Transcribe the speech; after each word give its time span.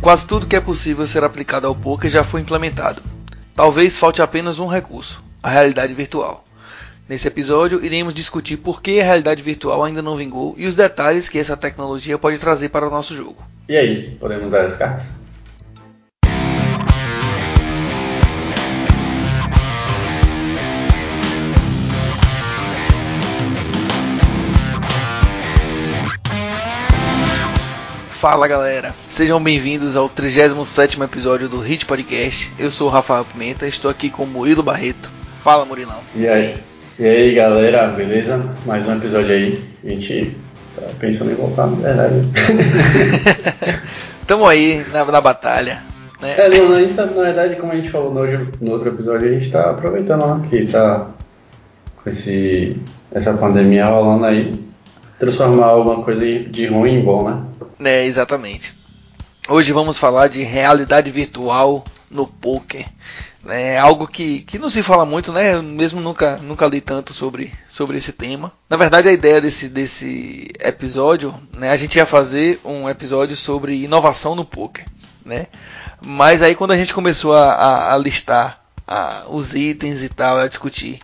Quase 0.00 0.26
tudo 0.26 0.46
que 0.46 0.56
é 0.56 0.60
possível 0.60 1.06
ser 1.06 1.22
aplicado 1.22 1.66
ao 1.66 1.74
poker 1.74 2.10
já 2.10 2.24
foi 2.24 2.40
implementado. 2.40 3.02
Talvez 3.54 3.98
falte 3.98 4.22
apenas 4.22 4.58
um 4.58 4.66
recurso, 4.66 5.22
a 5.42 5.50
realidade 5.50 5.92
virtual. 5.92 6.42
Nesse 7.06 7.28
episódio, 7.28 7.84
iremos 7.84 8.14
discutir 8.14 8.56
por 8.56 8.80
que 8.80 8.98
a 8.98 9.04
realidade 9.04 9.42
virtual 9.42 9.84
ainda 9.84 10.00
não 10.00 10.16
vingou 10.16 10.54
e 10.56 10.66
os 10.66 10.74
detalhes 10.74 11.28
que 11.28 11.38
essa 11.38 11.54
tecnologia 11.54 12.16
pode 12.16 12.38
trazer 12.38 12.70
para 12.70 12.88
o 12.88 12.90
nosso 12.90 13.14
jogo. 13.14 13.44
E 13.68 13.76
aí, 13.76 14.16
podemos 14.18 14.50
dar 14.50 14.64
as 14.64 14.74
cartas? 14.74 15.19
Fala 28.20 28.46
galera, 28.46 28.94
sejam 29.08 29.42
bem-vindos 29.42 29.96
ao 29.96 30.06
37 30.06 31.02
episódio 31.02 31.48
do 31.48 31.58
Hit 31.58 31.86
Podcast. 31.86 32.52
Eu 32.58 32.70
sou 32.70 32.86
o 32.86 32.90
Rafael 32.90 33.24
Pimenta, 33.24 33.66
estou 33.66 33.90
aqui 33.90 34.10
com 34.10 34.24
o 34.24 34.26
Murilo 34.26 34.62
Barreto. 34.62 35.10
Fala 35.36 35.64
Murilão. 35.64 36.02
E 36.14 36.28
aí? 36.28 36.56
E 36.98 37.06
aí 37.06 37.34
galera, 37.34 37.86
beleza? 37.86 38.44
Mais 38.66 38.86
um 38.86 38.94
episódio 38.94 39.34
aí. 39.34 39.58
A 39.82 39.88
gente 39.88 40.36
tá 40.76 40.82
pensando 40.98 41.32
em 41.32 41.34
voltar, 41.34 41.66
na 41.66 41.76
verdade. 41.76 42.16
Tamo 44.28 44.46
aí 44.46 44.84
na, 44.92 45.02
na 45.06 45.20
batalha. 45.22 45.82
Né? 46.20 46.34
É, 46.36 46.48
não, 46.50 46.74
a 46.74 46.80
gente 46.82 46.92
tá, 46.92 47.06
na 47.06 47.22
verdade, 47.22 47.56
como 47.56 47.72
a 47.72 47.76
gente 47.76 47.88
falou 47.88 48.12
no, 48.12 48.26
no 48.60 48.72
outro 48.72 48.90
episódio, 48.90 49.28
a 49.28 49.32
gente 49.32 49.50
tá 49.50 49.70
aproveitando 49.70 50.26
né, 50.26 50.46
que 50.50 50.66
tá 50.66 51.06
com 51.96 52.10
esse, 52.10 52.76
essa 53.10 53.32
pandemia 53.32 53.86
rolando 53.86 54.26
aí, 54.26 54.52
transformar 55.18 55.68
alguma 55.68 56.02
coisa 56.02 56.20
de 56.20 56.66
ruim 56.66 56.98
em 56.98 57.02
bom, 57.02 57.26
né? 57.26 57.49
É, 57.82 58.04
exatamente. 58.04 58.74
Hoje 59.48 59.72
vamos 59.72 59.96
falar 59.96 60.28
de 60.28 60.42
realidade 60.42 61.10
virtual 61.10 61.82
no 62.10 62.26
poker. 62.26 62.86
É 63.48 63.78
algo 63.78 64.06
que, 64.06 64.42
que 64.42 64.58
não 64.58 64.68
se 64.68 64.82
fala 64.82 65.06
muito, 65.06 65.32
né? 65.32 65.54
Eu 65.54 65.62
mesmo 65.62 65.98
nunca, 65.98 66.36
nunca 66.36 66.66
li 66.66 66.82
tanto 66.82 67.14
sobre, 67.14 67.54
sobre 67.70 67.96
esse 67.96 68.12
tema. 68.12 68.52
Na 68.68 68.76
verdade, 68.76 69.08
a 69.08 69.12
ideia 69.12 69.40
desse, 69.40 69.66
desse 69.66 70.48
episódio, 70.60 71.34
né? 71.56 71.70
A 71.70 71.76
gente 71.76 71.96
ia 71.96 72.04
fazer 72.04 72.60
um 72.62 72.86
episódio 72.86 73.34
sobre 73.34 73.82
inovação 73.82 74.34
no 74.34 74.44
poker, 74.44 74.84
né? 75.24 75.46
Mas 76.04 76.42
aí 76.42 76.54
quando 76.54 76.72
a 76.72 76.76
gente 76.76 76.92
começou 76.92 77.34
a, 77.34 77.52
a, 77.54 77.94
a 77.94 77.98
listar 77.98 78.62
a, 78.86 79.22
os 79.28 79.54
itens 79.54 80.02
e 80.02 80.10
tal, 80.10 80.36
a 80.36 80.46
discutir 80.46 81.00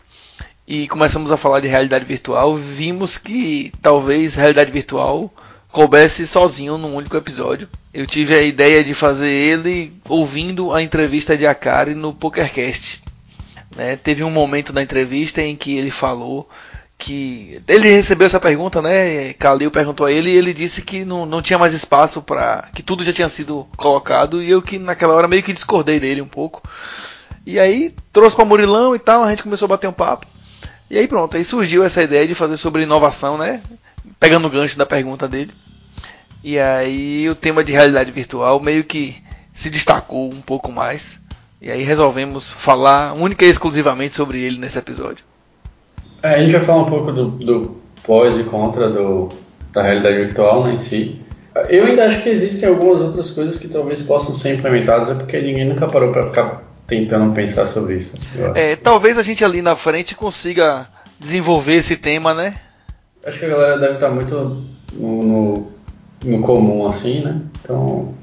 e 0.69 0.89
começamos 0.89 1.33
a 1.33 1.37
falar 1.37 1.61
de 1.61 1.69
realidade 1.69 2.05
virtual, 2.05 2.55
vimos 2.57 3.17
que 3.17 3.73
talvez 3.81 4.35
realidade 4.35 4.71
virtual 4.71 5.33
coubesse 5.77 6.27
sozinho 6.27 6.79
num 6.79 6.95
único 6.95 7.19
episódio. 7.19 7.69
Eu 7.93 8.07
tive 8.07 8.35
a 8.35 8.41
ideia 8.41 8.83
de 8.83 8.95
fazer 8.95 9.29
ele 9.29 9.93
ouvindo 10.09 10.73
a 10.73 10.81
entrevista 10.81 11.37
de 11.37 11.47
Akari 11.47 11.95
no 11.95 12.15
PokerCast. 12.15 13.03
Né? 13.77 13.95
Teve 13.95 14.25
um 14.25 14.31
momento 14.31 14.73
da 14.73 14.81
entrevista 14.81 15.43
em 15.43 15.55
que 15.55 15.77
ele 15.77 15.91
falou 15.91 16.49
que 16.97 17.61
ele 17.69 17.91
recebeu 17.91 18.25
essa 18.25 18.41
pergunta, 18.41 18.81
né? 18.81 19.35
Kalil 19.35 19.71
perguntou 19.71 20.07
a 20.07 20.11
ele 20.11 20.31
e 20.31 20.37
ele 20.39 20.55
disse 20.55 20.81
que 20.81 21.05
não, 21.05 21.27
não 21.27 21.43
tinha 21.43 21.59
mais 21.59 21.75
espaço 21.75 22.23
para 22.23 22.71
que 22.75 22.83
tudo 22.83 23.05
já 23.05 23.13
tinha 23.13 23.29
sido 23.29 23.69
colocado 23.77 24.43
e 24.43 24.51
eu 24.51 24.63
que 24.63 24.79
naquela 24.79 25.13
hora 25.13 25.29
meio 25.29 25.43
que 25.43 25.53
discordei 25.53 26.01
dele 26.01 26.23
um 26.23 26.27
pouco. 26.27 26.63
E 27.45 27.61
aí 27.61 27.95
trouxe 28.15 28.35
para 28.35 28.47
Murilão 28.47 28.97
e 28.97 28.99
tal, 28.99 29.25
a 29.25 29.29
gente 29.29 29.43
começou 29.43 29.67
a 29.67 29.69
bater 29.69 29.89
um 29.89 29.93
papo. 29.93 30.27
E 30.89 30.97
aí 30.97 31.07
pronto, 31.07 31.37
aí 31.37 31.45
surgiu 31.45 31.85
essa 31.85 32.03
ideia 32.03 32.27
de 32.27 32.35
fazer 32.35 32.57
sobre 32.57 32.85
inovação, 32.85 33.37
né? 33.37 33.61
Pegando 34.19 34.47
o 34.47 34.51
gancho 34.51 34.79
da 34.79 34.87
pergunta 34.87 35.29
dele. 35.29 35.53
E 36.43 36.59
aí 36.59 37.29
o 37.29 37.35
tema 37.35 37.65
de 37.65 37.73
realidade 37.73 38.13
virtual 38.13 38.61
meio 38.61 38.85
que 38.85 39.17
se 39.53 39.71
destacou 39.71 40.33
um 40.33 40.41
pouco 40.41 40.71
mais. 40.71 41.19
E 41.61 41.71
aí 41.71 41.83
resolvemos 41.83 42.51
falar 42.51 43.15
única 43.15 43.45
e 43.45 43.49
exclusivamente 43.49 44.15
sobre 44.15 44.41
ele 44.41 44.59
nesse 44.59 44.79
episódio. 44.79 45.25
É, 46.23 46.35
a 46.35 46.39
gente 46.39 46.53
vai 46.53 46.65
falar 46.65 46.83
um 46.83 46.91
pouco 46.91 47.13
do, 47.13 47.31
do 47.31 47.77
pós 48.05 48.39
e 48.39 48.45
contra 48.45 48.91
do, 48.91 49.29
da 49.73 49.83
realidade 49.83 50.17
virtual 50.19 50.65
né, 50.65 50.75
em 50.75 50.81
si. 50.81 51.21
Eu 51.69 51.87
ainda 51.87 52.07
acho 52.07 52.23
que 52.23 52.29
existem 52.29 52.69
algumas 52.69 53.01
outras 53.01 53.31
coisas 53.31 53.57
que 53.57 53.67
talvez 53.67 54.03
possam 54.03 54.35
ser 54.35 54.55
implementadas, 54.55 55.09
é 55.09 55.15
porque 55.15 55.41
ninguém 55.41 55.65
nunca 55.65 55.87
parou 55.87 56.13
para 56.13 56.27
ficar 56.27 56.63
tentando 56.87 57.35
pensar 57.35 57.67
sobre 57.67 57.97
isso. 57.97 58.17
É, 58.55 58.77
talvez 58.77 59.17
a 59.19 59.23
gente 59.23 59.45
ali 59.45 59.63
na 59.63 59.75
frente 59.75 60.15
consiga 60.15 60.87
desenvolver 61.19 61.75
esse 61.75 61.97
tema, 61.97 62.35
né? 62.35 62.55
Acho 63.27 63.39
que 63.41 63.45
a 63.45 63.49
galera 63.49 63.79
deve 63.79 63.95
estar 63.95 64.11
muito 64.11 64.65
no, 64.95 65.23
no 65.23 65.77
no 66.25 66.43
comum 66.43 66.87
assim, 66.87 67.21
né? 67.21 67.41
Então 67.63 68.15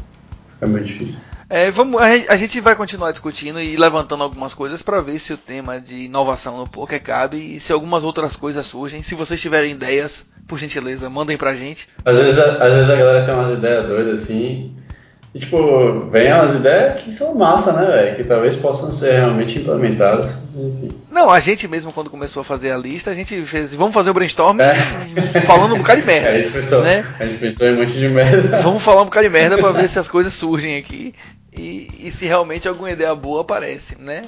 fica 0.53 0.67
meio 0.67 0.85
difícil. 0.85 1.15
É, 1.49 1.69
vamos, 1.69 2.01
a, 2.01 2.35
gente 2.35 2.59
vai 2.59 2.75
continuar 2.75 3.11
discutindo 3.11 3.61
e 3.61 3.75
levantando 3.75 4.23
algumas 4.23 4.55
coisas 4.55 4.81
para 4.81 5.01
ver 5.01 5.19
se 5.19 5.33
o 5.33 5.37
tema 5.37 5.79
de 5.79 6.05
inovação 6.05 6.57
no 6.57 6.67
poker 6.67 7.01
cabe 7.01 7.37
e 7.37 7.59
se 7.59 7.71
algumas 7.71 8.03
outras 8.03 8.35
coisas 8.35 8.65
surgem. 8.65 9.03
Se 9.03 9.13
vocês 9.13 9.39
tiverem 9.39 9.73
ideias, 9.73 10.25
por 10.47 10.57
gentileza, 10.57 11.09
mandem 11.11 11.37
pra 11.37 11.53
gente. 11.53 11.87
Às 12.03 12.17
vezes, 12.17 12.39
às 12.39 12.73
vezes 12.73 12.89
a 12.89 12.95
galera 12.95 13.25
tem 13.25 13.35
umas 13.35 13.51
ideias 13.51 13.85
doidas 13.85 14.23
assim, 14.23 14.75
e, 15.33 15.39
tipo, 15.39 16.09
vem 16.11 16.31
umas 16.31 16.53
ideias 16.53 17.01
que 17.01 17.11
são 17.11 17.33
massa, 17.33 17.73
né, 17.73 17.91
velho? 17.91 18.15
Que 18.15 18.23
talvez 18.23 18.55
possam 18.55 18.91
ser 18.91 19.13
realmente 19.13 19.57
implementadas. 19.57 20.37
Enfim. 20.55 20.89
Não, 21.09 21.27
a 21.27 21.39
gente 21.39 21.67
mesmo, 21.67 21.91
quando 21.91 22.11
começou 22.11 22.41
a 22.41 22.43
fazer 22.43 22.71
a 22.71 22.77
lista, 22.77 23.09
a 23.09 23.15
gente 23.15 23.41
fez, 23.43 23.73
vamos 23.73 23.95
fazer 23.95 24.11
o 24.11 24.13
brainstorm 24.13 24.59
é. 24.61 24.75
falando 25.41 25.73
um 25.73 25.79
bocado 25.79 26.01
de 26.01 26.05
merda. 26.05 26.29
a, 26.29 26.39
gente 26.39 26.51
pensou, 26.51 26.83
né? 26.83 27.03
a 27.19 27.25
gente 27.25 27.39
pensou 27.39 27.67
em 27.67 27.73
um 27.73 27.79
monte 27.79 27.93
de 27.93 28.07
merda. 28.09 28.61
Vamos 28.61 28.83
falar 28.83 29.01
um 29.01 29.05
bocado 29.05 29.25
de 29.25 29.33
merda 29.33 29.57
pra 29.57 29.71
ver 29.71 29.89
se 29.89 29.97
as 29.97 30.07
coisas 30.07 30.33
surgem 30.35 30.77
aqui 30.77 31.15
e, 31.51 31.87
e 31.99 32.11
se 32.11 32.25
realmente 32.25 32.67
alguma 32.67 32.91
ideia 32.91 33.15
boa 33.15 33.41
aparece, 33.41 33.95
né? 33.99 34.21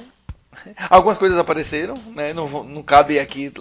Algumas 0.90 1.18
coisas 1.18 1.38
apareceram, 1.38 1.94
né? 2.16 2.32
Não, 2.32 2.64
não 2.64 2.82
cabe 2.82 3.20
aqui 3.20 3.52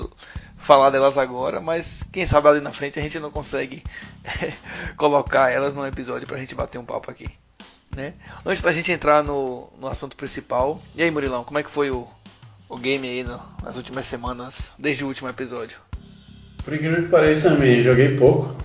falar 0.65 0.89
delas 0.89 1.15
agora, 1.15 1.61
mas 1.61 2.01
quem 2.11 2.25
sabe 2.25 2.47
ali 2.47 2.59
na 2.59 2.71
frente 2.71 2.97
a 2.97 3.01
gente 3.01 3.19
não 3.19 3.29
consegue 3.29 3.83
colocar 4.97 5.51
elas 5.51 5.75
num 5.75 5.85
episódio 5.85 6.27
pra 6.27 6.39
gente 6.39 6.55
bater 6.55 6.79
um 6.79 6.85
papo 6.85 7.11
aqui. 7.11 7.27
Né? 7.95 8.13
Antes 8.43 8.63
da 8.63 8.73
gente 8.73 8.91
entrar 8.91 9.23
no, 9.23 9.69
no 9.79 9.87
assunto 9.87 10.17
principal, 10.17 10.81
e 10.95 11.03
aí 11.03 11.11
Murilão, 11.11 11.43
como 11.43 11.59
é 11.59 11.63
que 11.63 11.69
foi 11.69 11.91
o, 11.91 12.07
o 12.67 12.77
game 12.77 13.07
aí 13.07 13.23
no, 13.23 13.39
nas 13.63 13.77
últimas 13.77 14.07
semanas, 14.07 14.73
desde 14.77 15.03
o 15.03 15.07
último 15.07 15.29
episódio? 15.29 15.77
Por 16.63 16.73
incrível 16.73 17.03
que 17.03 17.09
pareça, 17.09 17.51
me 17.51 17.83
joguei 17.83 18.17
pouco. 18.17 18.55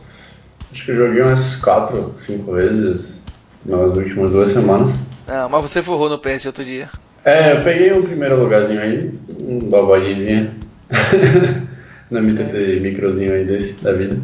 Acho 0.72 0.84
que 0.86 0.90
eu 0.92 1.06
joguei 1.06 1.20
umas 1.20 1.56
4, 1.56 2.14
5 2.16 2.52
vezes 2.52 3.22
nas 3.66 3.94
últimas 3.94 4.30
duas 4.30 4.52
semanas. 4.52 4.90
Ah, 5.28 5.48
mas 5.50 5.62
você 5.62 5.82
forrou 5.82 6.08
no 6.08 6.18
PS 6.18 6.46
outro 6.46 6.64
dia. 6.64 6.88
É, 7.26 7.52
eu 7.52 7.62
peguei 7.62 7.92
um 7.92 8.02
primeiro 8.02 8.40
lugarzinho 8.40 8.80
aí, 8.80 9.12
um 9.42 9.58
babadinho. 9.68 10.58
no 12.10 12.20
MTT 12.22 12.80
microzinho 12.80 13.32
aí 13.32 13.44
desse 13.44 13.82
da 13.82 13.92
vida. 13.92 14.18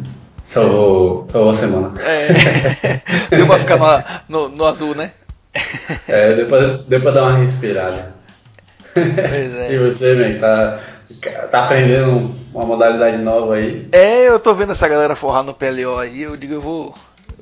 Salvou, 0.45 1.27
salvou 1.31 1.49
a 1.51 1.53
semana. 1.53 1.93
É. 2.01 2.27
Deu 3.35 3.47
pra 3.47 3.59
ficar 3.59 3.77
no, 4.29 4.49
no, 4.49 4.55
no 4.55 4.65
azul, 4.65 4.95
né? 4.95 5.11
É, 6.07 6.33
deu 6.33 6.47
pra, 6.47 6.67
deu 6.87 7.01
pra 7.01 7.11
dar 7.11 7.23
uma 7.23 7.37
respirada. 7.39 8.13
Pois 8.93 9.57
é. 9.57 9.73
E 9.73 9.77
você, 9.77 10.13
man, 10.13 10.37
tá, 10.39 10.79
tá 11.51 11.65
aprendendo 11.65 12.31
uma 12.53 12.65
modalidade 12.65 13.17
nova 13.17 13.55
aí? 13.55 13.87
É, 13.91 14.27
eu 14.29 14.39
tô 14.39 14.53
vendo 14.53 14.71
essa 14.71 14.87
galera 14.87 15.15
forrar 15.15 15.43
no 15.43 15.53
PLO 15.53 15.97
aí, 15.99 16.21
eu 16.21 16.37
digo, 16.37 16.53
eu 16.53 16.61
vou, 16.61 16.93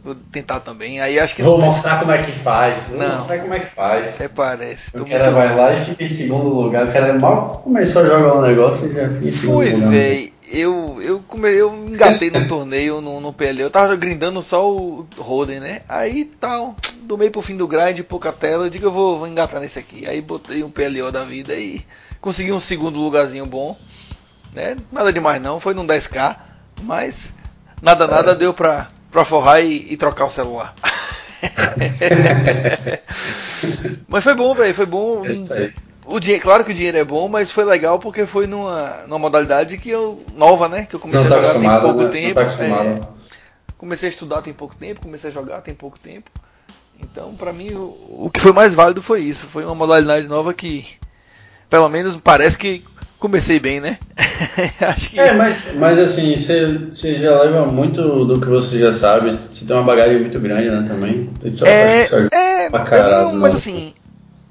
vou 0.04 0.16
tentar 0.32 0.62
também. 0.62 1.02
Aí 1.02 1.20
acho 1.20 1.36
que 1.36 1.44
Vou 1.44 1.60
mostrar 1.60 2.00
como 2.00 2.12
é 2.12 2.20
que 2.20 2.32
faz. 2.32 2.84
Vou 2.90 2.98
não. 2.98 3.18
mostrar 3.18 3.40
como 3.40 3.54
é 3.54 3.60
que 3.60 3.68
faz. 3.68 4.16
Até 4.16 4.28
parece. 4.28 4.98
O 4.98 5.06
cara 5.06 5.30
vai 5.32 5.56
lá 5.56 5.74
e 5.74 5.86
fica 5.86 6.04
em 6.04 6.08
segundo 6.08 6.48
lugar. 6.48 6.86
O 6.86 6.92
cara 6.92 7.20
mal 7.20 7.62
começou 7.64 8.02
a 8.02 8.06
jogar 8.06 8.36
um 8.36 8.42
negócio 8.42 8.90
e 8.90 8.94
já 8.94 9.10
fica 9.10 9.28
em 9.28 9.32
segundo 9.32 9.58
Fui, 9.58 9.72
lugar. 9.74 9.90
véi 9.90 10.35
eu, 10.52 11.02
eu, 11.02 11.20
come, 11.28 11.50
eu 11.50 11.74
engatei 11.74 12.30
no 12.30 12.48
torneio 12.48 13.02
no, 13.02 13.20
no 13.20 13.34
PL. 13.34 13.62
Eu 13.62 13.70
tava 13.70 13.96
grindando 13.96 14.42
só 14.42 14.72
o 14.72 15.08
Roden, 15.18 15.60
né? 15.60 15.82
Aí 15.88 16.26
tal, 16.26 16.76
do 17.02 17.18
meio 17.18 17.32
pro 17.32 17.42
fim 17.42 17.58
do 17.58 17.68
grind, 17.68 18.02
pouca 18.02 18.32
tela, 18.32 18.66
eu 18.66 18.70
digo 18.70 18.86
eu 18.86 18.92
vou, 18.92 19.20
vou 19.20 19.28
engatar 19.28 19.60
nesse 19.60 19.80
aqui. 19.80 20.08
Aí 20.08 20.22
botei 20.22 20.64
um 20.64 20.70
PLO 20.70 21.12
da 21.12 21.24
vida 21.24 21.56
e 21.56 21.86
consegui 22.22 22.52
um 22.52 22.60
segundo 22.60 23.00
lugarzinho 23.00 23.46
bom. 23.46 23.78
Né? 24.54 24.78
Nada 24.92 25.12
demais 25.12 25.42
não, 25.42 25.60
foi 25.60 25.74
num 25.74 25.86
10k, 25.86 26.36
mas 26.84 27.34
nada 27.82 28.08
nada 28.08 28.32
é. 28.32 28.36
deu 28.36 28.54
pra, 28.54 28.90
pra 29.12 29.26
forrar 29.26 29.62
e, 29.62 29.92
e 29.92 29.98
trocar 29.98 30.26
o 30.26 30.32
celular. 30.32 30.74
mas 34.08 34.24
foi 34.24 34.34
bom, 34.34 34.54
velho, 34.54 34.74
foi 34.74 34.86
bom. 34.86 35.26
É 35.26 35.34
isso 35.34 35.54
aí. 35.54 35.74
O 36.06 36.20
dinheiro, 36.20 36.44
claro 36.44 36.64
que 36.64 36.72
o 36.72 36.74
dinheiro 36.74 36.98
é 36.98 37.04
bom, 37.04 37.28
mas 37.28 37.50
foi 37.50 37.66
legal 37.66 37.98
porque 37.98 38.26
foi 38.26 38.46
numa, 38.46 39.04
numa 39.08 39.20
modalidade 39.20 39.78
que 39.78 39.90
eu 39.90 40.24
nova, 40.36 40.70
né? 40.70 40.86
Que 40.86 40.96
eu 40.96 41.00
comecei 41.00 41.28
tá 41.28 41.38
a 41.38 41.44
jogar 41.44 41.60
tem 41.60 41.80
pouco 41.82 42.04
né? 42.04 42.10
tempo. 42.10 42.40
Não 42.40 42.48
tá 42.48 42.64
é, 42.64 43.02
comecei 43.78 44.10
a 44.10 44.12
estudar 44.12 44.42
tem 44.42 44.54
pouco 44.54 44.76
tempo, 44.76 45.02
comecei 45.02 45.30
a 45.30 45.34
jogar 45.34 45.62
tem 45.62 45.74
pouco 45.74 46.00
tempo. 46.00 46.30
Então, 47.00 47.36
para 47.36 47.52
mim, 47.52 47.74
o, 47.74 48.26
o, 48.26 48.30
que 48.32 48.40
foi 48.40 48.54
mais 48.54 48.74
válido 48.74 49.02
foi 49.02 49.22
isso. 49.22 49.48
Foi 49.48 49.66
uma 49.66 49.76
modalidade 49.76 50.28
nova 50.28 50.54
que, 50.54 50.86
pelo 51.70 51.90
menos, 51.90 52.16
parece 52.16 52.58
que 52.58 52.84
comecei 53.20 53.60
bem, 53.60 53.82
né? 53.82 53.98
Acho 54.80 55.10
que... 55.10 55.20
É, 55.20 55.34
mas, 55.34 55.74
mas 55.76 56.00
assim, 56.00 56.38
você 56.38 57.16
já 57.16 57.42
leva 57.42 57.66
muito 57.66 58.26
do 58.26 58.40
que 58.40 58.48
você 58.48 58.80
já 58.80 58.94
sabe. 58.94 59.32
Você 59.32 59.66
tem 59.66 59.76
uma 59.76 59.84
bagagem 59.84 60.20
muito 60.20 60.40
grande, 60.40 60.70
né? 60.70 60.84
Também. 60.88 61.30
É, 61.66 62.02
é 62.02 62.70
É, 62.70 62.70
não, 63.24 63.34
mas 63.36 63.56
assim, 63.56 63.94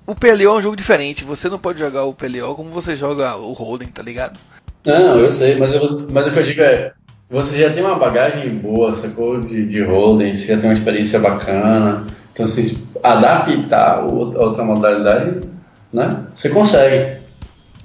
o 0.06 0.14
PLO 0.14 0.42
é 0.42 0.52
um 0.52 0.62
jogo 0.62 0.76
diferente. 0.76 1.24
Você 1.24 1.48
não 1.48 1.58
pode 1.58 1.78
jogar 1.78 2.04
o 2.04 2.14
PLO 2.14 2.54
como 2.54 2.70
você 2.70 2.94
joga 2.94 3.36
o 3.36 3.52
Hold'em, 3.52 3.88
tá 3.88 4.02
ligado? 4.02 4.38
Não, 4.84 5.18
eu 5.18 5.30
sei, 5.30 5.56
mas, 5.56 5.74
eu, 5.74 5.80
mas 6.10 6.26
o 6.26 6.30
que 6.30 6.38
eu 6.38 6.44
digo 6.44 6.60
é, 6.60 6.92
você 7.30 7.58
já 7.58 7.70
tem 7.70 7.82
uma 7.82 7.98
bagagem 7.98 8.50
boa, 8.50 8.92
sacou? 8.92 9.40
De, 9.40 9.66
de 9.66 9.82
Hold'em, 9.82 10.34
você 10.34 10.54
já 10.54 10.60
tem 10.60 10.68
uma 10.68 10.74
experiência 10.74 11.18
bacana. 11.18 12.06
Então, 12.32 12.46
se 12.46 12.84
adaptar 13.02 13.98
a 13.98 14.02
outra 14.02 14.64
modalidade, 14.64 15.40
né? 15.92 16.24
Você 16.34 16.50
consegue. 16.50 17.18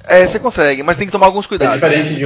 É, 0.08 0.26
você 0.26 0.40
consegue, 0.40 0.82
mas 0.82 0.98
tem 0.98 1.06
que 1.06 1.12
tomar 1.12 1.28
alguns 1.28 1.46
cuidados. 1.46 1.82
É 1.82 1.88
diferente 1.88 2.16
de, 2.16 2.26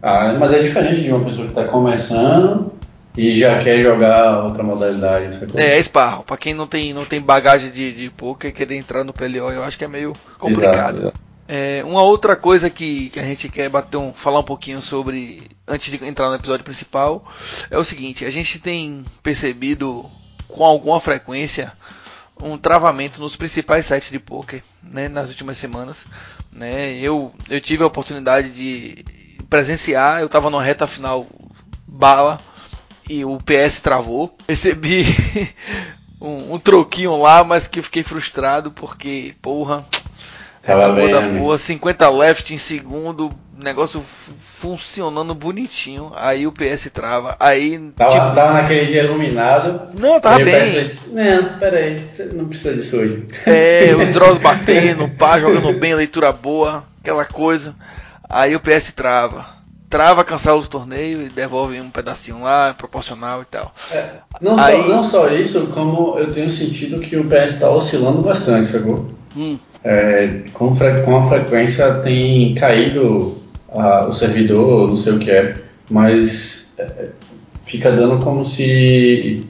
ah, 0.00 0.36
mas 0.38 0.52
é 0.52 0.60
diferente 0.60 1.02
de 1.02 1.10
uma 1.10 1.24
pessoa 1.24 1.46
que 1.46 1.52
está 1.52 1.64
começando 1.64 2.72
e 3.16 3.38
já 3.38 3.62
quer 3.62 3.80
jogar 3.80 4.44
outra 4.44 4.62
modalidade. 4.62 5.38
É, 5.56 5.74
é 5.74 5.78
esparro. 5.78 6.24
Para 6.24 6.36
quem 6.36 6.52
não 6.52 6.66
tem, 6.66 6.92
não 6.92 7.04
tem 7.04 7.20
bagagem 7.20 7.70
de, 7.70 7.92
de 7.92 8.10
poker 8.10 8.52
querer 8.52 8.76
entrar 8.76 9.04
no 9.04 9.12
PLO, 9.12 9.50
eu 9.50 9.62
acho 9.62 9.78
que 9.78 9.84
é 9.84 9.88
meio 9.88 10.12
complicado. 10.38 10.96
Exato, 10.96 10.98
exato. 10.98 11.24
É, 11.46 11.82
uma 11.84 12.02
outra 12.02 12.34
coisa 12.34 12.70
que, 12.70 13.10
que, 13.10 13.20
a 13.20 13.22
gente 13.22 13.50
quer 13.50 13.68
bater 13.68 13.98
um, 13.98 14.14
falar 14.14 14.40
um 14.40 14.44
pouquinho 14.44 14.80
sobre 14.80 15.42
antes 15.68 15.92
de 15.92 16.02
entrar 16.02 16.30
no 16.30 16.34
episódio 16.34 16.64
principal 16.64 17.24
é 17.70 17.76
o 17.76 17.84
seguinte: 17.84 18.24
a 18.24 18.30
gente 18.30 18.58
tem 18.58 19.04
percebido 19.22 20.10
com 20.48 20.64
alguma 20.64 20.98
frequência 21.00 21.72
um 22.42 22.58
travamento 22.58 23.20
nos 23.20 23.36
principais 23.36 23.86
sites 23.86 24.10
de 24.10 24.18
poker 24.18 24.62
né, 24.82 25.08
nas 25.08 25.28
últimas 25.28 25.56
semanas. 25.58 26.04
Né? 26.50 26.94
Eu, 26.94 27.32
eu 27.48 27.60
tive 27.60 27.84
a 27.84 27.86
oportunidade 27.86 28.48
de 28.50 29.04
presenciar, 29.48 30.20
eu 30.20 30.26
estava 30.26 30.50
numa 30.50 30.62
reta 30.62 30.86
final 30.86 31.26
bala 31.86 32.40
e 33.08 33.24
o 33.24 33.38
PS 33.38 33.80
travou. 33.80 34.36
Recebi 34.48 35.04
um, 36.20 36.54
um 36.54 36.58
troquinho 36.58 37.16
lá, 37.20 37.44
mas 37.44 37.66
que 37.66 37.82
fiquei 37.82 38.02
frustrado 38.02 38.70
porque, 38.70 39.34
porra, 39.40 39.84
bem, 40.94 41.10
da 41.10 41.20
boa, 41.20 41.58
50 41.58 42.08
left 42.08 42.54
em 42.54 42.58
segundo, 42.58 43.30
negócio 43.62 44.02
funcionando 44.02 45.34
bonitinho. 45.34 46.10
Aí 46.14 46.46
o 46.46 46.52
PS 46.52 46.90
trava. 46.90 47.36
Aí. 47.38 47.78
Tava, 47.94 48.10
tipo... 48.10 48.34
tava 48.34 48.52
naquele 48.54 48.86
dia 48.86 49.04
iluminado. 49.04 49.90
Não, 49.98 50.18
tava 50.20 50.42
bem. 50.42 50.84
PS... 50.84 50.96
Não, 51.08 51.58
peraí, 51.58 51.98
você 51.98 52.24
não 52.26 52.46
precisa 52.46 52.74
disso 52.74 52.96
hoje. 52.96 53.26
É, 53.46 53.94
os 53.96 54.08
draws 54.08 54.38
batendo, 54.38 55.08
pá, 55.08 55.38
jogando 55.38 55.72
bem, 55.78 55.94
leitura 55.94 56.32
boa, 56.32 56.84
aquela 57.00 57.26
coisa. 57.26 57.74
Aí 58.28 58.56
o 58.56 58.60
PS 58.60 58.92
trava. 58.92 59.53
Trava, 59.88 60.24
cancela 60.24 60.58
o 60.58 60.66
torneio 60.66 61.22
e 61.22 61.28
devolve 61.28 61.80
um 61.80 61.90
pedacinho 61.90 62.42
lá, 62.42 62.74
proporcional 62.74 63.42
e 63.42 63.44
tal. 63.44 63.74
É, 63.92 64.08
não, 64.40 64.58
Aí... 64.58 64.82
só, 64.82 64.88
não 64.88 65.04
só 65.04 65.28
isso, 65.28 65.66
como 65.68 66.18
eu 66.18 66.32
tenho 66.32 66.50
sentido 66.50 67.00
que 67.00 67.16
o 67.16 67.24
PS 67.24 67.54
está 67.54 67.70
oscilando 67.70 68.22
bastante, 68.22 68.68
sacou? 68.68 69.10
Hum 69.36 69.58
é, 69.84 70.40
com, 70.54 70.74
fre 70.74 71.02
com 71.02 71.16
a 71.18 71.28
frequência 71.28 71.96
tem 71.96 72.54
caído 72.54 73.36
a, 73.68 74.06
o 74.06 74.14
servidor, 74.14 74.88
não 74.88 74.96
sei 74.96 75.12
o 75.12 75.18
que 75.18 75.30
é, 75.30 75.56
mas 75.90 76.72
é, 76.78 77.08
fica 77.66 77.92
dando 77.92 78.24
como 78.24 78.46
se 78.46 79.42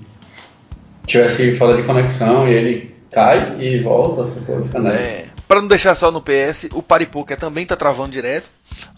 tivesse 1.07 1.55
falta 1.55 1.77
de 1.77 1.85
conexão 1.85 2.49
e 2.49 2.53
ele 2.53 2.95
cai 3.13 3.57
e 3.61 3.79
volta, 3.79 4.27
fica 4.27 4.81
nessa. 4.81 4.97
É, 4.97 5.24
para 5.47 5.61
não 5.61 5.69
deixar 5.69 5.95
só 5.95 6.11
no 6.11 6.23
PS, 6.23 6.69
o 6.73 6.83
Paripoker 6.83 7.39
também 7.39 7.65
está 7.65 7.77
travando 7.77 8.13
direto, 8.13 8.49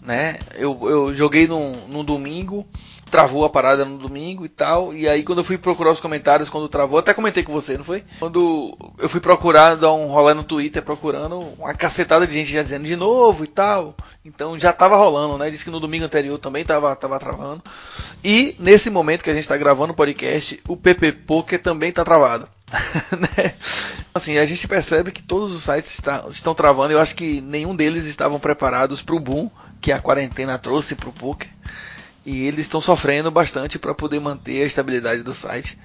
né? 0.01 0.37
Eu, 0.55 0.79
eu 0.83 1.13
joguei 1.13 1.47
num 1.47 2.03
domingo, 2.03 2.65
travou 3.09 3.45
a 3.45 3.49
parada 3.49 3.85
no 3.85 3.97
domingo 3.97 4.45
e 4.45 4.49
tal. 4.49 4.93
E 4.93 5.07
aí 5.07 5.23
quando 5.23 5.39
eu 5.39 5.43
fui 5.43 5.57
procurar 5.57 5.91
os 5.91 5.99
comentários 5.99 6.49
quando 6.49 6.69
travou, 6.69 6.99
até 6.99 7.13
comentei 7.13 7.43
com 7.43 7.51
você, 7.51 7.77
não 7.77 7.83
foi? 7.83 8.03
Quando 8.19 8.77
eu 8.97 9.09
fui 9.09 9.19
procurar, 9.19 9.75
dar 9.75 9.93
um 9.93 10.07
rolê 10.07 10.33
no 10.33 10.43
Twitter 10.43 10.81
procurando 10.81 11.39
uma 11.57 11.73
cacetada 11.73 12.25
de 12.25 12.33
gente 12.33 12.51
já 12.51 12.63
dizendo 12.63 12.85
de 12.85 12.95
novo 12.95 13.43
e 13.43 13.47
tal. 13.47 13.95
Então 14.23 14.57
já 14.59 14.73
tava 14.73 14.95
rolando, 14.95 15.37
né? 15.37 15.49
Disse 15.49 15.63
que 15.63 15.71
no 15.71 15.79
domingo 15.79 16.05
anterior 16.05 16.37
também 16.37 16.63
tava, 16.63 16.95
tava 16.95 17.19
travando. 17.19 17.61
E 18.23 18.55
nesse 18.59 18.89
momento 18.89 19.23
que 19.23 19.29
a 19.29 19.33
gente 19.33 19.47
tá 19.47 19.57
gravando 19.57 19.93
o 19.93 19.95
podcast, 19.95 20.61
o 20.67 20.75
PP 20.75 21.11
Poker 21.13 21.61
também 21.61 21.91
tá 21.91 22.03
travado. 22.03 22.47
né? 23.11 23.53
Assim, 24.13 24.37
a 24.37 24.45
gente 24.45 24.67
percebe 24.67 25.11
que 25.11 25.23
todos 25.23 25.53
os 25.53 25.63
sites 25.63 25.93
está, 25.93 26.25
estão 26.29 26.53
travando. 26.53 26.93
Eu 26.93 26.99
acho 26.99 27.15
que 27.15 27.41
nenhum 27.41 27.75
deles 27.75 28.05
estavam 28.05 28.39
preparados 28.39 29.01
para 29.01 29.15
o 29.15 29.19
boom 29.19 29.49
que 29.79 29.91
a 29.91 29.99
quarentena 29.99 30.57
trouxe 30.57 30.95
para 30.95 31.09
o 31.09 31.13
poker 31.13 31.49
e 32.27 32.45
eles 32.45 32.61
estão 32.61 32.81
sofrendo 32.81 33.31
bastante 33.31 33.79
para 33.79 33.95
poder 33.95 34.19
manter 34.19 34.61
a 34.61 34.65
estabilidade 34.65 35.23
do 35.23 35.33
site, 35.33 35.79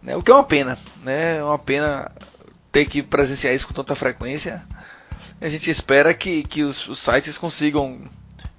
né? 0.00 0.16
O 0.16 0.22
que 0.22 0.30
é 0.30 0.34
uma 0.34 0.44
pena, 0.44 0.78
né? 1.02 1.38
É 1.38 1.44
uma 1.44 1.58
pena 1.58 2.08
ter 2.70 2.86
que 2.86 3.02
presenciar 3.02 3.52
isso 3.52 3.66
com 3.66 3.74
tanta 3.74 3.96
frequência. 3.96 4.62
A 5.40 5.48
gente 5.48 5.68
espera 5.68 6.14
que, 6.14 6.44
que 6.44 6.62
os, 6.62 6.86
os 6.86 7.00
sites 7.00 7.36
consigam 7.36 8.00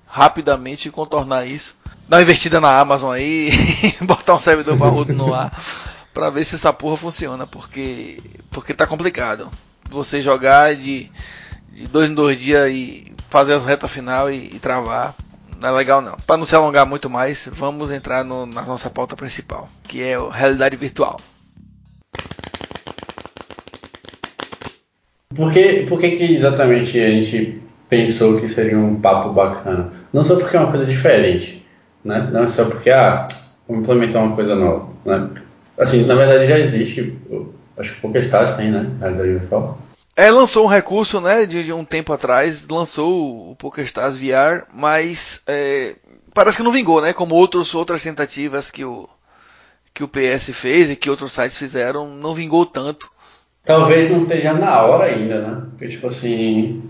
rapidamente 0.06 0.92
contornar 0.92 1.48
isso. 1.48 1.76
Dar 2.10 2.18
uma 2.18 2.24
investida 2.24 2.60
na 2.60 2.78
Amazon 2.78 3.14
aí, 3.14 3.52
botar 4.04 4.36
um 4.36 4.40
servidor 4.40 4.76
barrudo 4.76 5.14
no 5.14 5.34
ar, 5.34 5.58
para 6.14 6.30
ver 6.30 6.46
se 6.46 6.56
essa 6.56 6.72
porra 6.72 6.98
funciona, 6.98 7.48
porque 7.48 8.20
porque 8.52 8.74
tá 8.74 8.86
complicado. 8.86 9.50
Você 9.90 10.22
jogar 10.22 10.76
de, 10.76 11.12
de 11.72 11.88
dois 11.88 12.10
em 12.10 12.14
dois 12.14 12.40
dias 12.40 12.70
e 12.72 13.14
fazer 13.30 13.54
as 13.54 13.66
retas 13.66 13.92
final 13.92 14.32
e, 14.32 14.56
e 14.56 14.60
travar 14.60 15.16
não 15.60 15.70
é 15.70 15.72
legal 15.72 16.02
não. 16.02 16.18
Para 16.28 16.38
não 16.38 16.46
se 16.46 16.56
alongar 16.56 16.86
muito 16.86 17.10
mais, 17.10 17.50
vamos 17.52 17.90
entrar 17.90 18.24
no, 18.24 18.46
na 18.46 18.64
nossa 18.64 18.90
pauta 18.90 19.16
principal, 19.16 19.70
que 19.84 20.04
é 20.04 20.16
a 20.16 20.30
realidade 20.30 20.76
virtual. 20.76 21.22
Por 25.34 25.52
que, 25.52 25.86
por 25.88 26.00
que, 26.00 26.12
que 26.12 26.34
exatamente 26.34 27.00
a 27.00 27.10
gente 27.10 27.62
pensou 27.90 28.40
que 28.40 28.48
seria 28.48 28.78
um 28.78 29.00
papo 29.00 29.34
bacana? 29.34 29.92
Não 30.12 30.24
só 30.24 30.36
porque 30.36 30.56
é 30.56 30.60
uma 30.60 30.70
coisa 30.70 30.86
diferente, 30.86 31.66
né? 32.04 32.30
Não 32.32 32.44
é 32.44 32.50
só 32.50 32.66
porque, 32.66 32.90
ah, 32.92 33.28
vamos 33.68 33.84
implementar 33.84 34.22
uma 34.22 34.36
coisa 34.36 34.56
nova, 34.56 34.90
né? 35.06 35.43
Assim, 35.78 36.06
na 36.06 36.16
verdade 36.16 36.46
já 36.46 36.60
existe, 36.60 37.18
acho 37.78 38.00
que 38.00 38.18
estás 38.18 38.56
tem, 38.56 38.72
né? 38.72 38.92
Realidade 39.00 39.32
virtual. 39.32 39.80
É, 40.16 40.30
lançou 40.30 40.66
um 40.66 40.70
recurso, 40.70 41.20
né, 41.20 41.46
de, 41.46 41.64
de 41.64 41.74
um 41.74 41.84
tempo 41.84 42.14
atrás, 42.14 42.68
lançou 42.68 43.52
o 43.52 43.56
PokerStars 43.56 44.16
VR, 44.16 44.66
mas 44.72 45.42
é, 45.48 45.96
parece 46.34 46.58
que 46.58 46.64
não 46.64 46.72
vingou, 46.72 47.02
né, 47.02 47.14
como 47.14 47.34
outros, 47.34 47.74
outras 47.74 48.04
tentativas 48.04 48.70
que 48.70 48.86
o, 48.86 49.10
que 49.92 50.04
o 50.04 50.08
PS 50.08 50.52
fez 50.54 50.92
e 50.92 50.96
que 50.96 51.10
outros 51.10 51.34
sites 51.34 51.58
fizeram, 51.58 52.08
não 52.08 52.36
vingou 52.36 52.64
tanto. 52.64 53.12
Talvez 53.66 54.12
não 54.12 54.22
esteja 54.22 54.54
na 54.54 54.84
hora 54.84 55.06
ainda, 55.06 55.42
né, 55.42 55.64
porque 55.72 55.88
tipo 55.88 56.06
assim, 56.06 56.84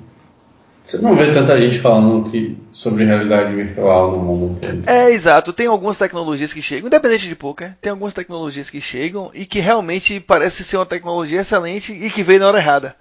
você 0.83 0.97
não 0.97 1.15
vê 1.15 1.31
tanta 1.31 1.57
gente 1.57 1.79
falando 1.79 2.29
que, 2.29 2.57
sobre 2.73 3.05
realidade 3.05 3.55
virtual 3.55 4.11
no 4.11 4.17
mundo. 4.17 4.59
É, 4.85 5.09
exato. 5.11 5.53
Tem 5.53 5.65
algumas 5.65 5.97
tecnologias 5.97 6.51
que 6.51 6.61
chegam, 6.61 6.87
independente 6.87 7.29
de 7.29 7.35
poker, 7.35 7.73
tem 7.81 7.89
algumas 7.89 8.13
tecnologias 8.13 8.69
que 8.69 8.81
chegam 8.81 9.31
e 9.33 9.45
que 9.45 9.61
realmente 9.61 10.19
parece 10.19 10.61
ser 10.61 10.75
uma 10.75 10.85
tecnologia 10.85 11.39
excelente 11.39 11.93
e 11.93 12.09
que 12.11 12.21
veio 12.21 12.41
na 12.41 12.49
hora 12.49 12.57
errada. 12.57 12.97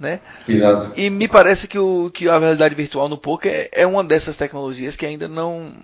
Né? 0.00 0.20
Exato. 0.48 0.92
E 0.96 1.10
me 1.10 1.28
parece 1.28 1.68
que, 1.68 1.78
o, 1.78 2.10
que 2.10 2.26
a 2.28 2.38
realidade 2.38 2.74
virtual 2.74 3.10
no 3.10 3.18
poker 3.18 3.68
é 3.72 3.86
uma 3.86 4.02
dessas 4.02 4.36
tecnologias 4.36 4.96
que 4.96 5.04
ainda 5.04 5.28
não. 5.28 5.74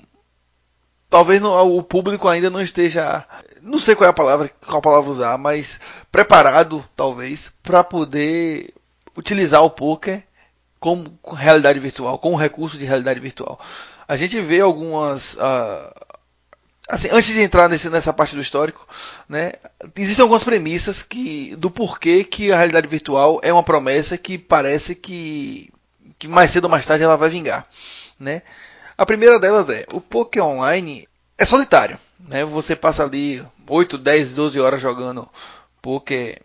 Talvez 1.11 1.43
não, 1.43 1.77
o 1.77 1.83
público 1.83 2.27
ainda 2.27 2.49
não 2.49 2.63
esteja. 2.63 3.23
Não 3.61 3.79
sei 3.79 3.95
qual 3.95 4.07
é 4.07 4.11
a 4.11 4.15
palavra, 4.15 4.51
qual 4.67 4.81
palavra 4.81 5.11
usar, 5.11 5.37
mas 5.37 5.79
preparado, 6.11 6.83
talvez, 6.97 7.53
para 7.63 7.85
poder 7.85 8.73
utilizar 9.15 9.63
o 9.63 9.71
poker 9.71 10.23
como 10.85 11.19
realidade 11.33 11.81
virtual, 11.81 12.19
com 12.19 12.35
o 12.35 12.37
recurso 12.37 12.77
de 12.77 12.85
realidade 12.85 13.19
virtual. 13.19 13.59
A 14.07 14.17
gente 14.17 14.39
vê 14.39 14.61
algumas. 14.61 15.33
Uh, 15.33 15.91
assim, 16.87 17.09
antes 17.11 17.33
de 17.33 17.41
entrar 17.41 17.71
nesse, 17.71 17.89
nessa 17.89 18.13
parte 18.13 18.35
do 18.37 18.43
histórico, 18.43 18.87
né, 19.27 19.55
existem 19.97 20.23
algumas 20.23 20.45
premissas 20.45 21.03
que, 21.03 21.57
do 21.57 21.71
porquê 21.71 22.23
que 22.23 22.53
a 22.53 22.57
realidade 22.59 22.87
virtual 22.87 23.41
é 23.43 23.51
uma 23.51 23.63
promessa 23.63 24.19
que 24.19 24.37
parece 24.37 24.95
que, 24.95 25.73
que 26.19 26.29
mais 26.29 26.51
cedo 26.51 26.65
ou 26.65 26.71
mais 26.71 26.85
tarde 26.85 27.03
ela 27.03 27.17
vai 27.17 27.31
vingar. 27.31 27.67
Né? 28.21 28.43
A 28.99 29.07
primeira 29.07 29.41
delas 29.41 29.71
é: 29.71 29.87
o 29.91 30.03
poker 30.03 30.45
online 30.45 31.09
é 31.39 31.47
solitário. 31.47 31.99
Né? 32.29 32.45
Você 32.45 32.77
passa 32.77 33.05
ali 33.05 33.43
8, 33.67 33.97
10, 33.97 34.35
12 34.35 34.61
horas 34.61 34.83
jogando 34.83 35.27
poker 35.81 36.43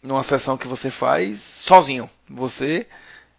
numa 0.00 0.22
sessão 0.22 0.56
que 0.56 0.68
você 0.68 0.88
faz 0.88 1.40
sozinho. 1.40 2.08
Você 2.30 2.86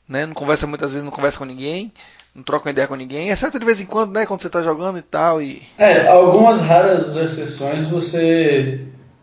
né? 0.08 0.26
Não 0.26 0.34
conversa 0.34 0.68
muitas 0.68 0.92
vezes, 0.92 1.04
não 1.04 1.12
conversa 1.12 1.38
com 1.38 1.46
ninguém, 1.46 1.92
não 2.36 2.44
troca 2.44 2.68
uma 2.68 2.72
ideia 2.72 2.88
com 2.88 2.96
ninguém, 2.96 3.30
exceto 3.30 3.60
de 3.60 3.66
vez 3.66 3.80
em 3.80 3.86
quando, 3.86 4.14
né? 4.14 4.26
Quando 4.26 4.42
você 4.42 4.48
está 4.48 4.62
jogando 4.62 4.98
e 4.98 5.02
tal. 5.02 5.42
E... 5.42 5.62
É, 5.78 6.08
algumas 6.08 6.62
raras 6.62 7.16
exceções 7.16 7.88
você 7.88 8.80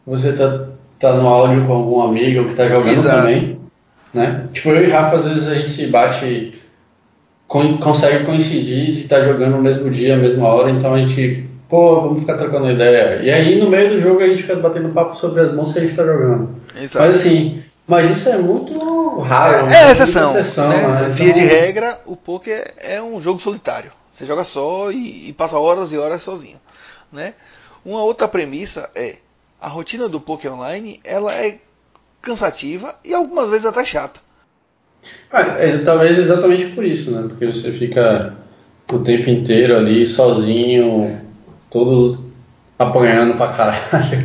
você 0.07 0.33
tá, 0.33 0.67
tá 0.99 1.15
no 1.15 1.29
áudio 1.29 1.67
com 1.67 1.73
algum 1.73 2.03
amigo 2.03 2.45
que 2.47 2.51
está 2.51 2.69
jogando 2.69 2.89
Exato. 2.89 3.27
também. 3.27 3.61
Né? 4.13 4.49
Tipo, 4.53 4.71
eu 4.71 4.85
e 4.85 4.91
Rafa, 4.91 5.17
às 5.17 5.25
vezes 5.25 5.49
a 5.49 5.55
gente 5.55 5.71
se 5.71 5.87
bate, 5.87 6.53
consegue 7.47 8.25
coincidir 8.25 8.95
de 8.95 9.03
estar 9.03 9.21
tá 9.21 9.25
jogando 9.25 9.53
no 9.53 9.63
mesmo 9.63 9.89
dia, 9.91 10.17
na 10.17 10.23
mesma 10.23 10.49
hora, 10.49 10.71
então 10.71 10.95
a 10.95 10.99
gente, 10.99 11.49
pô, 11.69 12.01
vamos 12.01 12.21
ficar 12.21 12.37
trocando 12.37 12.71
ideia. 12.71 13.23
E 13.23 13.31
aí 13.31 13.61
no 13.61 13.71
meio 13.71 13.91
do 13.91 14.01
jogo 14.01 14.21
a 14.21 14.27
gente 14.27 14.43
fica 14.43 14.57
batendo 14.57 14.93
papo 14.93 15.17
sobre 15.17 15.43
as 15.43 15.53
mãos 15.53 15.73
que 15.73 15.79
a 15.79 15.83
gente 15.83 15.93
está 15.93 16.05
jogando. 16.05 16.57
Exato. 16.77 17.07
Mas 17.07 17.21
assim, 17.21 17.63
Mas 17.91 18.09
isso 18.09 18.29
é 18.29 18.39
muito 18.39 19.19
raro. 19.19 19.67
É, 19.69 19.89
é 19.89 19.91
exceção. 19.91 20.31
exceção 20.31 20.69
né? 20.69 20.77
Né? 20.81 21.01
Então... 21.01 21.13
Via 21.13 21.33
de 21.33 21.41
regra, 21.41 22.01
o 22.07 22.15
poker 22.15 22.73
é 22.77 23.03
um 23.03 23.21
jogo 23.21 23.41
solitário. 23.41 23.91
Você 24.13 24.25
joga 24.25 24.45
só 24.45 24.93
e, 24.93 25.29
e, 25.29 25.33
passa 25.33 25.59
horas 25.59 25.93
e 25.93 25.99
horas 25.99 26.23
sozinho. 26.23 26.61
Né? 27.13 27.35
Uma 27.85 28.05
outra 28.05 28.29
premissa 28.29 28.89
é 28.95 29.17
a 29.61 29.67
rotina 29.67 30.09
do 30.09 30.21
poker 30.21 30.53
online 30.53 31.01
ela 31.03 31.35
é 31.35 31.59
cansativa 32.23 32.95
e 33.05 33.13
algumas 33.13 33.51
vezes 33.51 33.67
até 33.67 33.85
chata. 33.85 34.21
Ah, 35.33 35.43
é, 35.59 35.79
talvez 35.79 36.17
exatamente 36.17 36.67
por 36.67 36.85
isso, 36.85 37.11
né? 37.11 37.27
Porque 37.27 37.47
você 37.47 37.73
fica 37.73 38.35
o 38.93 39.01
tempo 39.01 39.29
inteiro 39.31 39.77
ali 39.77 40.07
sozinho, 40.07 41.21
todo 41.69 42.30
apanhando 42.81 43.35
pra 43.35 43.49
caralho. 43.49 43.79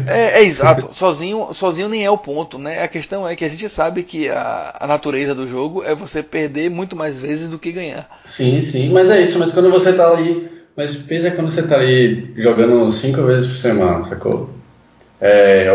É, 0.07 0.39
é, 0.39 0.43
exato. 0.45 0.89
Sozinho, 0.93 1.49
sozinho 1.53 1.89
nem 1.89 2.05
é 2.05 2.09
o 2.09 2.17
ponto, 2.17 2.57
né? 2.57 2.81
A 2.81 2.87
questão 2.87 3.27
é 3.27 3.35
que 3.35 3.43
a 3.43 3.49
gente 3.49 3.67
sabe 3.67 4.01
que 4.01 4.29
a, 4.29 4.77
a 4.79 4.87
natureza 4.87 5.35
do 5.35 5.45
jogo 5.45 5.83
é 5.83 5.93
você 5.93 6.23
perder 6.23 6.69
muito 6.69 6.95
mais 6.95 7.19
vezes 7.19 7.49
do 7.49 7.59
que 7.59 7.71
ganhar. 7.73 8.07
Sim, 8.23 8.61
sim. 8.61 8.89
Mas 8.93 9.11
é 9.11 9.21
isso. 9.21 9.37
Mas 9.37 9.51
quando 9.51 9.69
você 9.69 9.91
tá 9.91 10.09
ali. 10.09 10.49
Mas 10.75 10.95
pensa 10.95 11.31
quando 11.31 11.51
você 11.51 11.63
tá 11.63 11.75
ali 11.75 12.33
jogando 12.37 12.89
cinco 12.91 13.23
vezes 13.23 13.47
por 13.47 13.55
semana, 13.55 14.05
sacou? 14.05 14.49
É, 15.19 15.69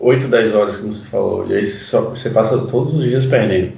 8, 0.00 0.28
10 0.28 0.54
horas, 0.54 0.76
como 0.76 0.92
você 0.92 1.04
falou. 1.04 1.46
E 1.48 1.54
aí 1.54 1.64
você, 1.64 1.78
só, 1.78 2.10
você 2.10 2.30
passa 2.30 2.58
todos 2.58 2.94
os 2.94 3.04
dias 3.04 3.26
perdendo. 3.26 3.72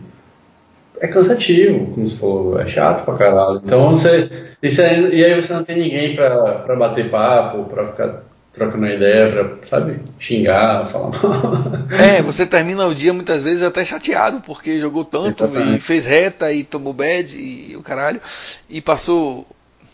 É 1.00 1.06
cansativo, 1.06 1.92
como 1.92 2.08
você 2.08 2.16
falou, 2.16 2.60
é 2.60 2.66
chato 2.66 3.04
pra 3.04 3.14
caralho. 3.14 3.60
Então 3.64 3.90
você. 3.90 4.30
Isso 4.62 4.80
é, 4.80 4.98
e 4.98 5.24
aí 5.24 5.34
você 5.34 5.52
não 5.52 5.64
tem 5.64 5.78
ninguém 5.78 6.16
pra, 6.16 6.60
pra 6.60 6.76
bater 6.76 7.10
papo, 7.10 7.64
pra 7.64 7.86
ficar 7.86 8.22
trocando 8.56 8.86
ideia 8.86 9.30
pra, 9.30 9.68
sabe, 9.68 10.00
xingar, 10.18 10.86
falar 10.86 11.10
mal. 11.10 11.88
É, 11.92 12.22
você 12.22 12.46
termina 12.46 12.86
o 12.86 12.94
dia 12.94 13.12
muitas 13.12 13.42
vezes 13.42 13.62
até 13.62 13.84
chateado, 13.84 14.40
porque 14.40 14.80
jogou 14.80 15.04
tanto 15.04 15.44
Exatamente. 15.44 15.76
e 15.76 15.80
fez 15.80 16.06
reta 16.06 16.50
e 16.50 16.64
tomou 16.64 16.94
bad 16.94 17.36
e 17.36 17.76
o 17.76 17.82
caralho, 17.82 18.20
e 18.68 18.80
passou 18.80 19.46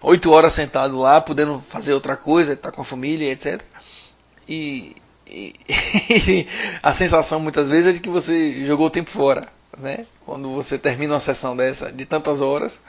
oito 0.03 0.31
horas 0.31 0.53
sentado 0.53 0.99
lá, 0.99 1.21
podendo 1.21 1.59
fazer 1.59 1.93
outra 1.93 2.17
coisa, 2.17 2.53
estar 2.53 2.71
tá 2.71 2.77
com 2.77 2.83
a 2.83 2.85
família, 2.85 3.33
etc. 3.33 3.61
E, 4.49 4.95
e, 5.27 6.47
a 6.83 6.93
sensação 6.93 7.41
muitas 7.41 7.69
vezes 7.69 7.89
é 7.89 7.93
de 7.93 8.01
que 8.01 8.09
você 8.09 8.65
jogou 8.65 8.87
o 8.87 8.91
tempo 8.91 9.11
fora, 9.11 9.49
né? 9.79 10.07
Quando 10.25 10.53
você 10.53 10.79
termina 10.79 11.15
uma 11.15 11.21
sessão 11.21 11.57
dessa 11.57 11.93
de 11.93 12.07
tantas 12.07 12.41
horas 12.41 12.81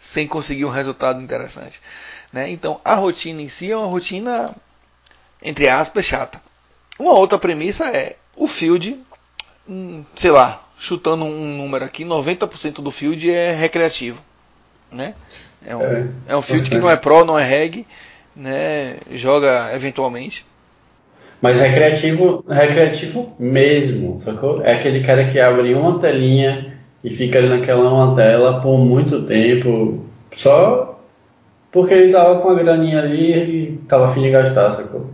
sem 0.00 0.26
conseguir 0.28 0.64
um 0.64 0.70
resultado 0.70 1.20
interessante, 1.20 1.80
né? 2.32 2.48
Então 2.48 2.80
a 2.84 2.94
rotina 2.94 3.42
em 3.42 3.48
si 3.48 3.70
é 3.70 3.76
uma 3.76 3.86
rotina 3.86 4.54
entre 5.42 5.68
aspas, 5.68 6.04
chata. 6.04 6.40
Uma 6.98 7.12
outra 7.12 7.38
premissa 7.38 7.86
é 7.88 8.16
o 8.36 8.48
field, 8.48 8.98
hum, 9.68 10.04
sei 10.16 10.30
lá, 10.30 10.64
chutando 10.78 11.24
um 11.24 11.56
número 11.56 11.84
aqui, 11.84 12.04
90% 12.04 12.74
do 12.74 12.90
field 12.90 13.30
é 13.30 13.52
recreativo, 13.52 14.22
né? 14.90 15.14
É 15.64 15.76
um, 15.76 15.82
é, 15.82 16.08
é 16.28 16.36
um 16.36 16.42
field 16.42 16.68
que 16.68 16.78
não 16.78 16.90
é 16.90 16.96
pro, 16.96 17.24
não 17.24 17.38
é 17.38 17.44
reg, 17.44 17.86
né? 18.34 18.98
Joga 19.12 19.74
eventualmente. 19.74 20.46
Mas 21.40 21.60
recreativo, 21.60 22.44
recreativo 22.48 23.32
mesmo, 23.38 24.20
sacou? 24.20 24.62
É 24.62 24.74
aquele 24.74 25.00
cara 25.00 25.24
que 25.24 25.38
abre 25.38 25.74
uma 25.74 25.98
telinha 25.98 26.74
e 27.02 27.10
fica 27.10 27.38
ali 27.38 27.48
naquela 27.48 27.92
uma 27.92 28.14
tela 28.14 28.60
por 28.60 28.76
muito 28.78 29.22
tempo, 29.22 30.04
só 30.34 31.00
porque 31.70 31.94
ele 31.94 32.12
tava 32.12 32.40
com 32.40 32.48
a 32.48 32.54
graninha 32.54 33.00
ali 33.00 33.32
e 33.34 33.78
tava 33.88 34.08
afim 34.08 34.22
de 34.22 34.30
gastar, 34.30 34.74
sacou? 34.74 35.10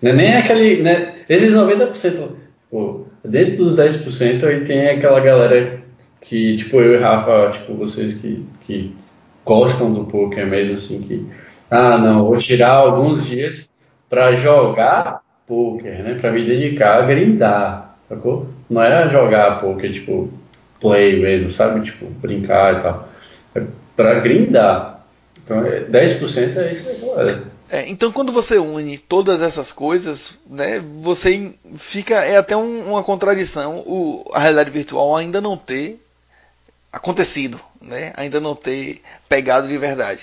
Não 0.00 0.10
é 0.10 0.14
nem 0.14 0.36
aquele. 0.36 0.82
Né, 0.82 1.14
esses 1.28 1.52
90%, 1.52 2.28
pô, 2.70 3.06
dentro 3.24 3.56
dos 3.56 3.74
10% 3.74 4.44
aí 4.44 4.64
tem 4.64 4.88
aquela 4.88 5.20
galera 5.20 5.80
que, 6.20 6.56
tipo, 6.56 6.80
eu 6.80 6.94
e 6.94 6.98
Rafa, 6.98 7.50
tipo, 7.52 7.74
vocês 7.74 8.14
que, 8.14 8.44
que 8.60 8.94
gostam 9.44 9.92
do 9.92 10.04
poker 10.04 10.46
mesmo, 10.46 10.76
assim, 10.76 11.00
que. 11.00 11.26
Ah, 11.70 11.98
não, 11.98 12.26
vou 12.26 12.36
tirar 12.36 12.72
alguns 12.72 13.24
dias 13.26 13.76
para 14.08 14.34
jogar 14.34 15.19
poker, 15.50 16.04
né? 16.04 16.14
Para 16.14 16.30
me 16.30 16.46
dedicar 16.46 16.98
a 16.98 17.06
grindar, 17.06 17.96
sacou? 18.08 18.46
Não 18.70 18.80
é 18.80 19.10
jogar 19.10 19.60
poker, 19.60 19.92
tipo, 19.92 20.32
play 20.80 21.20
mesmo, 21.20 21.50
sabe? 21.50 21.80
Tipo, 21.80 22.06
brincar 22.06 22.78
e 22.78 22.82
tal. 22.82 23.08
É 23.56 23.62
para 23.96 24.20
grindar. 24.20 25.04
Então, 25.42 25.62
10% 25.62 26.56
é 26.56 26.72
isso. 26.72 26.88
É, 27.68 27.88
então, 27.88 28.10
quando 28.12 28.32
você 28.32 28.56
une 28.58 28.96
todas 28.96 29.42
essas 29.42 29.72
coisas, 29.72 30.38
né, 30.48 30.82
você 31.02 31.52
fica 31.76 32.14
é 32.24 32.36
até 32.36 32.56
um, 32.56 32.90
uma 32.90 33.02
contradição 33.02 33.78
o, 33.86 34.24
a 34.32 34.40
realidade 34.40 34.70
virtual 34.70 35.16
ainda 35.16 35.40
não 35.40 35.56
ter 35.56 36.00
acontecido, 36.92 37.60
né, 37.80 38.12
ainda 38.16 38.40
não 38.40 38.56
ter 38.56 39.02
pegado 39.28 39.68
de 39.68 39.78
verdade, 39.78 40.22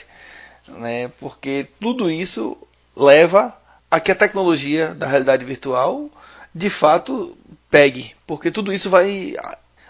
né, 0.67 1.09
porque 1.19 1.67
tudo 1.79 2.11
isso 2.11 2.57
leva 2.95 3.55
a 3.89 3.99
que 3.99 4.11
a 4.11 4.15
tecnologia 4.15 4.93
da 4.93 5.07
realidade 5.07 5.45
virtual 5.45 6.09
de 6.53 6.69
fato 6.69 7.37
pegue, 7.69 8.15
porque 8.25 8.51
tudo 8.51 8.73
isso 8.73 8.89
vai 8.89 9.35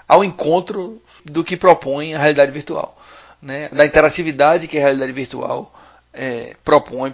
ao 0.07 0.23
encontro 0.23 1.01
do 1.25 1.43
que 1.43 1.57
propõe 1.57 2.13
a 2.13 2.19
realidade 2.19 2.51
virtual, 2.51 2.97
né, 3.41 3.69
da 3.69 3.85
interatividade 3.85 4.67
que 4.67 4.77
a 4.77 4.81
realidade 4.81 5.11
virtual 5.11 5.73
é, 6.13 6.55
propõe 6.63 7.13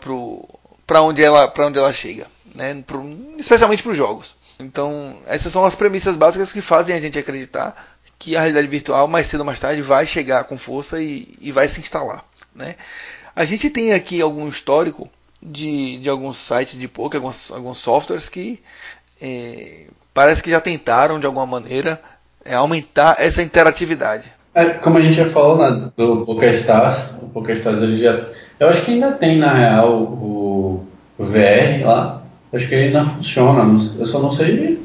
para 0.88 1.02
onde, 1.02 1.24
ela, 1.24 1.52
onde 1.60 1.80
ela 1.80 1.92
chega, 1.92 2.28
né? 2.56 2.82
Pro, 2.86 3.04
especialmente 3.38 3.84
para 3.84 3.92
os 3.92 3.98
jogos. 3.98 4.36
Então, 4.60 5.18
essas 5.25 5.52
são 5.52 5.66
as 5.66 5.75
premissas 5.75 6.16
básicas 6.16 6.54
que 6.54 6.62
fazem 6.62 6.96
a 6.96 7.00
gente 7.00 7.20
acreditar 7.20 7.98
que 8.18 8.36
a 8.36 8.40
realidade 8.40 8.68
virtual, 8.68 9.08
mais 9.08 9.28
cedo 9.28 9.42
ou 9.42 9.46
mais 9.46 9.60
tarde, 9.60 9.82
vai 9.82 10.06
chegar 10.06 10.46
com 10.46 10.58
força 10.58 11.02
e, 11.02 11.38
e 11.42 11.52
vai 11.52 11.68
se 11.68 11.82
instalar. 11.82 12.24
Né? 12.56 12.75
A 13.36 13.44
gente 13.44 13.70
tem 13.70 13.94
aqui 13.94 14.22
algum 14.22 14.48
histórico 14.48 15.10
de, 15.45 15.97
de 15.97 16.09
alguns 16.09 16.38
sites 16.38 16.77
de 16.79 16.88
poker, 16.88 17.19
alguns, 17.19 17.51
alguns 17.51 17.77
softwares 17.77 18.29
que 18.29 18.59
é, 19.21 19.85
parece 20.13 20.41
que 20.41 20.50
já 20.50 20.62
tentaram 20.62 21.19
de 21.19 21.25
alguma 21.25 21.45
maneira 21.45 22.01
é, 22.43 22.53
aumentar 22.53 23.15
essa 23.19 23.41
interatividade. 23.41 24.31
É, 24.55 24.65
como 24.65 24.97
a 24.97 25.01
gente 25.01 25.15
já 25.15 25.27
falou 25.27 25.57
né, 25.57 25.91
do 25.97 26.25
PokerStars, 26.25 26.97
o 27.21 27.27
PokerStars 27.29 27.81
ele 27.81 27.97
já 27.97 28.27
eu 28.63 28.69
acho 28.69 28.81
que 28.83 28.91
ainda 28.91 29.12
tem, 29.12 29.38
na 29.39 29.51
real, 29.51 29.93
o, 30.03 30.88
o 31.17 31.25
VR 31.25 31.85
lá. 31.85 32.21
Acho 32.53 32.67
que 32.67 32.75
ainda 32.75 33.03
funciona. 33.03 33.79
Eu 34.00 34.05
só 34.05 34.19
não 34.19 34.31
sei. 34.31 34.79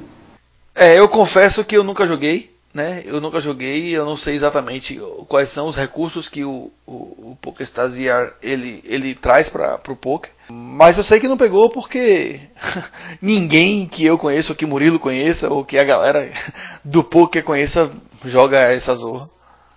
É, 0.75 0.99
eu 0.99 1.09
confesso 1.09 1.65
que 1.65 1.77
eu 1.77 1.85
nunca 1.85 2.05
joguei. 2.05 2.51
Né? 2.73 3.03
Eu 3.07 3.21
nunca 3.21 3.41
joguei, 3.41 3.97
eu 3.97 4.05
não 4.05 4.17
sei 4.17 4.35
exatamente 4.35 5.01
quais 5.27 5.49
são 5.49 5.69
os 5.69 5.75
recursos 5.75 6.29
que 6.29 6.45
o, 6.45 6.71
o, 6.87 6.93
o 6.93 7.39
VR 7.41 8.35
ele, 8.43 8.85
ele 8.85 9.15
traz 9.15 9.49
para 9.49 9.81
o 9.89 9.97
poker, 9.97 10.31
mas 10.51 10.99
eu 10.99 11.03
sei 11.03 11.19
que 11.19 11.27
não 11.27 11.37
pegou 11.37 11.71
porque 11.71 12.41
ninguém 13.23 13.87
que 13.87 14.05
eu 14.05 14.19
conheço, 14.19 14.53
ou 14.53 14.57
que 14.57 14.67
Murilo 14.67 14.99
conheça, 14.99 15.49
ou 15.49 15.65
que 15.65 15.79
a 15.79 15.85
galera 15.85 16.29
do 16.85 17.03
poker 17.03 17.43
conheça, 17.43 17.91
joga 18.25 18.59
essa 18.59 18.95
zorra. 18.95 19.31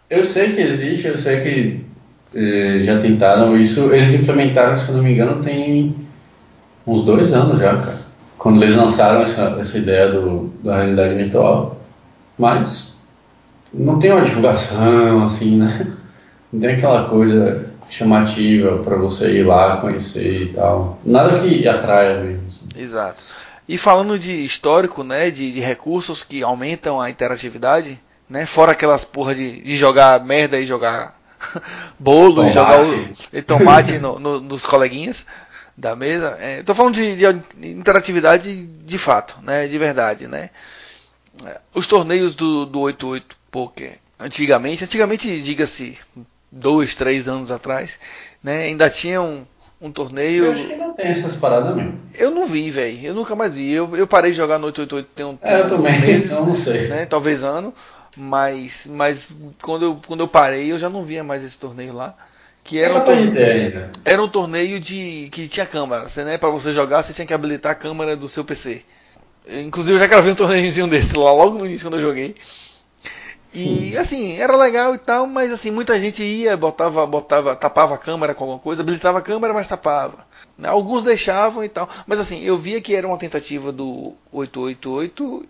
Eu 0.10 0.26
sei 0.26 0.52
que 0.52 0.62
existe, 0.62 1.08
eu 1.08 1.18
sei 1.18 1.40
que 1.40 1.86
eh, 2.36 2.80
já 2.84 3.00
tentaram 3.00 3.58
isso. 3.58 3.94
Eles 3.94 4.14
implementaram, 4.14 4.78
se 4.78 4.92
não 4.92 5.02
me 5.02 5.14
engano, 5.14 5.42
tem 5.42 5.96
uns 6.86 7.04
dois 7.04 7.34
anos 7.34 7.60
já, 7.60 7.78
cara. 7.78 8.02
Quando 8.38 8.62
eles 8.62 8.76
lançaram 8.76 9.22
essa, 9.22 9.58
essa 9.60 9.78
ideia 9.78 10.12
do, 10.12 10.52
da 10.64 10.78
realidade 10.78 11.16
virtual. 11.16 11.81
Mas 12.38 12.94
não 13.74 14.00
tem 14.00 14.12
uma 14.12 14.26
divulgação, 14.26 15.26
assim, 15.26 15.58
né? 15.58 15.88
Não 16.52 16.60
tem 16.60 16.76
aquela 16.76 17.08
coisa 17.08 17.72
chamativa 17.90 18.78
para 18.80 18.96
você 18.96 19.32
ir 19.32 19.44
lá 19.44 19.78
conhecer 19.78 20.44
e 20.44 20.54
tal. 20.54 21.00
Nada 21.04 21.40
que 21.40 21.68
atraia 21.68 22.24
mesmo. 22.24 22.48
Assim. 22.48 22.82
Exato. 22.82 23.22
E 23.68 23.78
falando 23.78 24.18
de 24.18 24.44
histórico, 24.44 25.04
né, 25.04 25.30
de, 25.30 25.52
de, 25.52 25.60
recursos 25.60 26.24
que 26.24 26.42
aumentam 26.42 27.00
a 27.00 27.10
interatividade, 27.10 28.00
né, 28.30 28.46
fora 28.46 28.72
aquelas 28.72 29.06
porra 29.06 29.36
de, 29.36 29.62
de 29.62 29.76
jogar 29.76 30.24
merda 30.26 30.60
e 30.60 30.66
jogar 30.66 31.18
bolo 32.00 32.36
tomate. 32.36 32.50
e 32.50 32.54
jogar 32.54 32.82
o 32.82 33.16
e 33.34 33.42
tomate 33.42 34.00
no, 34.00 34.20
no, 34.20 34.42
nos 34.42 34.66
coleguinhas 34.66 35.26
da 35.78 35.96
mesa. 35.96 36.38
Estou 36.60 36.74
é, 36.74 36.76
falando 36.76 36.96
de, 36.96 37.16
de, 37.16 37.70
interatividade 37.70 38.64
de 38.66 38.98
fato, 38.98 39.38
né, 39.42 39.68
de 39.68 39.78
verdade, 39.78 40.28
né. 40.28 40.50
Os 41.74 41.88
torneios 41.88 42.36
do, 42.36 42.66
do 42.66 42.80
88 42.82 43.38
Poker, 43.50 43.98
antigamente, 44.20 44.84
antigamente 44.84 45.42
diga-se 45.42 45.98
dois, 46.52 46.94
três 46.96 47.28
anos 47.28 47.52
atrás, 47.52 47.98
né, 48.44 48.64
ainda 48.64 48.90
tinha 48.90 49.22
um, 49.22 49.46
um 49.82 49.92
torneio. 49.92 50.46
Eu 50.46 50.52
acho 50.52 50.66
que 50.66 50.74
ainda 50.74 50.94
tem 50.94 51.08
essas 51.08 51.36
paradas 51.36 51.76
mesmo. 51.76 52.00
Eu 52.14 52.32
não 52.32 52.46
vi, 52.46 52.70
velho. 52.70 53.00
Eu 53.02 53.14
nunca 53.14 53.36
mais 53.36 53.56
vi. 53.56 53.72
Eu, 53.72 53.96
eu 53.96 54.06
parei 54.06 54.32
de 54.32 54.38
jogar 54.38 54.60
no 54.60 54.68
888 54.68 55.10
tem 55.16 55.26
um, 55.26 55.38
é, 55.42 55.62
eu 55.62 55.68
também, 55.68 56.00
meses, 56.00 56.32
então 56.32 56.46
não 56.46 56.56
sei. 56.56 56.88
Né, 56.88 57.06
talvez 57.06 57.44
ano. 57.44 57.74
Mas, 58.16 58.86
mas 58.90 59.32
quando, 59.62 59.84
eu, 59.84 60.02
quando 60.06 60.20
eu 60.20 60.28
parei, 60.28 60.72
eu 60.72 60.78
já 60.78 60.90
não 60.90 61.04
via 61.04 61.24
mais 61.24 61.44
esse 61.44 61.58
torneio 61.58 61.94
lá. 61.94 62.16
Que 62.64 62.78
era, 62.80 62.96
um 62.96 63.02
torneio, 63.02 63.90
era 64.06 64.22
um 64.22 64.30
torneio 64.30 64.80
de 64.80 65.30
que 65.32 65.48
tinha 65.48 65.66
câmera. 65.66 66.06
Né, 66.18 66.38
para 66.38 66.50
você 66.52 66.72
jogar, 66.72 67.02
você 67.02 67.12
tinha 67.12 67.26
que 67.26 67.34
habilitar 67.34 67.72
a 67.72 67.76
câmera 67.76 68.16
do 68.16 68.30
seu 68.30 68.46
PC. 68.46 68.84
Inclusive 69.48 69.96
eu 69.96 70.00
já 70.00 70.08
gravei 70.08 70.32
um 70.32 70.36
torneiozinho 70.36 70.88
desse 70.88 71.18
lá 71.18 71.32
logo 71.32 71.58
no 71.58 71.66
início 71.66 71.88
quando 71.88 72.00
eu 72.00 72.08
joguei. 72.08 72.36
E 73.54 73.98
assim, 73.98 74.38
era 74.38 74.56
legal 74.56 74.96
e 74.96 74.98
tal, 74.98 75.28
mas 75.28 75.52
assim, 75.52 75.72
muita 75.72 76.00
gente 76.00 76.24
ia, 76.24 76.56
botava, 76.56 77.06
botava, 77.06 77.54
tapava 77.54 77.96
a 77.96 77.98
câmera 77.98 78.34
com 78.34 78.46
alguma 78.46 78.60
coisa, 78.60 78.82
habilitava 78.82 79.20
a 79.20 79.22
câmera, 79.22 79.54
mas 79.54 79.68
tapava. 79.68 80.26
Né? 80.58 80.70
Alguns 80.70 81.04
deixavam 81.04 81.64
e 81.64 81.68
tal. 81.68 81.90
Mas 82.08 82.20
assim, 82.20 82.42
eu 82.44 82.58
via 82.58 82.80
que 82.80 82.96
era 82.96 83.06
uma 83.06 83.18
tentativa 83.18 83.72
do 83.72 84.14
888 84.32 85.46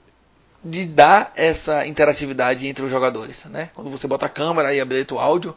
de 0.63 0.86
dar 0.86 1.31
essa 1.36 1.86
interatividade 1.86 2.65
entre 2.65 2.83
os 2.83 2.89
jogadores. 2.89 3.45
Né? 3.45 3.69
Quando 3.75 3.91
você 3.91 4.07
bota 4.07 4.25
a 4.25 4.29
câmera 4.29 4.74
e 4.74 4.81
habilita 4.81 5.13
o 5.13 5.19
áudio, 5.19 5.55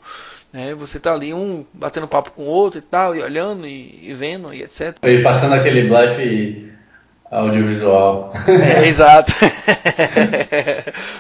né? 0.52 0.74
você 0.74 1.00
tá 1.00 1.14
ali 1.14 1.32
um 1.32 1.64
batendo 1.72 2.06
papo 2.06 2.30
com 2.30 2.42
o 2.42 2.46
outro 2.46 2.78
e 2.78 2.82
tal, 2.82 3.16
e 3.16 3.22
olhando 3.22 3.66
e, 3.66 4.00
e 4.02 4.12
vendo 4.12 4.52
e 4.52 4.62
etc. 4.62 4.98
E 5.02 5.22
passando 5.22 5.54
aquele 5.54 5.88
blefe 5.88 6.73
audiovisual. 7.34 8.32
É, 8.48 8.86
exato. 8.88 9.32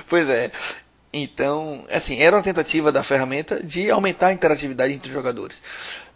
pois 0.08 0.28
é. 0.28 0.50
Então, 1.12 1.84
assim, 1.90 2.20
era 2.20 2.34
uma 2.34 2.42
tentativa 2.42 2.90
da 2.90 3.02
ferramenta 3.02 3.62
de 3.62 3.90
aumentar 3.90 4.28
a 4.28 4.32
interatividade 4.32 4.92
entre 4.92 5.08
os 5.08 5.14
jogadores. 5.14 5.62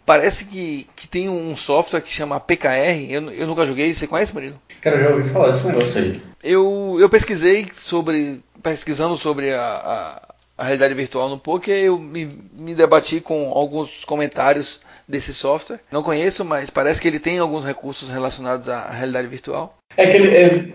Parece 0.05 0.43
que, 0.45 0.87
que 0.95 1.07
tem 1.07 1.29
um 1.29 1.55
software 1.55 2.01
que 2.01 2.11
chama 2.11 2.39
PKR, 2.39 3.09
eu, 3.09 3.31
eu 3.31 3.47
nunca 3.47 3.65
joguei, 3.65 3.93
você 3.93 4.07
conhece, 4.07 4.33
Murilo? 4.33 4.59
Cara, 4.81 4.97
eu 4.97 5.03
já 5.03 5.09
ouvi 5.15 5.29
falar 5.29 5.51
desse 5.51 5.67
negócio 5.67 6.01
aí. 6.01 6.21
Eu, 6.43 6.97
eu 6.99 7.09
pesquisei 7.09 7.67
sobre, 7.73 8.41
pesquisando 8.63 9.15
sobre 9.15 9.53
a, 9.53 9.61
a, 9.61 10.21
a 10.59 10.63
realidade 10.63 10.93
virtual 10.93 11.29
no 11.29 11.37
poker, 11.37 11.73
eu 11.75 11.97
me, 11.97 12.29
me 12.57 12.75
debati 12.75 13.19
com 13.21 13.51
alguns 13.51 14.03
comentários 14.03 14.79
desse 15.07 15.33
software. 15.33 15.79
Não 15.91 16.03
conheço, 16.03 16.43
mas 16.43 16.69
parece 16.69 17.01
que 17.01 17.07
ele 17.07 17.19
tem 17.19 17.39
alguns 17.39 17.63
recursos 17.63 18.09
relacionados 18.09 18.67
à 18.69 18.89
realidade 18.91 19.27
virtual. 19.27 19.77
É 19.97 20.05
que 20.05 20.17
ele, 20.17 20.35
é, 20.35 20.73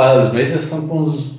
as 0.00 0.32
mesas 0.32 0.62
são 0.62 0.88
com 0.88 1.02
os 1.02 1.32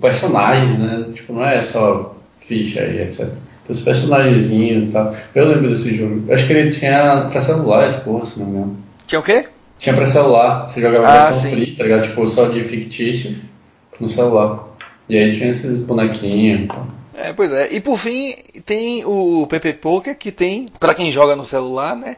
personagens, 0.00 0.78
né? 0.78 1.06
Tipo, 1.14 1.32
não 1.34 1.44
é 1.44 1.60
só 1.60 2.14
ficha 2.40 2.80
e 2.84 3.02
etc. 3.02 3.18
Tem 3.26 3.36
os 3.68 3.80
personagenzinhos 3.80 4.88
e 4.88 4.92
tal. 4.92 5.14
Eu 5.34 5.48
lembro 5.48 5.70
desse 5.70 5.94
jogo. 5.94 6.24
Eu 6.28 6.34
acho 6.34 6.46
que 6.46 6.52
ele 6.52 6.70
tinha 6.70 7.28
pra 7.30 7.40
celular, 7.40 7.88
esse 7.88 8.00
porra, 8.00 8.24
se 8.24 8.38
não 8.38 8.46
me 8.46 8.52
engano. 8.56 8.76
Tinha 9.06 9.20
o 9.20 9.22
quê? 9.22 9.46
Tinha 9.78 9.94
pra 9.94 10.06
celular. 10.06 10.68
Você 10.68 10.80
jogava 10.80 11.06
Ah, 11.08 11.24
versão 11.26 11.42
sim. 11.42 11.50
free, 11.50 11.76
tá 11.76 11.84
ligado? 11.84 12.02
Tipo, 12.08 12.26
só 12.28 12.46
de 12.46 12.62
fictício 12.64 13.36
no 14.00 14.08
celular. 14.08 14.64
E 15.08 15.16
aí 15.16 15.32
tinha 15.36 15.50
esses 15.50 15.78
bonequinhos 15.78 16.62
e 16.64 16.66
tal. 16.68 16.86
É, 17.14 17.32
pois 17.32 17.52
é. 17.52 17.72
E 17.72 17.80
por 17.80 17.98
fim, 17.98 18.34
tem 18.64 19.04
o 19.04 19.46
PP 19.46 19.74
Poker, 19.74 20.16
que 20.16 20.32
tem, 20.32 20.66
para 20.80 20.94
quem 20.94 21.10
joga 21.10 21.36
no 21.36 21.44
celular, 21.44 21.94
né? 21.94 22.16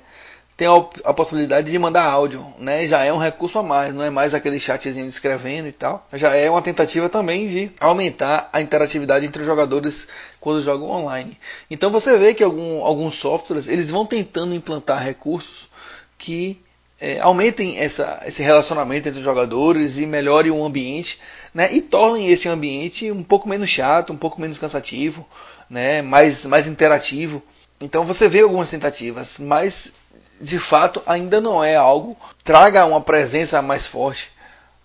Tem 0.56 0.68
a, 0.68 0.84
a, 1.04 1.12
possibilidade 1.12 1.68
de 1.68 1.78
mandar 1.78 2.04
áudio, 2.04 2.46
né? 2.58 2.86
Já 2.86 3.02
é 3.04 3.12
um 3.12 3.18
recurso 3.18 3.58
a 3.58 3.62
mais, 3.62 3.92
não 3.92 4.04
é 4.04 4.10
mais 4.10 4.34
aquele 4.34 4.60
chatzinho 4.60 5.08
escrevendo 5.08 5.66
e 5.66 5.72
tal. 5.72 6.06
Já 6.12 6.36
é 6.36 6.48
uma 6.48 6.62
tentativa 6.62 7.08
também 7.08 7.48
de 7.48 7.72
aumentar 7.80 8.50
a 8.52 8.60
interatividade 8.60 9.26
entre 9.26 9.42
os 9.42 9.46
jogadores 9.46 10.06
quando 10.40 10.62
jogam 10.62 10.90
online. 10.90 11.36
Então 11.68 11.90
você 11.90 12.16
vê 12.16 12.34
que 12.34 12.44
algum, 12.44 12.84
alguns 12.84 13.16
softwares 13.16 13.66
eles 13.66 13.90
vão 13.90 14.06
tentando 14.06 14.54
implantar 14.54 15.02
recursos 15.02 15.68
que 16.16 16.60
é, 17.00 17.18
aumentem 17.20 17.78
essa, 17.78 18.22
esse 18.24 18.42
relacionamento 18.42 19.08
entre 19.08 19.18
os 19.18 19.24
jogadores 19.24 19.98
e 19.98 20.06
melhore 20.06 20.50
o 20.50 20.64
ambiente, 20.64 21.18
né? 21.54 21.72
E 21.72 21.80
tornem 21.80 22.28
esse 22.28 22.48
ambiente 22.48 23.10
um 23.12 23.22
pouco 23.22 23.48
menos 23.48 23.70
chato, 23.70 24.12
um 24.12 24.16
pouco 24.16 24.40
menos 24.40 24.58
cansativo, 24.58 25.26
né? 25.70 26.02
Mais, 26.02 26.44
mais 26.44 26.66
interativo. 26.66 27.42
Então 27.80 28.04
você 28.04 28.28
vê 28.28 28.40
algumas 28.40 28.68
tentativas, 28.68 29.38
mas 29.38 29.92
de 30.40 30.58
fato 30.58 31.00
ainda 31.06 31.40
não 31.40 31.62
é 31.62 31.76
algo 31.76 32.16
traga 32.42 32.84
uma 32.84 33.00
presença 33.00 33.62
mais 33.62 33.86
forte 33.86 34.32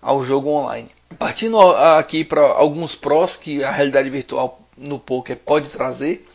ao 0.00 0.24
jogo 0.24 0.48
online. 0.48 0.90
Partindo 1.18 1.60
aqui 1.60 2.24
para 2.24 2.40
alguns 2.40 2.94
prós 2.94 3.36
que 3.36 3.64
a 3.64 3.70
realidade 3.70 4.08
virtual 4.08 4.60
no 4.78 4.98
poker 4.98 5.36
pode 5.36 5.68
trazer, 5.68 6.26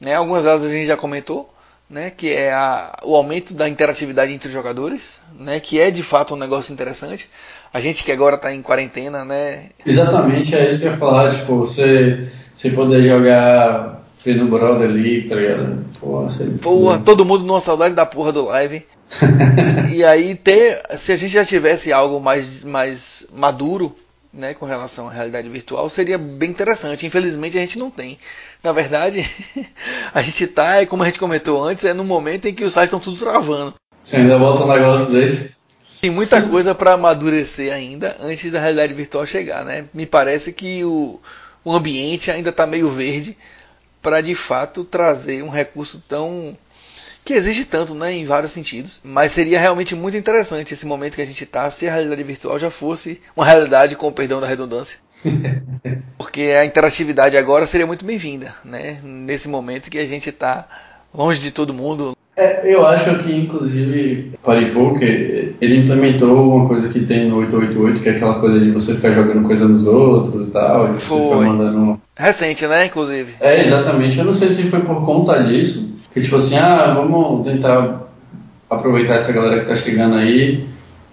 né? 0.00 0.14
Algumas 0.14 0.44
delas 0.44 0.64
a 0.64 0.68
gente 0.68 0.86
já 0.86 0.96
comentou, 0.96 1.52
né? 1.90 2.10
Que 2.10 2.32
é 2.32 2.52
a, 2.52 2.98
o 3.04 3.16
aumento 3.16 3.52
da 3.52 3.68
interatividade 3.68 4.32
entre 4.32 4.48
os 4.48 4.54
jogadores, 4.54 5.20
né? 5.34 5.60
Que 5.60 5.80
é 5.80 5.90
de 5.90 6.02
fato 6.02 6.34
um 6.34 6.38
negócio 6.38 6.72
interessante. 6.72 7.28
A 7.72 7.80
gente 7.80 8.04
que 8.04 8.12
agora 8.12 8.36
está 8.36 8.52
em 8.52 8.60
quarentena, 8.60 9.24
né? 9.24 9.70
Exatamente, 9.84 10.54
é 10.54 10.68
isso 10.68 10.80
que 10.80 10.86
eu 10.86 10.92
ia 10.92 10.98
falar. 10.98 11.30
Tipo, 11.30 11.60
você, 11.60 12.28
você 12.54 12.70
poder 12.70 13.06
jogar 13.08 14.02
Freedom 14.18 14.46
Brother 14.46 14.88
ali, 14.88 15.22
tá 15.26 15.34
ligado? 15.34 15.84
Porra, 15.98 16.28
porra 16.60 16.98
todo 16.98 17.24
mundo 17.24 17.44
numa 17.44 17.60
saudade 17.60 17.94
da 17.94 18.04
porra 18.04 18.32
do 18.32 18.44
live. 18.46 18.84
e 19.92 20.04
aí 20.04 20.34
ter, 20.34 20.82
se 20.96 21.12
a 21.12 21.16
gente 21.16 21.32
já 21.32 21.44
tivesse 21.44 21.92
algo 21.92 22.20
mais, 22.20 22.62
mais 22.62 23.26
maduro, 23.32 23.94
né, 24.32 24.54
com 24.54 24.64
relação 24.64 25.08
à 25.08 25.10
realidade 25.10 25.48
virtual, 25.48 25.88
seria 25.90 26.16
bem 26.16 26.50
interessante. 26.50 27.06
Infelizmente 27.06 27.56
a 27.58 27.60
gente 27.60 27.78
não 27.78 27.90
tem. 27.90 28.18
Na 28.62 28.72
verdade, 28.72 29.28
a 30.14 30.22
gente 30.22 30.46
tá, 30.46 30.84
como 30.86 31.02
a 31.02 31.06
gente 31.06 31.18
comentou 31.18 31.62
antes, 31.62 31.84
é 31.84 31.92
no 31.92 32.04
momento 32.04 32.46
em 32.46 32.54
que 32.54 32.64
os 32.64 32.72
sites 32.72 32.84
estão 32.84 33.00
tudo 33.00 33.18
travando. 33.18 33.74
Você 34.02 34.16
ainda 34.16 34.38
volta 34.38 34.64
um 34.64 34.72
negócio 34.72 35.12
desse? 35.12 35.54
Tem 36.02 36.10
muita 36.10 36.42
coisa 36.42 36.74
para 36.74 36.94
amadurecer 36.94 37.72
ainda 37.72 38.16
antes 38.20 38.50
da 38.50 38.58
realidade 38.58 38.92
virtual 38.92 39.24
chegar, 39.24 39.64
né? 39.64 39.84
Me 39.94 40.04
parece 40.04 40.52
que 40.52 40.84
o, 40.84 41.20
o 41.64 41.72
ambiente 41.72 42.28
ainda 42.28 42.50
está 42.50 42.66
meio 42.66 42.90
verde 42.90 43.38
para 44.02 44.20
de 44.20 44.34
fato 44.34 44.82
trazer 44.82 45.44
um 45.44 45.48
recurso 45.48 46.02
tão 46.08 46.58
que 47.24 47.34
exige 47.34 47.64
tanto, 47.64 47.94
né, 47.94 48.12
em 48.12 48.24
vários 48.24 48.50
sentidos. 48.50 49.00
Mas 49.04 49.30
seria 49.30 49.60
realmente 49.60 49.94
muito 49.94 50.16
interessante 50.16 50.74
esse 50.74 50.84
momento 50.84 51.14
que 51.14 51.22
a 51.22 51.24
gente 51.24 51.44
está 51.44 51.70
se 51.70 51.86
a 51.86 51.92
realidade 51.92 52.24
virtual 52.24 52.58
já 52.58 52.68
fosse 52.68 53.20
uma 53.36 53.46
realidade 53.46 53.94
com 53.94 54.08
o 54.08 54.12
perdão 54.12 54.40
da 54.40 54.48
redundância. 54.48 54.98
Porque 56.18 56.52
a 56.58 56.64
interatividade 56.64 57.36
agora 57.36 57.64
seria 57.64 57.86
muito 57.86 58.04
bem-vinda, 58.04 58.56
né? 58.64 58.98
Nesse 59.04 59.48
momento 59.48 59.88
que 59.88 59.98
a 59.98 60.06
gente 60.06 60.30
está 60.30 60.66
longe 61.14 61.38
de 61.40 61.52
todo 61.52 61.72
mundo. 61.72 62.16
É, 62.34 62.62
eu 62.64 62.86
acho 62.86 63.18
que, 63.18 63.34
inclusive, 63.34 64.32
Party 64.42 64.70
Poker, 64.70 65.54
ele 65.60 65.76
implementou 65.76 66.56
uma 66.56 66.66
coisa 66.66 66.88
que 66.88 67.00
tem 67.00 67.28
no 67.28 67.36
888, 67.36 68.00
que 68.00 68.08
é 68.08 68.12
aquela 68.12 68.40
coisa 68.40 68.58
de 68.58 68.70
você 68.70 68.94
ficar 68.94 69.12
jogando 69.12 69.46
coisa 69.46 69.68
nos 69.68 69.86
outros 69.86 70.48
e 70.48 70.50
tal. 70.50 70.94
E 70.94 70.98
Foi. 70.98 71.18
Você 71.18 71.24
ficar 71.24 71.36
mandando... 71.36 72.00
Recente, 72.16 72.66
né, 72.66 72.86
inclusive. 72.86 73.34
É, 73.40 73.60
exatamente. 73.60 74.18
Eu 74.18 74.24
não 74.24 74.34
sei 74.34 74.48
se 74.48 74.62
foi 74.64 74.80
por 74.80 75.04
conta 75.04 75.42
disso, 75.42 75.92
que 76.12 76.22
tipo 76.22 76.36
assim, 76.36 76.56
ah, 76.56 76.94
vamos 76.94 77.44
tentar 77.44 78.08
aproveitar 78.70 79.16
essa 79.16 79.32
galera 79.32 79.60
que 79.60 79.68
tá 79.68 79.76
chegando 79.76 80.14
aí, 80.14 80.64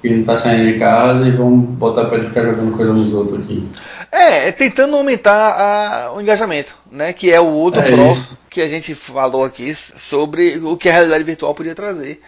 que 0.02 0.10
não 0.10 0.24
tá 0.24 0.36
saindo 0.36 0.72
de 0.72 0.80
casa, 0.80 1.28
e 1.28 1.32
vamos 1.32 1.70
botar 1.70 2.06
pra 2.06 2.18
ele 2.18 2.28
ficar 2.28 2.44
jogando 2.44 2.76
coisa 2.76 2.94
nos 2.94 3.14
outros 3.14 3.42
aqui. 3.42 3.68
É, 4.12 4.52
tentando 4.52 4.96
aumentar 4.96 5.34
a, 5.34 6.14
o 6.14 6.22
engajamento, 6.22 6.76
né? 6.92 7.14
Que 7.14 7.32
é 7.32 7.40
o 7.40 7.48
outro 7.48 7.82
É 7.82 7.92
pró 7.92 8.14
que 8.50 8.62
a 8.62 8.68
gente 8.68 8.96
falou 8.96 9.44
aqui 9.44 9.76
sobre 9.76 10.58
o 10.58 10.76
que 10.76 10.90
a 10.90 10.94
realidade 10.94 11.24
virtual 11.24 11.54
podia 11.54 11.76
trazer. 11.76 12.20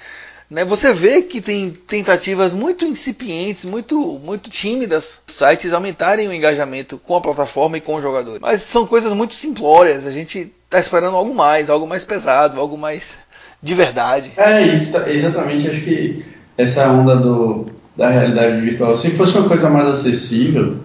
Né? 0.50 0.66
Você 0.66 0.94
vê 0.94 1.22
que 1.22 1.40
tem 1.42 1.72
tentativas 1.72 2.54
muito 2.54 2.86
incipientes, 2.86 3.66
muito, 3.66 4.20
muito 4.20 4.50
tímidas, 4.50 5.20
sites 5.26 5.72
aumentarem 5.72 6.28
o 6.28 6.34
engajamento 6.34 6.98
com 6.98 7.16
a 7.16 7.22
plataforma 7.22 7.78
e 7.78 7.82
com 7.82 7.96
o 7.96 8.02
jogador. 8.02 8.38
Mas 8.42 8.62
são 8.62 8.86
coisas 8.86 9.14
muito 9.14 9.34
simplórias. 9.34 10.06
A 10.06 10.12
gente 10.12 10.52
está 10.66 10.78
esperando 10.78 11.16
algo 11.16 11.34
mais, 11.34 11.70
algo 11.70 11.88
mais 11.88 12.04
pesado, 12.04 12.60
algo 12.60 12.78
mais 12.78 13.18
de 13.64 13.74
verdade. 13.74 14.34
É, 14.36 14.62
isso, 14.68 14.96
exatamente. 15.08 15.70
Acho 15.70 15.82
que 15.82 16.26
essa 16.62 16.90
onda 16.92 17.16
do, 17.16 17.66
da 17.96 18.10
realidade 18.10 18.62
virtual, 18.62 18.96
se 18.96 19.12
fosse 19.12 19.38
uma 19.38 19.48
coisa 19.48 19.70
mais 19.70 19.88
acessível, 19.88 20.78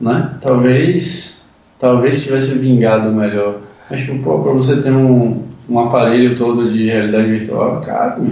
né? 0.00 0.36
Talvez, 0.40 1.44
talvez 1.78 2.22
tivesse 2.22 2.58
vingado 2.58 3.10
melhor. 3.12 3.60
Acho 3.90 4.06
que, 4.06 4.18
pô, 4.20 4.38
pra 4.42 4.52
você 4.52 4.80
ter 4.80 4.92
um, 4.92 5.44
um 5.68 5.78
aparelho 5.78 6.36
todo 6.36 6.70
de 6.70 6.86
realidade 6.86 7.30
virtual, 7.30 7.80
caro. 7.80 8.22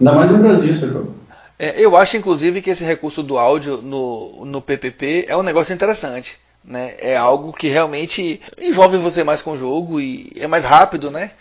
Ainda 0.00 0.12
mais 0.12 0.30
no 0.30 0.38
Brasil, 0.38 0.72
sacou? 0.72 1.14
É, 1.58 1.74
eu 1.80 1.96
acho, 1.96 2.16
inclusive, 2.16 2.62
que 2.62 2.70
esse 2.70 2.84
recurso 2.84 3.22
do 3.22 3.38
áudio 3.38 3.80
no, 3.82 4.44
no 4.44 4.60
PPP 4.60 5.26
é 5.28 5.36
um 5.36 5.42
negócio 5.42 5.74
interessante. 5.74 6.38
Né? 6.64 6.94
É 6.98 7.16
algo 7.16 7.52
que 7.52 7.68
realmente 7.68 8.40
envolve 8.60 8.96
você 8.96 9.24
mais 9.24 9.42
com 9.42 9.52
o 9.52 9.58
jogo 9.58 10.00
e 10.00 10.32
é 10.36 10.46
mais 10.46 10.64
rápido, 10.64 11.10
né? 11.10 11.32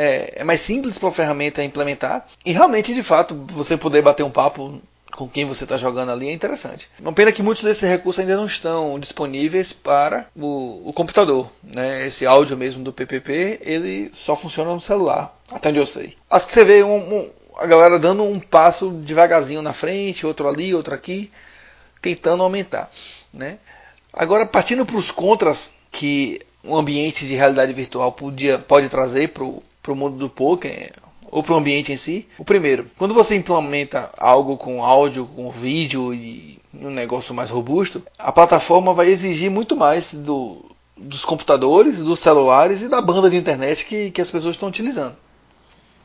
É, 0.00 0.34
é 0.36 0.44
mais 0.44 0.60
simples 0.60 0.96
para 0.96 1.08
a 1.08 1.12
ferramenta 1.12 1.64
implementar. 1.64 2.24
E 2.46 2.52
realmente, 2.52 2.94
de 2.94 3.02
fato, 3.02 3.34
você 3.48 3.76
poder 3.76 4.00
bater 4.00 4.22
um 4.22 4.30
papo 4.30 4.80
com 5.10 5.28
quem 5.28 5.44
você 5.44 5.64
está 5.64 5.76
jogando 5.76 6.12
ali 6.12 6.28
é 6.28 6.32
interessante. 6.32 6.88
Uma 7.00 7.12
pena 7.12 7.32
que 7.32 7.42
muitos 7.42 7.64
desses 7.64 7.82
recursos 7.82 8.20
ainda 8.20 8.36
não 8.36 8.46
estão 8.46 8.96
disponíveis 9.00 9.72
para 9.72 10.28
o, 10.36 10.88
o 10.88 10.92
computador. 10.92 11.50
Né? 11.64 12.06
Esse 12.06 12.24
áudio 12.24 12.56
mesmo 12.56 12.84
do 12.84 12.92
PPP, 12.92 13.58
ele 13.60 14.08
só 14.14 14.36
funciona 14.36 14.72
no 14.72 14.80
celular, 14.80 15.36
até 15.50 15.70
onde 15.70 15.80
eu 15.80 15.86
sei. 15.86 16.16
Acho 16.30 16.46
que 16.46 16.52
você 16.52 16.62
vê 16.62 16.84
um, 16.84 16.96
um, 16.96 17.30
a 17.56 17.66
galera 17.66 17.98
dando 17.98 18.22
um 18.22 18.38
passo 18.38 18.90
devagarzinho 18.90 19.62
na 19.62 19.72
frente, 19.72 20.24
outro 20.24 20.46
ali, 20.46 20.72
outro 20.72 20.94
aqui, 20.94 21.28
tentando 22.00 22.44
aumentar. 22.44 22.88
Né? 23.34 23.58
Agora, 24.12 24.46
partindo 24.46 24.86
para 24.86 24.96
os 24.96 25.10
contras 25.10 25.72
que 25.90 26.40
um 26.62 26.76
ambiente 26.76 27.26
de 27.26 27.34
realidade 27.34 27.72
virtual 27.72 28.12
podia, 28.12 28.58
pode 28.58 28.88
trazer 28.88 29.30
para 29.30 29.42
o 29.42 29.60
mundo 29.96 30.16
do 30.16 30.28
poker, 30.28 30.92
ou 31.30 31.42
para 31.42 31.54
o 31.54 31.56
ambiente 31.56 31.92
em 31.92 31.96
si. 31.96 32.26
O 32.38 32.44
primeiro, 32.44 32.86
quando 32.96 33.14
você 33.14 33.36
implementa 33.36 34.10
algo 34.16 34.56
com 34.56 34.82
áudio, 34.82 35.26
com 35.26 35.50
vídeo 35.50 36.12
e 36.14 36.58
um 36.74 36.90
negócio 36.90 37.34
mais 37.34 37.50
robusto, 37.50 38.02
a 38.18 38.32
plataforma 38.32 38.94
vai 38.94 39.08
exigir 39.08 39.50
muito 39.50 39.76
mais 39.76 40.14
do, 40.14 40.64
dos 40.96 41.24
computadores, 41.24 42.02
dos 42.02 42.20
celulares 42.20 42.82
e 42.82 42.88
da 42.88 43.00
banda 43.00 43.28
de 43.28 43.36
internet 43.36 43.84
que, 43.86 44.10
que 44.10 44.20
as 44.20 44.30
pessoas 44.30 44.56
estão 44.56 44.68
utilizando. 44.68 45.14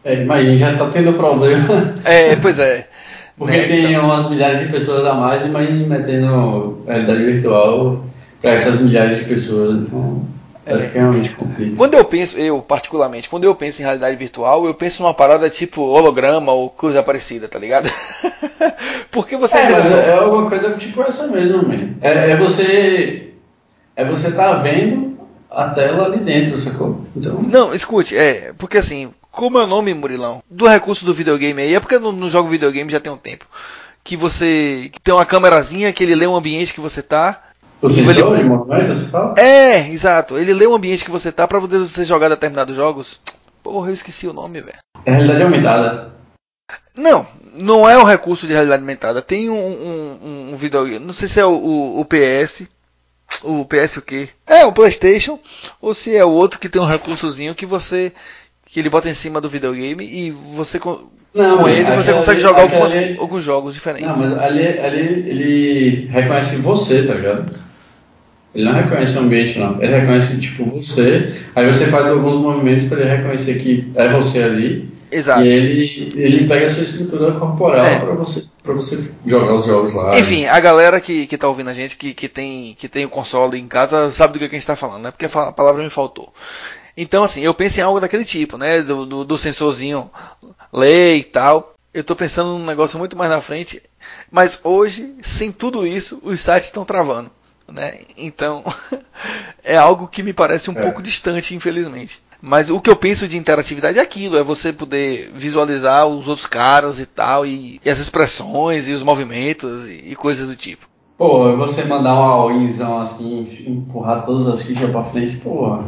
É, 0.03 0.23
mas 0.25 0.45
a 0.45 0.49
gente 0.49 0.59
já 0.59 0.73
está 0.73 0.89
tendo 0.89 1.13
problema. 1.13 1.93
É, 2.03 2.35
pois 2.35 2.59
é. 2.59 2.87
Porque 3.37 3.57
né, 3.57 3.67
tem 3.67 3.85
então... 3.85 4.05
umas 4.05 4.29
milhares 4.29 4.59
de 4.59 4.67
pessoas 4.67 5.05
a 5.05 5.13
mais, 5.15 5.45
mas 5.47 5.69
metendo 5.69 6.83
realidade 6.85 7.23
virtual 7.23 8.05
para 8.39 8.51
essas 8.51 8.81
milhares 8.81 9.19
de 9.19 9.25
pessoas. 9.25 9.79
Então, 9.79 10.27
é. 10.65 10.87
que 10.87 10.97
realmente 10.97 11.29
complica. 11.31 11.75
Quando 11.75 11.93
eu 11.95 12.05
penso, 12.05 12.37
eu 12.37 12.61
particularmente, 12.61 13.29
quando 13.29 13.43
eu 13.43 13.55
penso 13.55 13.81
em 13.81 13.85
realidade 13.85 14.15
virtual, 14.15 14.65
eu 14.65 14.73
penso 14.73 15.01
numa 15.01 15.13
parada 15.13 15.49
tipo 15.49 15.81
holograma 15.81 16.51
ou 16.51 16.69
coisa 16.69 17.03
parecida, 17.03 17.47
tá 17.47 17.59
ligado? 17.59 17.89
Porque 19.11 19.35
você. 19.35 19.57
É, 19.57 19.69
mas 19.69 19.91
é 19.91 20.13
alguma 20.13 20.49
coisa 20.49 20.77
tipo 20.77 21.01
essa 21.01 21.27
mesmo, 21.27 21.67
man. 21.67 21.95
É, 22.01 22.31
é 22.31 22.37
você. 22.37 23.33
É 23.95 24.03
você 24.05 24.31
tá 24.31 24.53
vendo 24.55 25.17
a 25.49 25.69
tela 25.69 26.05
ali 26.05 26.17
dentro, 26.17 26.57
sacou? 26.57 27.01
Então... 27.15 27.39
Não, 27.43 27.73
escute, 27.73 28.17
é, 28.17 28.53
porque 28.57 28.79
assim, 28.79 29.11
como 29.29 29.59
é 29.59 29.63
o 29.63 29.67
nome, 29.67 29.93
Murilão? 29.93 30.41
Do 30.49 30.67
recurso 30.67 31.05
do 31.05 31.13
videogame 31.13 31.61
aí, 31.61 31.75
é 31.75 31.79
porque 31.79 31.99
no, 31.99 32.11
no 32.11 32.29
jogo 32.29 32.49
videogame 32.49 32.91
já 32.91 32.99
tem 32.99 33.11
um 33.11 33.17
tempo. 33.17 33.45
Que 34.03 34.17
você 34.17 34.89
que 34.91 34.99
tem 34.99 35.13
uma 35.13 35.25
câmerazinha 35.25 35.93
que 35.93 36.03
ele 36.03 36.15
lê 36.15 36.25
o 36.25 36.35
ambiente 36.35 36.73
que 36.73 36.81
você 36.81 37.01
tá. 37.01 37.41
O 37.83 37.89
sensor 37.89 38.33
ele... 38.33 38.43
de 38.43 38.49
movimento, 38.49 38.87
você 38.87 39.07
fala? 39.07 39.35
É, 39.37 39.89
exato. 39.89 40.37
Ele 40.37 40.53
lê 40.53 40.65
o 40.65 40.73
ambiente 40.73 41.03
que 41.03 41.11
você 41.11 41.33
tá 41.33 41.45
pra 41.45 41.59
poder 41.59 41.79
você 41.79 42.05
jogar 42.05 42.29
determinados 42.29 42.73
jogos. 42.73 43.19
Porra, 43.61 43.89
eu 43.89 43.93
esqueci 43.93 44.25
o 44.25 44.31
nome, 44.31 44.61
velho. 44.61 44.77
É 45.05 45.11
realidade 45.11 45.43
aumentada. 45.43 46.13
Não, 46.95 47.27
não 47.53 47.89
é 47.89 47.97
o 47.97 48.05
recurso 48.05 48.47
de 48.47 48.53
realidade 48.53 48.81
aumentada. 48.81 49.21
Tem 49.21 49.49
um, 49.49 49.55
um, 49.57 50.49
um 50.53 50.55
videogame, 50.55 51.05
não 51.05 51.11
sei 51.11 51.27
se 51.27 51.41
é 51.41 51.45
o, 51.45 51.51
o, 51.51 51.99
o 51.99 52.05
PS, 52.05 52.67
o 53.43 53.65
PS 53.65 53.97
o 53.97 54.01
quê? 54.01 54.29
É, 54.47 54.65
o 54.65 54.71
PlayStation, 54.71 55.37
ou 55.81 55.93
se 55.93 56.15
é 56.15 56.23
o 56.23 56.31
outro 56.31 56.59
que 56.59 56.69
tem 56.69 56.81
um 56.81 56.85
recursozinho 56.85 57.53
que 57.53 57.65
você 57.65 58.13
que 58.65 58.79
ele 58.79 58.89
bota 58.89 59.09
em 59.09 59.13
cima 59.13 59.41
do 59.41 59.49
videogame 59.49 60.03
e 60.03 60.31
você 60.31 60.79
com, 60.79 61.03
não, 61.33 61.57
com 61.57 61.69
ele 61.69 61.83
você 61.91 62.13
consegue 62.13 62.39
ali, 62.39 62.41
jogar 62.41 62.61
algumas, 62.61 62.95
ali, 62.95 63.17
alguns 63.19 63.43
jogos 63.43 63.73
diferentes. 63.73 64.21
Não, 64.21 64.29
mas 64.29 64.39
ali, 64.39 64.79
ali 64.79 65.29
ele 65.29 66.05
reconhece 66.07 66.55
você, 66.55 67.03
tá 67.03 67.13
ligado? 67.13 67.53
Ele 68.53 68.65
não 68.65 68.73
reconhece 68.73 69.17
o 69.17 69.21
ambiente, 69.21 69.57
não. 69.57 69.81
Ele 69.81 69.95
reconhece, 69.95 70.39
tipo, 70.39 70.65
você. 70.65 71.33
Aí 71.55 71.65
você 71.65 71.87
faz 71.87 72.07
alguns 72.07 72.35
movimentos 72.35 72.85
para 72.85 73.01
ele 73.01 73.09
reconhecer 73.09 73.55
que 73.55 73.91
é 73.95 74.07
você 74.09 74.43
ali. 74.43 74.93
Exato. 75.11 75.43
E 75.43 75.47
ele, 75.47 76.13
ele 76.15 76.47
pega 76.47 76.65
a 76.65 76.69
sua 76.69 76.83
estrutura 76.83 77.33
corporal 77.33 77.85
é. 77.85 77.99
para 77.99 78.13
você, 78.13 78.45
pra 78.61 78.73
você 78.73 79.11
jogar 79.25 79.55
os 79.55 79.65
jogos 79.65 79.93
lá. 79.93 80.11
Enfim, 80.17 80.45
a 80.45 80.59
galera 80.59 80.99
que, 81.01 81.27
que 81.27 81.37
tá 81.37 81.47
ouvindo 81.47 81.69
a 81.69 81.73
gente, 81.73 81.97
que, 81.97 82.13
que, 82.13 82.27
tem, 82.27 82.75
que 82.77 82.87
tem 82.87 83.05
o 83.05 83.09
console 83.09 83.59
em 83.59 83.67
casa, 83.67 84.09
sabe 84.11 84.33
do 84.33 84.39
que 84.39 84.45
a 84.45 84.49
gente 84.49 84.65
tá 84.65 84.75
falando, 84.75 85.03
né? 85.03 85.11
Porque 85.11 85.25
a 85.25 85.51
palavra 85.51 85.83
me 85.83 85.89
faltou. 85.89 86.33
Então, 86.95 87.23
assim, 87.23 87.41
eu 87.41 87.53
penso 87.53 87.79
em 87.79 87.83
algo 87.83 87.99
daquele 87.99 88.25
tipo, 88.25 88.57
né? 88.57 88.81
Do, 88.81 89.05
do, 89.05 89.23
do 89.23 89.37
sensorzinho 89.37 90.09
lei 90.71 91.19
e 91.19 91.23
tal. 91.23 91.73
Eu 91.91 92.01
estou 92.01 92.15
pensando 92.15 92.57
num 92.57 92.65
negócio 92.65 92.97
muito 92.99 93.17
mais 93.17 93.29
na 93.29 93.41
frente. 93.41 93.81
Mas 94.31 94.61
hoje, 94.63 95.13
sem 95.21 95.51
tudo 95.51 95.85
isso, 95.85 96.19
os 96.23 96.39
sites 96.39 96.67
estão 96.67 96.85
travando. 96.85 97.29
Né? 97.71 98.01
Então, 98.17 98.63
é 99.63 99.77
algo 99.77 100.07
que 100.07 100.23
me 100.23 100.33
parece 100.33 100.69
um 100.69 100.77
é. 100.77 100.81
pouco 100.81 101.01
distante, 101.01 101.55
infelizmente. 101.55 102.21
Mas 102.41 102.69
o 102.69 102.81
que 102.81 102.89
eu 102.89 102.95
penso 102.95 103.25
de 103.25 103.37
interatividade 103.37 103.97
é 103.97 104.01
aquilo, 104.01 104.37
é 104.37 104.43
você 104.43 104.73
poder 104.73 105.31
visualizar 105.33 106.05
os 106.05 106.27
outros 106.27 106.45
caras 106.45 106.99
e 106.99 107.05
tal, 107.05 107.45
e, 107.45 107.79
e 107.83 107.89
as 107.89 107.99
expressões, 107.99 108.87
e 108.87 108.91
os 108.91 109.01
movimentos, 109.01 109.87
e, 109.87 110.09
e, 110.09 110.15
coisas 110.15 110.47
do 110.47 110.55
tipo. 110.55 110.85
Pô, 111.17 111.55
você 111.55 111.85
mandar 111.85 112.13
um 112.15 112.23
all 112.23 112.49
assim, 113.01 113.63
empurrar 113.65 114.23
todas 114.23 114.47
as 114.47 114.63
fichas 114.63 114.91
pra 114.91 115.05
frente, 115.05 115.37
pô, 115.37 115.83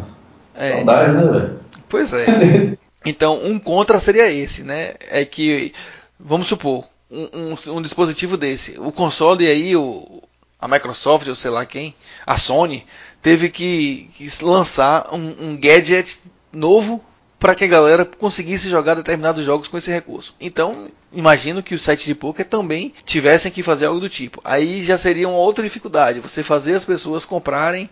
é. 0.56 0.72
Saudade, 0.72 1.12
né, 1.12 1.24
velho? 1.24 1.60
Pois 1.90 2.14
é. 2.14 2.78
Então, 3.08 3.40
um 3.46 3.60
contra 3.60 4.00
seria 4.00 4.32
esse, 4.32 4.64
né? 4.64 4.96
É 5.12 5.24
que, 5.24 5.72
vamos 6.20 6.48
supor, 6.48 6.86
um, 7.12 7.54
um, 7.54 7.76
um 7.76 7.82
dispositivo 7.82 8.36
desse, 8.36 8.80
o 8.80 8.92
console 8.92 9.46
aí, 9.46 9.76
o, 9.76 10.24
a 10.60 10.68
Microsoft, 10.68 11.28
ou 11.28 11.36
sei 11.36 11.52
lá 11.52 11.66
quem, 11.66 11.96
a 12.26 12.38
Sony, 12.38 12.86
teve 13.22 13.50
que, 13.50 14.10
que 14.16 14.28
lançar 14.44 15.14
um, 15.14 15.50
um 15.50 15.58
gadget 15.58 16.20
novo 16.52 17.04
para 17.40 17.54
que 17.54 17.66
a 17.66 17.68
galera 17.68 18.06
conseguisse 18.06 18.70
jogar 18.70 18.96
determinados 18.96 19.46
jogos 19.46 19.68
com 19.68 19.78
esse 19.78 19.92
recurso. 19.92 20.34
Então, 20.40 20.88
imagino 21.14 21.62
que 21.62 21.76
os 21.76 21.82
sites 21.82 22.06
de 22.06 22.16
poker 22.16 22.48
também 22.48 22.94
tivessem 23.06 23.52
que 23.52 23.62
fazer 23.62 23.86
algo 23.86 24.00
do 24.00 24.10
tipo. 24.10 24.42
Aí 24.44 24.84
já 24.84 24.98
seria 24.98 25.28
uma 25.28 25.38
outra 25.38 25.64
dificuldade, 25.64 26.20
você 26.20 26.42
fazer 26.42 26.74
as 26.74 26.86
pessoas 26.86 27.26
comprarem 27.26 27.90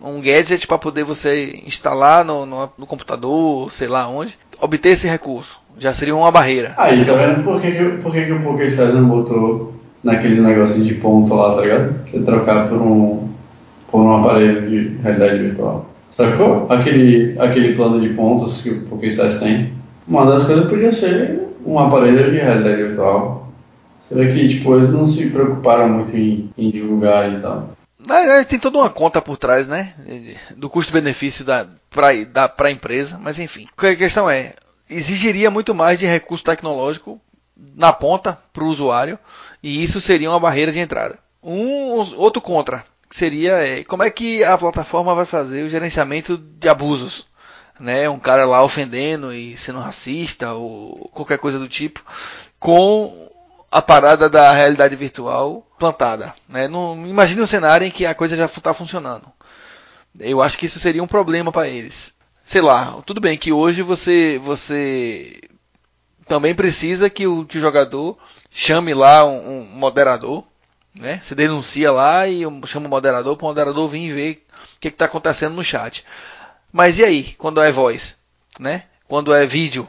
um 0.00 0.20
gadget 0.20 0.66
para 0.66 0.78
poder 0.78 1.04
você 1.04 1.62
instalar 1.66 2.24
no, 2.24 2.46
no, 2.46 2.70
no, 2.78 2.86
computador, 2.86 3.70
sei 3.72 3.88
lá 3.88 4.08
onde, 4.08 4.38
obter 4.60 4.90
esse 4.90 5.06
recurso. 5.06 5.58
Já 5.78 5.92
seria 5.92 6.16
uma 6.16 6.30
barreira. 6.30 6.74
Aí, 6.78 7.04
tá 7.04 7.12
vendo 7.12 7.44
por 7.44 7.60
que, 7.60 7.70
que, 7.70 8.02
por 8.02 8.12
que, 8.12 8.24
que 8.24 8.32
o 8.32 8.42
PokerStars 8.42 8.94
não 8.94 9.06
botou 9.06 9.75
naquele 10.02 10.40
negócio 10.40 10.82
de 10.82 10.94
ponto 10.94 11.34
lá, 11.34 11.54
tá 11.54 11.62
ligado? 11.62 12.04
Que 12.04 12.18
é 12.18 12.22
trocar 12.22 12.68
por 12.68 12.80
um, 12.80 13.28
por 13.90 14.00
um 14.00 14.16
aparelho 14.16 14.68
de 14.68 14.96
realidade 15.02 15.38
virtual. 15.38 15.86
Sacou? 16.10 16.66
Aquele, 16.70 17.38
aquele 17.38 17.74
plano 17.74 18.00
de 18.00 18.08
pontos 18.14 18.62
que 18.62 18.70
o 18.70 18.86
PokerStars 18.86 19.38
tem. 19.38 19.72
Uma 20.06 20.24
das 20.24 20.44
coisas 20.44 20.68
podia 20.68 20.92
ser 20.92 21.40
um 21.64 21.78
aparelho 21.78 22.30
de 22.30 22.38
realidade 22.38 22.82
virtual. 22.82 23.52
Você 24.00 24.14
vê 24.14 24.32
que 24.32 24.48
tipo, 24.48 24.74
eles 24.76 24.90
não 24.90 25.06
se 25.06 25.30
preocuparam 25.30 25.88
muito 25.88 26.16
em, 26.16 26.48
em 26.56 26.70
divulgar 26.70 27.32
e 27.32 27.40
tal. 27.40 27.76
Tem 28.48 28.58
toda 28.58 28.78
uma 28.78 28.88
conta 28.88 29.20
por 29.20 29.36
trás, 29.36 29.66
né? 29.66 29.92
Do 30.56 30.70
custo-benefício 30.70 31.44
da, 31.44 31.66
para 31.90 32.68
a 32.68 32.70
empresa, 32.70 33.18
mas 33.20 33.38
enfim. 33.38 33.66
A 33.76 33.94
questão 33.96 34.30
é, 34.30 34.52
exigiria 34.88 35.50
muito 35.50 35.74
mais 35.74 35.98
de 35.98 36.06
recurso 36.06 36.44
tecnológico 36.44 37.20
na 37.74 37.92
ponta 37.92 38.38
para 38.52 38.62
o 38.62 38.68
usuário 38.68 39.18
e 39.62 39.82
isso 39.82 40.00
seria 40.00 40.30
uma 40.30 40.40
barreira 40.40 40.72
de 40.72 40.78
entrada. 40.78 41.18
Um 41.42 41.92
outro 42.16 42.40
contra 42.40 42.84
seria 43.10 43.52
é, 43.52 43.84
como 43.84 44.02
é 44.02 44.10
que 44.10 44.42
a 44.44 44.58
plataforma 44.58 45.14
vai 45.14 45.24
fazer 45.24 45.62
o 45.62 45.68
gerenciamento 45.68 46.36
de 46.36 46.68
abusos, 46.68 47.26
né? 47.78 48.08
Um 48.08 48.18
cara 48.18 48.44
lá 48.46 48.62
ofendendo 48.62 49.32
e 49.32 49.56
sendo 49.56 49.78
racista 49.78 50.52
ou 50.52 51.10
qualquer 51.12 51.38
coisa 51.38 51.58
do 51.58 51.68
tipo, 51.68 52.02
com 52.58 53.30
a 53.70 53.82
parada 53.82 54.28
da 54.28 54.52
realidade 54.52 54.96
virtual 54.96 55.66
plantada. 55.78 56.34
Né? 56.48 56.68
Não, 56.68 57.06
imagine 57.06 57.42
um 57.42 57.46
cenário 57.46 57.86
em 57.86 57.90
que 57.90 58.06
a 58.06 58.14
coisa 58.14 58.36
já 58.36 58.46
está 58.46 58.72
funcionando. 58.72 59.26
Eu 60.18 60.40
acho 60.40 60.56
que 60.56 60.66
isso 60.66 60.78
seria 60.78 61.02
um 61.02 61.06
problema 61.06 61.52
para 61.52 61.68
eles. 61.68 62.14
Sei 62.44 62.60
lá, 62.60 63.02
tudo 63.04 63.20
bem 63.20 63.36
que 63.36 63.52
hoje 63.52 63.82
você 63.82 64.40
você 64.42 65.40
também 66.26 66.54
precisa 66.54 67.08
que 67.08 67.26
o, 67.26 67.44
que 67.44 67.58
o 67.58 67.60
jogador 67.60 68.18
chame 68.50 68.92
lá 68.94 69.24
um, 69.24 69.60
um 69.60 69.64
moderador, 69.64 70.44
né? 70.94 71.20
Você 71.22 71.34
denuncia 71.34 71.92
lá 71.92 72.26
e 72.26 72.42
chama 72.66 72.86
o 72.86 72.90
moderador 72.90 73.36
para 73.36 73.44
o 73.44 73.48
moderador 73.48 73.88
vir 73.88 74.12
ver 74.12 74.46
o 74.76 74.80
que 74.80 74.88
está 74.88 75.04
acontecendo 75.04 75.54
no 75.54 75.64
chat. 75.64 76.04
Mas 76.72 76.98
e 76.98 77.04
aí, 77.04 77.34
quando 77.38 77.60
é 77.60 77.70
voz, 77.70 78.16
né? 78.58 78.84
Quando 79.08 79.32
é 79.32 79.46
vídeo, 79.46 79.88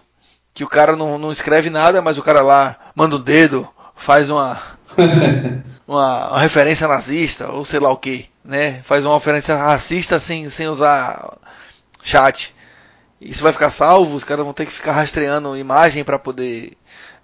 que 0.54 0.64
o 0.64 0.68
cara 0.68 0.96
não, 0.96 1.18
não 1.18 1.32
escreve 1.32 1.70
nada, 1.70 2.02
mas 2.02 2.18
o 2.18 2.24
cara 2.24 2.42
lá 2.42 2.78
manda 2.96 3.16
o 3.16 3.20
um 3.20 3.22
dedo, 3.22 3.68
faz 3.96 4.30
uma, 4.30 4.62
uma, 5.88 6.30
uma, 6.30 6.40
referência 6.40 6.88
nazista, 6.88 7.52
ou 7.52 7.66
sei 7.66 7.80
lá 7.80 7.92
o 7.92 7.98
que, 7.98 8.30
né? 8.44 8.82
Faz 8.84 9.06
uma 9.06 9.16
referência 9.16 9.56
racista 9.56 10.20
sem, 10.20 10.50
sem 10.50 10.68
usar 10.68 11.38
chat. 12.04 12.56
Isso 13.20 13.42
vai 13.42 13.52
ficar 13.52 13.70
salvo, 13.70 14.16
os 14.16 14.24
caras 14.24 14.44
vão 14.44 14.54
ter 14.54 14.66
que 14.66 14.72
ficar 14.72 14.94
rastreando 14.94 15.58
imagem 15.58 16.04
para 16.04 16.20
poder 16.20 16.74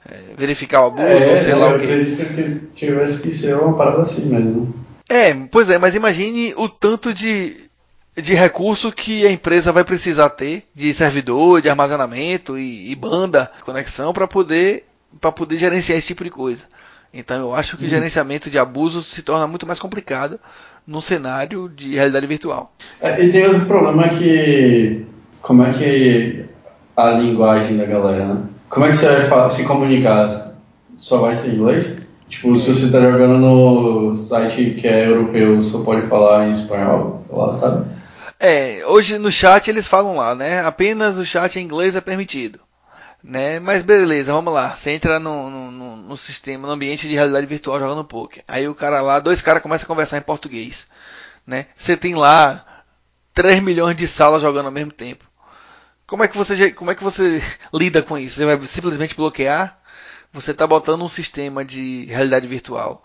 é, 0.09 0.19
verificar 0.35 0.81
o 0.81 0.87
abuso, 0.87 1.07
é, 1.07 1.29
ou 1.29 1.37
sei 1.37 1.53
lá 1.53 1.67
o. 1.67 1.71
Eu 1.71 1.75
acredito 1.75 2.33
que 2.33 2.67
tivesse 2.73 3.21
que 3.21 3.31
ser 3.31 3.55
uma 3.55 3.75
parada 3.75 4.01
assim 4.01 4.25
mesmo. 4.25 4.73
É, 5.07 5.33
pois 5.33 5.69
é, 5.69 5.77
mas 5.77 5.95
imagine 5.95 6.53
o 6.57 6.67
tanto 6.67 7.13
de, 7.13 7.69
de 8.15 8.33
recurso 8.33 8.91
que 8.91 9.25
a 9.25 9.31
empresa 9.31 9.71
vai 9.71 9.83
precisar 9.83 10.29
ter 10.29 10.63
de 10.73 10.93
servidor, 10.93 11.61
de 11.61 11.69
armazenamento 11.69 12.57
e, 12.57 12.91
e 12.91 12.95
banda, 12.95 13.51
conexão 13.61 14.13
para 14.13 14.27
poder 14.27 14.85
para 15.21 15.31
poder 15.31 15.57
gerenciar 15.57 15.97
esse 15.97 16.07
tipo 16.07 16.23
de 16.23 16.31
coisa. 16.31 16.65
Então 17.13 17.39
eu 17.39 17.53
acho 17.53 17.77
que 17.77 17.83
o 17.83 17.85
uhum. 17.85 17.89
gerenciamento 17.89 18.49
de 18.49 18.57
abusos 18.57 19.05
se 19.05 19.21
torna 19.21 19.45
muito 19.45 19.67
mais 19.67 19.77
complicado 19.77 20.39
no 20.85 21.01
cenário 21.01 21.69
de 21.69 21.93
realidade 21.93 22.25
virtual. 22.25 22.73
É, 22.99 23.23
e 23.23 23.31
tem 23.31 23.45
outro 23.45 23.65
problema 23.67 24.09
que 24.09 25.05
como 25.43 25.61
é 25.61 25.73
que 25.73 26.45
a 26.95 27.11
linguagem 27.11 27.77
da 27.77 27.85
galera, 27.85 28.25
né? 28.25 28.43
Como 28.69 28.85
é 28.85 28.89
que 28.89 28.95
você 28.95 29.27
vai 29.27 29.51
se 29.51 29.65
comunicar? 29.65 30.53
Só 30.97 31.17
vai 31.19 31.35
ser 31.35 31.53
inglês? 31.53 31.97
Tipo, 32.29 32.57
se 32.57 32.73
você 32.73 32.85
está 32.85 33.01
jogando 33.01 33.37
no 33.37 34.17
site 34.17 34.71
que 34.79 34.87
é 34.87 35.05
europeu, 35.05 35.61
só 35.61 35.83
pode 35.83 36.07
falar 36.07 36.47
em 36.47 36.51
espanhol, 36.51 37.23
sei 37.27 37.37
lá, 37.37 37.53
sabe? 37.53 37.85
É, 38.39 38.83
hoje 38.87 39.17
no 39.17 39.29
chat 39.29 39.67
eles 39.67 39.85
falam 39.85 40.15
lá, 40.15 40.33
né? 40.33 40.61
Apenas 40.61 41.17
o 41.17 41.25
chat 41.25 41.59
em 41.59 41.63
inglês 41.63 41.95
é 41.95 42.01
permitido. 42.01 42.59
Né? 43.21 43.59
Mas 43.59 43.83
beleza, 43.83 44.33
vamos 44.33 44.53
lá. 44.53 44.75
Você 44.75 44.91
entra 44.91 45.19
no, 45.19 45.49
no, 45.49 45.95
no, 45.97 46.17
sistema, 46.17 46.67
no 46.67 46.73
ambiente 46.73 47.07
de 47.07 47.15
realidade 47.15 47.45
virtual 47.45 47.79
jogando 47.79 48.03
poker. 48.03 48.43
Aí 48.47 48.67
o 48.67 48.75
cara 48.75 49.01
lá, 49.01 49.19
dois 49.19 49.41
caras 49.41 49.61
começam 49.61 49.85
a 49.85 49.87
conversar 49.87 50.17
em 50.17 50.21
português. 50.21 50.87
Né? 51.45 51.67
Você 51.75 51.95
tem 51.95 52.15
lá 52.15 52.65
3 53.33 53.61
milhões 53.61 53.95
de 53.95 54.07
salas 54.07 54.41
jogando 54.41 54.67
ao 54.67 54.71
mesmo 54.71 54.91
tempo. 54.91 55.25
Como 56.05 56.23
é 56.23 56.27
que 56.27 56.37
você, 56.37 56.71
como 56.71 56.91
é 56.91 56.95
que 56.95 57.03
você 57.03 57.41
lida 57.73 58.01
com 58.01 58.17
isso? 58.17 58.35
Você 58.35 58.45
vai 58.45 58.61
simplesmente 58.67 59.15
bloquear? 59.15 59.79
Você 60.31 60.51
está 60.51 60.65
botando 60.65 61.03
um 61.03 61.09
sistema 61.09 61.63
de 61.63 62.05
realidade 62.05 62.47
virtual 62.47 63.03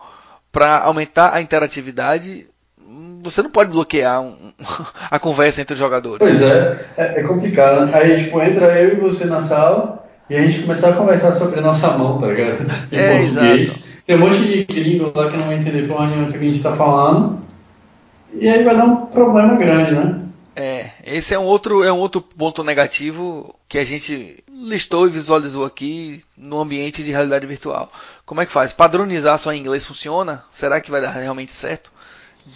para 0.50 0.78
aumentar 0.78 1.34
a 1.34 1.40
interatividade 1.40 2.48
você 3.22 3.42
não 3.42 3.50
pode 3.50 3.70
bloquear 3.70 4.20
um, 4.22 4.34
a 5.10 5.18
conversa 5.18 5.60
entre 5.60 5.74
os 5.74 5.78
jogadores. 5.78 6.18
Pois 6.18 6.40
é, 6.42 6.86
é, 6.96 7.20
é 7.20 7.22
complicado. 7.24 7.94
Aí, 7.94 8.24
tipo, 8.24 8.40
entra 8.40 8.78
eu 8.80 8.92
e 8.94 9.00
você 9.00 9.24
na 9.24 9.42
sala 9.42 10.06
e 10.30 10.36
a 10.36 10.40
gente 10.40 10.62
começar 10.62 10.90
a 10.90 10.94
conversar 10.94 11.32
sobre 11.32 11.58
a 11.58 11.62
nossa 11.62 11.96
mão, 11.96 12.18
tá 12.18 12.26
ligado? 12.26 12.66
Em 12.92 12.96
é, 12.96 13.18
português. 13.18 13.68
Exato. 13.68 13.88
Tem 14.06 14.16
um 14.16 14.20
monte 14.20 14.38
de 14.38 14.64
gringo 14.64 15.12
lá 15.14 15.30
que 15.30 15.36
não 15.36 15.46
vai 15.46 15.56
entender 15.56 15.86
porra 15.86 16.06
nenhuma 16.06 16.30
que 16.30 16.38
a 16.38 16.40
gente 16.40 16.62
tá 16.62 16.74
falando. 16.74 17.40
E 18.32 18.48
aí 18.48 18.62
vai 18.62 18.76
dar 18.76 18.84
um 18.84 19.06
problema 19.06 19.56
grande, 19.56 19.92
né? 19.92 20.20
É, 20.60 20.90
esse 21.04 21.32
é 21.32 21.38
um 21.38 21.44
outro, 21.44 21.84
é 21.84 21.92
um 21.92 21.98
outro 21.98 22.20
ponto 22.20 22.64
negativo 22.64 23.54
que 23.68 23.78
a 23.78 23.84
gente 23.84 24.42
listou 24.52 25.06
e 25.06 25.10
visualizou 25.10 25.64
aqui 25.64 26.24
no 26.36 26.58
ambiente 26.58 27.00
de 27.00 27.12
realidade 27.12 27.46
virtual. 27.46 27.92
Como 28.26 28.40
é 28.40 28.46
que 28.46 28.50
faz? 28.50 28.72
Padronizar 28.72 29.38
só 29.38 29.52
em 29.52 29.60
inglês 29.60 29.86
funciona? 29.86 30.42
Será 30.50 30.80
que 30.80 30.90
vai 30.90 31.00
dar 31.00 31.12
realmente 31.12 31.52
certo? 31.52 31.92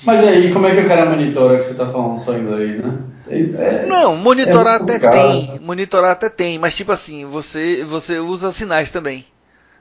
Mas 0.04 0.20
aí, 0.24 0.52
como 0.52 0.66
é 0.66 0.74
que 0.74 0.80
o 0.80 0.88
cara 0.88 1.08
monitora 1.08 1.56
que 1.56 1.62
você 1.62 1.70
está 1.70 1.86
falando 1.86 2.18
só 2.18 2.36
inglês, 2.36 2.82
né? 2.84 2.98
É, 3.28 3.86
não, 3.86 4.16
monitorar 4.16 4.80
é 4.80 4.82
até 4.82 4.98
tem, 4.98 5.60
monitorar 5.60 6.10
até 6.10 6.28
tem, 6.28 6.58
mas 6.58 6.74
tipo 6.74 6.90
assim, 6.90 7.24
você 7.24 7.84
você 7.84 8.18
usa 8.18 8.50
sinais 8.50 8.90
também, 8.90 9.24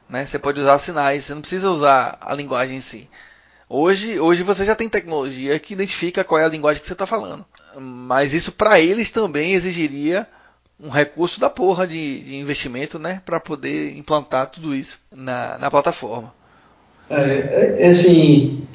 né? 0.07 0.25
Você 0.25 0.37
pode 0.37 0.61
usar 0.61 0.77
sinais, 0.77 1.23
você 1.23 1.33
não 1.33 1.41
precisa 1.41 1.71
usar 1.71 2.19
a 2.21 2.35
linguagem 2.35 2.77
em 2.77 2.81
si. 2.81 3.09
Hoje, 3.73 4.19
hoje 4.19 4.43
você 4.43 4.65
já 4.65 4.75
tem 4.75 4.89
tecnologia 4.89 5.57
que 5.57 5.73
identifica 5.73 6.25
qual 6.25 6.41
é 6.41 6.43
a 6.43 6.49
linguagem 6.49 6.81
que 6.81 6.87
você 6.87 6.91
está 6.91 7.05
falando, 7.05 7.45
mas 7.79 8.33
isso 8.33 8.51
para 8.51 8.81
eles 8.81 9.09
também 9.09 9.53
exigiria 9.53 10.27
um 10.77 10.89
recurso 10.89 11.39
da 11.39 11.49
porra 11.49 11.87
de, 11.87 12.19
de 12.19 12.35
investimento, 12.35 12.99
né, 12.99 13.21
para 13.25 13.39
poder 13.39 13.95
implantar 13.95 14.47
tudo 14.47 14.75
isso 14.75 14.99
na, 15.09 15.57
na 15.57 15.71
plataforma. 15.71 16.33
É, 17.09 17.21
é, 17.21 17.75
é 17.79 17.87
assim, 17.87 18.67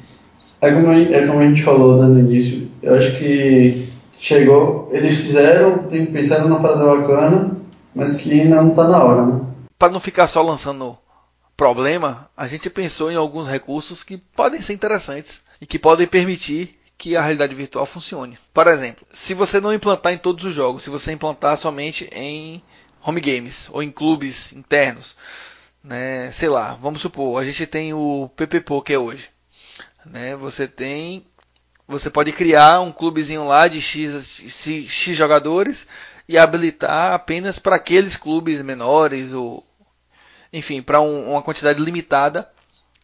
é 0.59 0.71
como, 0.71 0.91
é 0.91 1.27
como 1.27 1.41
a 1.41 1.47
gente 1.47 1.61
falou 1.61 2.01
né, 2.01 2.07
no 2.07 2.31
início, 2.31 2.67
eu 2.81 2.95
acho 2.95 3.19
que 3.19 3.87
chegou, 4.17 4.89
eles 4.91 5.15
fizeram, 5.15 5.77
pensaram 6.11 6.49
numa 6.49 6.59
parada 6.59 6.83
bacana, 6.83 7.51
mas 7.93 8.15
que 8.15 8.31
ainda 8.41 8.63
não 8.63 8.69
está 8.69 8.87
na 8.87 9.03
hora, 9.03 9.25
né? 9.27 9.41
Para 9.77 9.93
não 9.93 9.99
ficar 9.99 10.25
só 10.25 10.41
lançando 10.41 10.97
problema, 11.57 12.29
a 12.37 12.47
gente 12.47 12.69
pensou 12.69 13.11
em 13.11 13.15
alguns 13.15 13.47
recursos 13.47 14.03
que 14.03 14.17
podem 14.17 14.61
ser 14.61 14.73
interessantes 14.73 15.41
e 15.59 15.65
que 15.65 15.79
podem 15.79 16.07
permitir 16.07 16.79
que 16.97 17.15
a 17.15 17.21
realidade 17.21 17.53
virtual 17.53 17.85
funcione. 17.85 18.37
Por 18.53 18.67
exemplo, 18.67 19.05
se 19.11 19.33
você 19.33 19.59
não 19.59 19.73
implantar 19.73 20.13
em 20.13 20.17
todos 20.17 20.45
os 20.45 20.53
jogos, 20.53 20.83
se 20.83 20.89
você 20.89 21.11
implantar 21.11 21.57
somente 21.57 22.07
em 22.13 22.63
home 23.03 23.19
games 23.19 23.67
ou 23.71 23.83
em 23.83 23.91
clubes 23.91 24.53
internos, 24.53 25.17
né, 25.83 26.31
sei 26.31 26.49
lá, 26.49 26.75
vamos 26.75 27.01
supor, 27.01 27.41
a 27.41 27.45
gente 27.45 27.65
tem 27.65 27.93
o 27.93 28.29
PP 28.35 28.61
Poker 28.61 28.99
hoje 28.99 29.29
né? 30.11 30.35
Você 30.35 30.67
tem, 30.67 31.25
você 31.87 32.09
pode 32.09 32.31
criar 32.31 32.81
um 32.81 32.91
clubezinho 32.91 33.45
lá 33.45 33.67
de 33.67 33.81
x, 33.81 34.41
x 34.87 35.15
jogadores 35.15 35.87
e 36.27 36.37
habilitar 36.37 37.13
apenas 37.13 37.59
para 37.59 37.75
aqueles 37.75 38.15
clubes 38.15 38.61
menores 38.61 39.33
ou, 39.33 39.65
enfim, 40.57 40.81
para 40.81 41.01
um, 41.01 41.31
uma 41.31 41.41
quantidade 41.41 41.81
limitada 41.81 42.47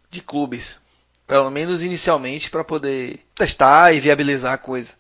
de 0.10 0.22
clubes, 0.22 0.80
pelo 1.28 1.50
menos 1.50 1.84
inicialmente 1.84 2.50
para 2.50 2.64
poder 2.64 3.20
testar 3.36 3.94
e 3.94 4.00
viabilizar 4.00 4.54
a 4.54 4.58
coisa. 4.58 4.94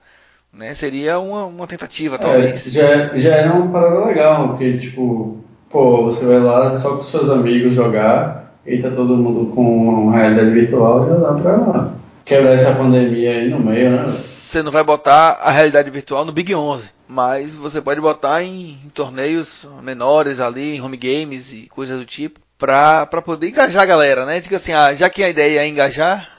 Né? 0.51 0.73
Seria 0.73 1.19
uma, 1.19 1.45
uma 1.45 1.67
tentativa, 1.67 2.15
é, 2.15 2.19
talvez. 2.19 2.63
já, 2.65 3.17
já 3.17 3.35
era 3.35 3.53
uma 3.53 3.71
parada 3.71 4.05
legal, 4.05 4.49
porque, 4.49 4.77
tipo, 4.77 5.43
pô, 5.69 6.03
você 6.05 6.25
vai 6.25 6.39
lá 6.39 6.69
só 6.69 6.97
com 6.97 7.03
seus 7.03 7.29
amigos 7.29 7.73
jogar 7.73 8.53
e 8.65 8.81
tá 8.81 8.91
todo 8.91 9.17
mundo 9.17 9.53
com 9.53 10.11
realidade 10.11 10.51
virtual, 10.51 11.07
já 11.07 11.15
dá 11.15 11.33
pra 11.33 11.93
quebrar 12.23 12.53
essa 12.53 12.75
pandemia 12.75 13.31
aí 13.31 13.49
no 13.49 13.59
meio, 13.59 13.91
né? 13.91 14.07
Você 14.07 14.61
não 14.61 14.71
vai 14.71 14.83
botar 14.83 15.39
a 15.41 15.51
realidade 15.51 15.89
virtual 15.89 16.23
no 16.23 16.31
Big 16.31 16.53
11, 16.53 16.91
mas 17.07 17.55
você 17.55 17.81
pode 17.81 17.99
botar 17.99 18.43
em, 18.43 18.77
em 18.85 18.89
torneios 18.89 19.67
menores 19.81 20.39
ali, 20.39 20.75
em 20.75 20.81
home 20.81 20.95
games 20.95 21.51
e 21.51 21.67
coisas 21.67 21.97
do 21.97 22.05
tipo, 22.05 22.39
pra 22.65 23.21
poder 23.21 23.49
engajar 23.49 23.83
a 23.83 23.85
galera, 23.85 24.25
né? 24.25 24.39
Diga 24.39 24.55
assim, 24.55 24.71
ah, 24.71 24.93
já 24.93 25.09
que 25.09 25.23
a 25.23 25.29
ideia 25.29 25.59
é 25.59 25.67
engajar... 25.67 26.29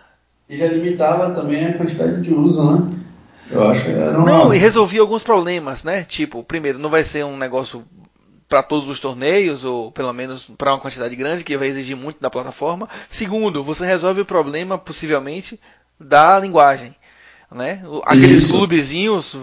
E 0.49 0.57
já 0.57 0.67
limitava 0.67 1.31
também 1.31 1.67
a 1.67 1.77
quantidade 1.77 2.21
de 2.21 2.33
uso, 2.33 2.71
né? 2.71 2.93
Eu 3.51 3.69
acho 3.69 3.85
que 3.85 3.91
era 3.91 4.19
uma... 4.19 4.27
Não, 4.27 4.55
e 4.55 4.59
resolvia 4.59 5.01
alguns 5.01 5.23
problemas, 5.23 5.85
né? 5.85 6.05
Tipo, 6.05 6.43
primeiro, 6.43 6.79
não 6.79 6.91
vai 6.91 7.05
ser 7.05 7.25
um 7.25 7.37
negócio 7.37 7.85
para 8.49 8.63
todos 8.63 8.89
os 8.89 9.01
torneios, 9.01 9.65
ou 9.65 9.91
pelo 9.91 10.13
menos 10.13 10.45
para 10.57 10.73
uma 10.73 10.81
quantidade 10.81 11.17
grande, 11.17 11.45
que 11.45 11.57
vai 11.57 11.69
exigir 11.69 11.97
muito 11.97 12.21
da 12.21 12.31
plataforma. 12.31 12.89
Segundo, 13.09 13.65
você 13.65 13.85
resolve 13.87 14.21
o 14.21 14.27
problema, 14.27 14.79
possivelmente, 14.79 15.59
da 15.99 16.39
linguagem. 16.39 16.95
Né? 17.53 17.83
Aqueles 18.05 18.45
Isso. 18.45 18.53
clubezinhos 18.53 19.37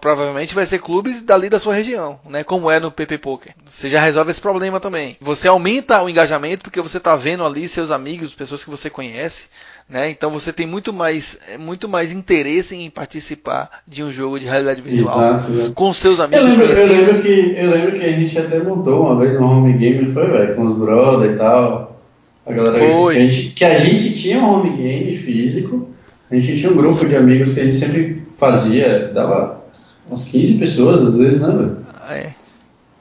provavelmente 0.00 0.54
vai 0.54 0.64
ser 0.66 0.78
clubes 0.78 1.22
dali 1.22 1.48
da 1.48 1.58
sua 1.58 1.74
região, 1.74 2.20
né? 2.28 2.44
Como 2.44 2.70
é 2.70 2.78
no 2.78 2.90
PP 2.90 3.18
Poker. 3.18 3.52
Você 3.68 3.88
já 3.88 4.00
resolve 4.00 4.30
esse 4.30 4.40
problema 4.40 4.78
também. 4.78 5.16
Você 5.20 5.48
aumenta 5.48 6.00
o 6.02 6.08
engajamento 6.08 6.62
porque 6.62 6.80
você 6.80 6.98
está 6.98 7.16
vendo 7.16 7.44
ali 7.44 7.66
seus 7.66 7.90
amigos, 7.90 8.34
pessoas 8.34 8.62
que 8.62 8.70
você 8.70 8.88
conhece, 8.88 9.44
né? 9.88 10.10
Então 10.10 10.30
você 10.30 10.52
tem 10.52 10.66
muito 10.66 10.92
mais, 10.92 11.40
muito 11.58 11.88
mais 11.88 12.12
interesse 12.12 12.76
em 12.76 12.88
participar 12.88 13.82
de 13.86 14.04
um 14.04 14.12
jogo 14.12 14.38
de 14.38 14.46
realidade 14.46 14.80
virtual 14.80 15.36
exato, 15.36 15.72
com 15.74 15.92
seus 15.92 16.20
amigos 16.20 16.54
eu 16.54 16.60
lembro, 16.60 16.72
eu 16.72 16.86
lembro, 16.86 17.22
que 17.22 17.54
eu 17.56 17.70
lembro 17.70 17.92
que 17.98 18.04
a 18.04 18.12
gente 18.12 18.38
até 18.38 18.58
montou 18.60 19.02
uma 19.02 19.18
vez 19.18 19.38
um 19.40 19.44
home 19.44 19.72
game, 19.72 20.12
foi, 20.12 20.26
velho, 20.28 20.54
com 20.54 20.66
os 20.66 20.78
brother 20.78 21.32
e 21.32 21.36
tal. 21.36 22.00
A 22.46 22.52
galera 22.52 22.78
foi. 22.78 23.14
Que 23.14 23.20
a, 23.20 23.28
gente, 23.28 23.50
que 23.50 23.64
a 23.64 23.78
gente 23.78 24.14
tinha 24.14 24.38
um 24.38 24.48
home 24.48 24.76
game 24.76 25.16
físico 25.16 25.89
a 26.30 26.34
gente 26.36 26.58
tinha 26.58 26.70
um 26.70 26.76
grupo 26.76 27.04
de 27.06 27.16
amigos 27.16 27.52
que 27.52 27.60
a 27.60 27.64
gente 27.64 27.76
sempre 27.76 28.22
fazia, 28.38 29.08
dava 29.12 29.64
uns 30.08 30.24
15 30.24 30.54
pessoas 30.54 31.02
às 31.02 31.16
vezes, 31.16 31.42
né, 31.42 31.48
velho? 31.48 31.76
Ah, 32.00 32.14
é. 32.14 32.34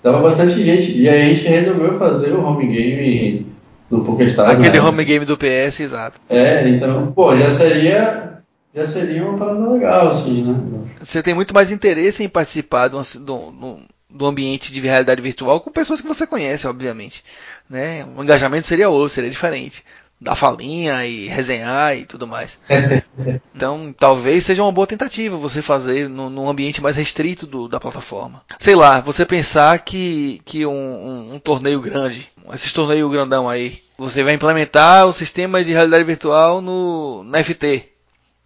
Dava 0.02 0.22
bastante 0.22 0.64
gente. 0.64 0.98
E 0.98 1.08
aí 1.08 1.22
a 1.22 1.34
gente 1.34 1.48
resolveu 1.48 2.00
fazer 2.00 2.32
o 2.32 2.44
home 2.44 2.68
game 2.68 3.46
no 3.90 4.04
PokerStars. 4.04 4.58
Aquele 4.58 4.80
né? 4.80 4.82
home 4.82 5.06
game 5.06 5.26
do 5.26 5.38
PS, 5.38 5.80
exato. 5.80 6.20
É, 6.30 6.68
então, 6.70 7.12
pô, 7.12 7.36
já 7.36 7.50
seria. 7.50 8.30
Já 8.74 8.86
seria 8.86 9.26
uma 9.26 9.38
parada 9.38 9.68
legal, 9.68 10.10
assim, 10.10 10.44
né? 10.44 10.56
Você 11.02 11.24
tem 11.24 11.34
muito 11.34 11.56
mais 11.56 11.72
interesse 11.72 12.24
em 12.24 12.30
participar 12.30 12.88
do, 12.88 13.02
do, 13.20 13.80
do 14.10 14.26
ambiente 14.28 14.72
de 14.72 14.80
realidade 14.80 15.22
virtual 15.22 15.60
com 15.60 15.72
pessoas 15.72 16.02
que 16.02 16.08
você 16.08 16.28
conhece, 16.28 16.68
obviamente. 16.68 17.24
Né? 17.68 18.06
O 18.16 18.24
engajamento 18.24 18.68
seria 18.68 18.90
outro, 18.90 19.10
seria 19.14 19.30
diferente 19.30 19.84
dar 20.22 20.36
falinha 20.36 21.06
e 21.06 21.28
resenhar 21.28 21.96
e 21.96 22.06
tudo 22.06 22.28
mais. 22.28 22.58
então, 23.56 23.94
talvez 23.98 24.46
seja 24.46 24.62
uma 24.62 24.72
boa 24.72 24.88
tentativa 24.88 25.38
você 25.38 25.62
fazer 25.62 26.10
no, 26.10 26.30
num 26.30 26.50
ambiente 26.50 26.82
mais 26.82 26.96
restrito 26.96 27.48
do, 27.48 27.68
da 27.68 27.80
plataforma. 27.80 28.42
Sei 28.58 28.76
lá, 28.76 29.00
você 29.00 29.26
pensar 29.26 29.80
que, 29.80 30.42
que 30.44 30.66
um, 30.66 30.72
um, 30.72 31.34
um 31.36 31.40
torneio 31.40 31.80
grande, 31.80 32.30
esses 32.54 32.74
torneios 32.74 33.12
grandão 33.12 33.48
aí, 33.48 33.82
você 33.98 34.24
vai 34.24 34.34
implementar 34.34 35.08
o 35.08 35.14
sistema 35.14 35.64
de 35.64 35.72
realidade 35.72 36.04
virtual 36.04 36.62
no, 36.62 37.24
no 37.24 37.44
FT. 37.44 37.90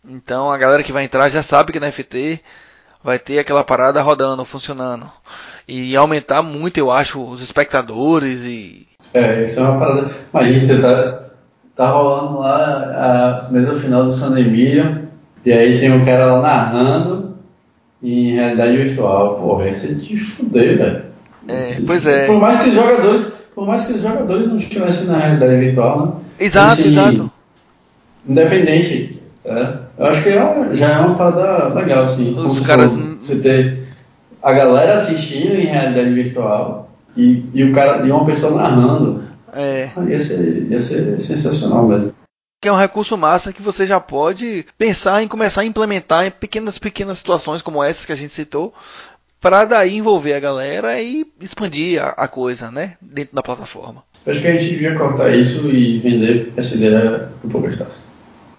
Então, 0.05 0.51
a 0.51 0.57
galera 0.57 0.83
que 0.83 0.91
vai 0.91 1.03
entrar 1.03 1.29
já 1.29 1.41
sabe 1.41 1.71
que 1.71 1.79
no 1.79 1.91
FT 1.91 2.41
vai 3.03 3.17
ter 3.17 3.39
aquela 3.39 3.63
parada 3.63 4.01
rodando, 4.01 4.45
funcionando. 4.45 5.09
E 5.67 5.95
aumentar 5.95 6.41
muito, 6.41 6.77
eu 6.77 6.91
acho, 6.91 7.23
os 7.23 7.41
espectadores 7.41 8.43
e. 8.43 8.87
É, 9.13 9.43
isso 9.43 9.59
é 9.59 9.63
uma 9.63 9.79
parada. 9.79 10.11
Imagina, 10.33 10.59
você 10.59 10.81
tá, 10.81 11.29
tá 11.75 11.89
rolando 11.89 12.39
lá 12.39 13.43
a 13.47 13.51
mesa 13.51 13.75
final 13.75 14.05
do 14.05 14.13
San 14.13 14.37
Emílio, 14.39 15.07
e 15.45 15.51
aí 15.51 15.79
tem 15.79 15.91
um 15.91 16.05
cara 16.05 16.35
lá 16.35 16.41
narrando 16.41 17.35
em 18.01 18.33
realidade 18.33 18.77
virtual. 18.77 19.35
Porra, 19.35 19.67
esse 19.67 19.91
é 19.91 19.95
de 19.95 20.17
fuder, 20.17 20.77
velho. 20.77 21.01
É, 21.47 21.81
pois 21.85 22.05
é. 22.05 22.27
Por 22.27 22.39
mais 22.39 22.61
que 22.61 22.69
os 22.69 22.75
jogadores, 22.75 23.33
por 23.53 23.67
mais 23.67 23.85
que 23.85 23.93
os 23.93 24.01
jogadores 24.01 24.47
não 24.47 24.57
estivessem 24.57 25.07
na 25.07 25.17
realidade 25.17 25.57
virtual, 25.57 26.05
né? 26.05 26.11
Exato, 26.39 26.73
assim, 26.73 26.87
exato. 26.87 27.31
Independente. 28.27 29.21
É, 29.45 29.73
eu 29.97 30.05
acho 30.05 30.23
que 30.23 30.29
é, 30.29 30.69
já 30.73 30.89
é 30.89 30.99
uma 30.99 31.15
parada 31.15 31.73
legal, 31.73 32.03
assim. 32.03 32.33
Os 32.37 32.61
caras. 32.61 32.97
Você 33.19 33.35
ter 33.35 33.83
a 34.41 34.53
galera 34.53 34.93
assistindo 34.93 35.55
em 35.55 35.65
realidade 35.65 36.13
virtual 36.13 36.89
e, 37.15 37.45
e, 37.53 37.63
o 37.63 37.73
cara, 37.73 38.05
e 38.05 38.11
uma 38.11 38.25
pessoa 38.25 38.61
narrando. 38.61 39.23
É. 39.53 39.89
Ia 40.07 40.19
ser, 40.19 40.67
ia 40.69 40.79
ser 40.79 41.19
sensacional, 41.19 41.87
velho. 41.87 42.15
Que 42.61 42.69
é 42.69 42.71
um 42.71 42.77
recurso 42.77 43.17
massa 43.17 43.51
que 43.51 43.61
você 43.61 43.85
já 43.85 43.99
pode 43.99 44.65
pensar 44.77 45.21
em 45.21 45.27
começar 45.27 45.61
a 45.61 45.65
implementar 45.65 46.25
em 46.25 46.31
pequenas, 46.31 46.77
pequenas 46.77 47.17
situações 47.17 47.61
como 47.61 47.83
essas 47.83 48.05
que 48.05 48.13
a 48.13 48.15
gente 48.15 48.31
citou, 48.31 48.73
para 49.41 49.65
daí 49.65 49.97
envolver 49.97 50.33
a 50.33 50.39
galera 50.39 51.01
e 51.01 51.25
expandir 51.41 52.01
a, 52.01 52.11
a, 52.11 52.27
coisa, 52.29 52.71
né, 52.71 52.95
dentro 53.01 53.35
da 53.35 53.43
plataforma. 53.43 54.01
Acho 54.25 54.39
que 54.39 54.47
a 54.47 54.53
gente 54.53 54.69
devia 54.69 54.97
cortar 54.97 55.35
isso 55.35 55.69
e 55.69 55.99
vender 55.99 56.53
essa 56.55 56.75
ideia 56.75 57.29
pro 57.41 57.49
PokerStars. 57.49 58.05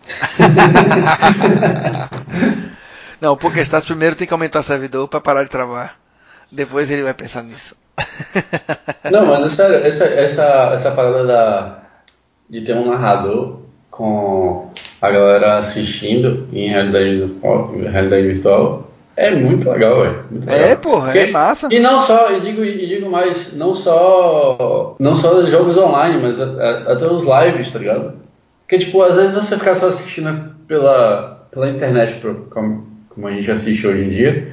Não, 3.19 3.33
o 3.33 3.37
PokerStars 3.39 3.87
primeiro 3.87 4.15
tem 4.15 4.27
que 4.27 4.35
aumentar 4.35 4.61
o 4.61 4.63
servidor 4.63 5.09
para 5.09 5.23
parar 5.23 5.45
de 5.45 5.49
travar. 5.49 5.99
Depois 6.53 6.91
ele 6.91 7.03
vai 7.03 7.15
pensar 7.15 7.43
nisso. 7.43 7.75
Não, 9.11 9.27
mas 9.27 9.45
é 9.45 9.49
sério, 9.49 9.87
essa, 9.87 10.05
essa, 10.05 10.71
essa 10.75 10.91
parada 10.91 11.25
da, 11.27 11.79
de 12.49 12.63
ter 12.63 12.75
um 12.75 12.91
narrador 12.91 13.61
com 13.91 14.71
a 15.01 15.11
galera 15.11 15.59
assistindo 15.59 16.49
em 16.53 16.69
realidade, 16.69 17.33
realidade 17.91 18.27
virtual 18.27 18.91
é 19.17 19.33
muito 19.33 19.71
legal, 19.71 20.03
velho. 20.03 20.25
É, 20.49 20.75
porra, 20.75 21.17
é 21.17 21.31
massa. 21.31 21.69
E 21.71 21.79
não 21.79 22.01
só, 22.01 22.33
e 22.33 22.41
digo, 22.41 22.65
e 22.65 22.87
digo 22.87 23.09
mais, 23.09 23.53
não 23.53 23.75
só, 23.75 24.97
não 24.99 25.15
só 25.15 25.45
jogos 25.47 25.77
online, 25.77 26.21
mas 26.21 26.41
até 26.41 27.07
os 27.07 27.25
lives, 27.25 27.73
tá 27.73 27.79
ligado? 27.79 28.15
Porque, 28.63 28.79
tipo, 28.79 29.01
às 29.03 29.15
vezes 29.15 29.35
você 29.35 29.57
ficar 29.57 29.77
só 29.77 29.89
assistindo 29.89 30.55
pela, 30.67 31.47
pela 31.53 31.71
internet, 31.71 32.21
como, 32.51 32.89
como 33.09 33.29
a 33.29 33.31
gente 33.31 33.51
assiste 33.51 33.87
hoje 33.87 34.05
em 34.05 34.09
dia, 34.09 34.53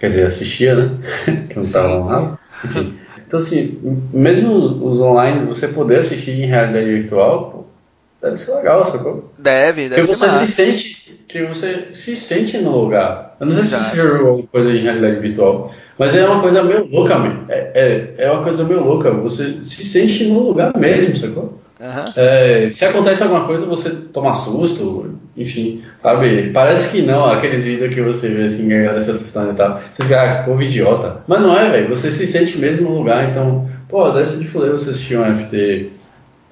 quer 0.00 0.06
dizer, 0.06 0.26
assistia, 0.26 0.74
né? 0.74 0.90
que 1.48 1.56
não 1.56 1.62
estava 1.62 2.04
nada. 2.04 2.38
Enfim. 2.64 2.94
Então, 3.26 3.38
assim, 3.38 3.78
mesmo 4.12 4.54
os 4.54 5.00
online, 5.00 5.46
você 5.46 5.68
poder 5.68 5.98
assistir 5.98 6.30
em 6.30 6.46
realidade 6.46 6.86
virtual, 6.86 7.50
pô, 7.50 8.26
deve 8.26 8.38
ser 8.38 8.54
legal, 8.54 8.90
sacou? 8.90 9.30
Deve, 9.38 9.88
deve 9.88 10.00
Porque 10.00 10.16
ser 10.16 10.30
você 10.30 10.46
se 10.46 10.52
sente, 10.52 11.24
que 11.28 11.44
você 11.44 11.88
se 11.92 12.16
sente 12.16 12.56
no 12.56 12.70
lugar. 12.70 13.36
Eu 13.38 13.46
não 13.46 13.52
sei 13.52 13.64
Exato. 13.64 13.82
se 13.84 13.90
você 13.90 13.96
jogou 13.96 14.28
alguma 14.28 14.48
coisa 14.48 14.70
em 14.70 14.78
realidade 14.78 15.20
virtual, 15.20 15.74
mas 15.98 16.16
é 16.16 16.26
uma 16.26 16.40
coisa 16.40 16.62
meio 16.62 16.86
louca, 16.90 17.18
mesmo. 17.18 17.44
É, 17.50 17.70
é, 17.74 18.24
é 18.24 18.30
uma 18.30 18.42
coisa 18.42 18.64
meio 18.64 18.82
louca. 18.82 19.10
Você 19.10 19.62
se 19.62 19.84
sente 19.84 20.24
no 20.24 20.40
lugar 20.40 20.74
mesmo, 20.76 21.16
sacou? 21.16 21.60
Uhum. 21.80 22.04
É, 22.16 22.68
se 22.70 22.84
acontece 22.84 23.22
alguma 23.22 23.44
coisa, 23.44 23.64
você 23.64 23.90
toma 23.90 24.34
susto, 24.34 25.16
enfim, 25.36 25.82
sabe? 26.02 26.50
Parece 26.50 26.90
que 26.90 27.02
não, 27.02 27.24
aqueles 27.24 27.64
vídeos 27.64 27.94
que 27.94 28.02
você 28.02 28.28
vê 28.28 28.44
assim, 28.44 28.72
a 28.72 28.82
galera 28.82 29.00
se 29.00 29.10
assustando 29.10 29.52
e 29.52 29.54
tal. 29.54 29.78
Você 29.78 30.02
fica, 30.02 30.20
ah, 30.20 30.38
que 30.38 30.44
povo 30.50 30.62
idiota. 30.62 31.22
Mas 31.28 31.40
não 31.40 31.56
é, 31.56 31.70
velho. 31.70 31.88
Você 31.88 32.10
se 32.10 32.26
sente 32.26 32.58
mesmo 32.58 32.90
no 32.90 32.98
lugar, 32.98 33.30
então, 33.30 33.68
pô, 33.88 34.10
deve 34.10 34.38
de 34.38 34.46
fuder 34.48 34.72
você 34.72 34.90
assistir 34.90 35.18
um 35.18 35.36
FT, 35.36 35.90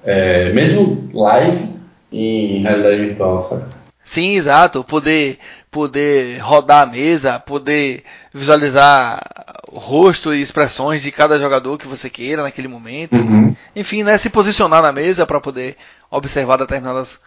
é, 0.05 0.53
mesmo 0.53 1.09
live, 1.13 1.69
em 2.11 2.61
realidade 2.61 3.05
virtual, 3.05 3.43
sabe? 3.49 3.76
Sim, 4.07 4.37
exato. 4.37 4.85
Poder, 4.85 5.37
poder 5.69 6.39
rodar 6.39 6.83
a 6.83 6.85
mesa, 6.85 7.37
poder 7.41 8.05
visualizar 8.33 9.21
o 9.67 9.77
rosto 9.77 10.33
e 10.33 10.41
expressões 10.41 11.01
de 11.01 11.11
cada 11.11 11.37
jogador 11.37 11.77
que 11.77 11.89
você 11.89 12.09
queira 12.09 12.41
naquele 12.41 12.69
momento. 12.69 13.17
Uhum. 13.17 13.53
Enfim, 13.75 14.03
né, 14.03 14.17
se 14.17 14.29
posicionar 14.29 14.81
na 14.81 14.93
mesa 14.93 15.27
para 15.27 15.41
poder 15.41 15.75
observar 16.09 16.55
determinadas, 16.55 17.19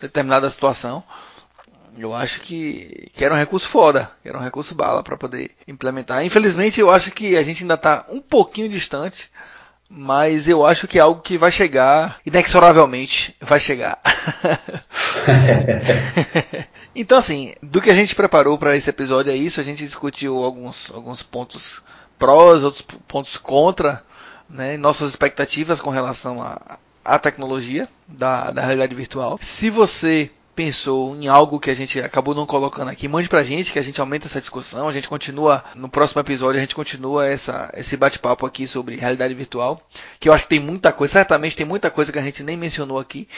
determinada 0.00 0.50
situação. 0.50 1.04
Eu 1.96 2.12
acho 2.12 2.40
que, 2.40 3.12
que 3.14 3.24
era 3.24 3.32
um 3.32 3.38
recurso 3.38 3.68
foda, 3.68 4.10
era 4.24 4.36
um 4.36 4.42
recurso 4.42 4.74
bala 4.74 5.04
para 5.04 5.16
poder 5.16 5.52
implementar. 5.68 6.24
Infelizmente, 6.24 6.80
eu 6.80 6.90
acho 6.90 7.12
que 7.12 7.36
a 7.36 7.44
gente 7.44 7.62
ainda 7.62 7.74
está 7.74 8.06
um 8.08 8.20
pouquinho 8.20 8.68
distante 8.68 9.30
mas 9.96 10.48
eu 10.48 10.66
acho 10.66 10.88
que 10.88 10.98
é 10.98 11.00
algo 11.00 11.20
que 11.20 11.38
vai 11.38 11.52
chegar, 11.52 12.18
inexoravelmente 12.26 13.36
vai 13.40 13.60
chegar. 13.60 14.00
então, 16.96 17.16
assim, 17.16 17.54
do 17.62 17.80
que 17.80 17.90
a 17.90 17.94
gente 17.94 18.12
preparou 18.12 18.58
para 18.58 18.76
esse 18.76 18.90
episódio 18.90 19.32
é 19.32 19.36
isso. 19.36 19.60
A 19.60 19.64
gente 19.64 19.84
discutiu 19.84 20.42
alguns, 20.42 20.90
alguns 20.92 21.22
pontos 21.22 21.80
prós, 22.18 22.64
outros 22.64 22.82
pontos 23.06 23.36
contra, 23.36 24.02
né, 24.50 24.76
nossas 24.76 25.10
expectativas 25.10 25.80
com 25.80 25.90
relação 25.90 26.42
à 27.04 27.18
tecnologia 27.20 27.88
da, 28.08 28.50
da 28.50 28.62
realidade 28.62 28.96
virtual. 28.96 29.38
Se 29.40 29.70
você 29.70 30.28
pensou 30.54 31.14
em 31.16 31.26
algo 31.26 31.58
que 31.58 31.70
a 31.70 31.74
gente 31.74 32.00
acabou 32.00 32.34
não 32.34 32.46
colocando 32.46 32.90
aqui, 32.90 33.08
mande 33.08 33.28
pra 33.28 33.42
gente 33.42 33.72
que 33.72 33.78
a 33.78 33.82
gente 33.82 34.00
aumenta 34.00 34.26
essa 34.26 34.40
discussão, 34.40 34.88
a 34.88 34.92
gente 34.92 35.08
continua 35.08 35.64
no 35.74 35.88
próximo 35.88 36.20
episódio, 36.20 36.58
a 36.58 36.60
gente 36.60 36.74
continua 36.74 37.26
essa, 37.26 37.70
esse 37.74 37.96
bate-papo 37.96 38.46
aqui 38.46 38.66
sobre 38.66 38.96
realidade 38.96 39.34
virtual, 39.34 39.82
que 40.20 40.28
eu 40.28 40.32
acho 40.32 40.44
que 40.44 40.48
tem 40.48 40.60
muita 40.60 40.92
coisa, 40.92 41.12
certamente 41.12 41.56
tem 41.56 41.66
muita 41.66 41.90
coisa 41.90 42.12
que 42.12 42.18
a 42.18 42.22
gente 42.22 42.42
nem 42.42 42.56
mencionou 42.56 42.98
aqui, 42.98 43.28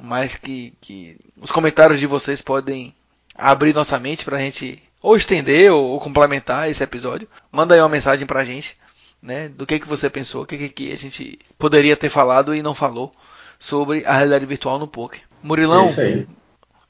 mas 0.00 0.36
que, 0.36 0.74
que 0.80 1.16
os 1.40 1.50
comentários 1.50 1.98
de 1.98 2.06
vocês 2.06 2.42
podem 2.42 2.94
abrir 3.34 3.74
nossa 3.74 3.98
mente 3.98 4.24
pra 4.24 4.38
gente 4.38 4.82
ou 5.00 5.16
estender 5.16 5.70
ou, 5.70 5.84
ou 5.90 6.00
complementar 6.00 6.70
esse 6.70 6.82
episódio. 6.82 7.28
Manda 7.52 7.74
aí 7.74 7.80
uma 7.80 7.90
mensagem 7.90 8.26
pra 8.26 8.44
gente, 8.44 8.76
né, 9.20 9.48
do 9.48 9.66
que 9.66 9.78
que 9.78 9.88
você 9.88 10.08
pensou, 10.08 10.42
o 10.42 10.46
que 10.46 10.68
que, 10.68 10.92
a 10.92 10.96
gente 10.96 11.38
poderia 11.58 11.96
ter 11.96 12.08
falado 12.08 12.54
e 12.54 12.62
não 12.62 12.74
falou 12.74 13.12
sobre 13.58 14.04
a 14.06 14.14
realidade 14.14 14.46
virtual 14.46 14.78
no 14.78 14.88
poker. 14.88 15.20
Murilão, 15.44 15.84
é 15.98 16.24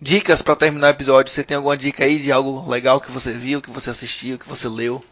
dicas 0.01 0.41
para 0.41 0.55
terminar 0.55 0.87
o 0.87 0.91
episódio. 0.91 1.33
Você 1.33 1.43
tem 1.43 1.57
alguma 1.57 1.77
dica 1.77 2.05
aí 2.05 2.21
de 2.21 2.31
algo 2.31 2.71
legal 2.71 3.01
que 3.01 3.11
você 3.11 3.33
viu, 3.33 3.61
que 3.61 3.69
você 3.69 3.91
assistiu, 3.91 4.39
que 4.39 4.49
você 4.49 4.69
leu? 4.69 5.03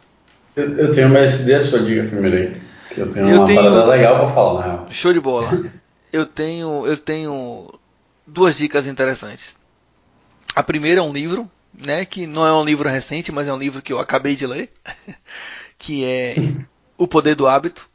Eu, 0.55 0.79
eu 0.79 0.93
tenho, 0.93 1.09
mas 1.09 1.45
dê 1.45 1.57
a 1.57 1.61
sua 1.61 1.81
dica 1.81 2.05
primeiro 2.05 2.37
aí. 2.37 2.63
Que 2.95 3.01
eu 3.01 3.11
tenho 3.11 3.29
eu 3.29 3.39
uma 3.39 3.47
tenho... 3.47 3.61
parada 3.61 3.87
legal 3.87 4.19
para 4.21 4.33
falar, 4.33 4.65
real. 4.65 4.87
Show 4.91 5.13
de 5.13 5.19
bola. 5.19 5.65
eu 6.13 6.25
tenho, 6.25 6.87
eu 6.87 6.97
tenho 6.97 7.75
duas 8.25 8.57
dicas 8.57 8.87
interessantes. 8.87 9.57
A 10.55 10.63
primeira 10.63 11.01
é 11.01 11.03
um 11.03 11.13
livro, 11.13 11.51
né, 11.77 12.05
que 12.05 12.29
não 12.29 12.47
é 12.47 12.53
um 12.53 12.65
livro 12.65 12.89
recente, 12.89 13.33
mas 13.33 13.49
é 13.49 13.53
um 13.53 13.59
livro 13.59 13.83
que 13.83 13.93
eu 13.93 13.99
acabei 13.99 14.37
de 14.37 14.47
ler, 14.47 14.71
que 15.77 16.05
é 16.05 16.37
O 16.97 17.09
Poder 17.09 17.35
do 17.35 17.49
Hábito, 17.49 17.89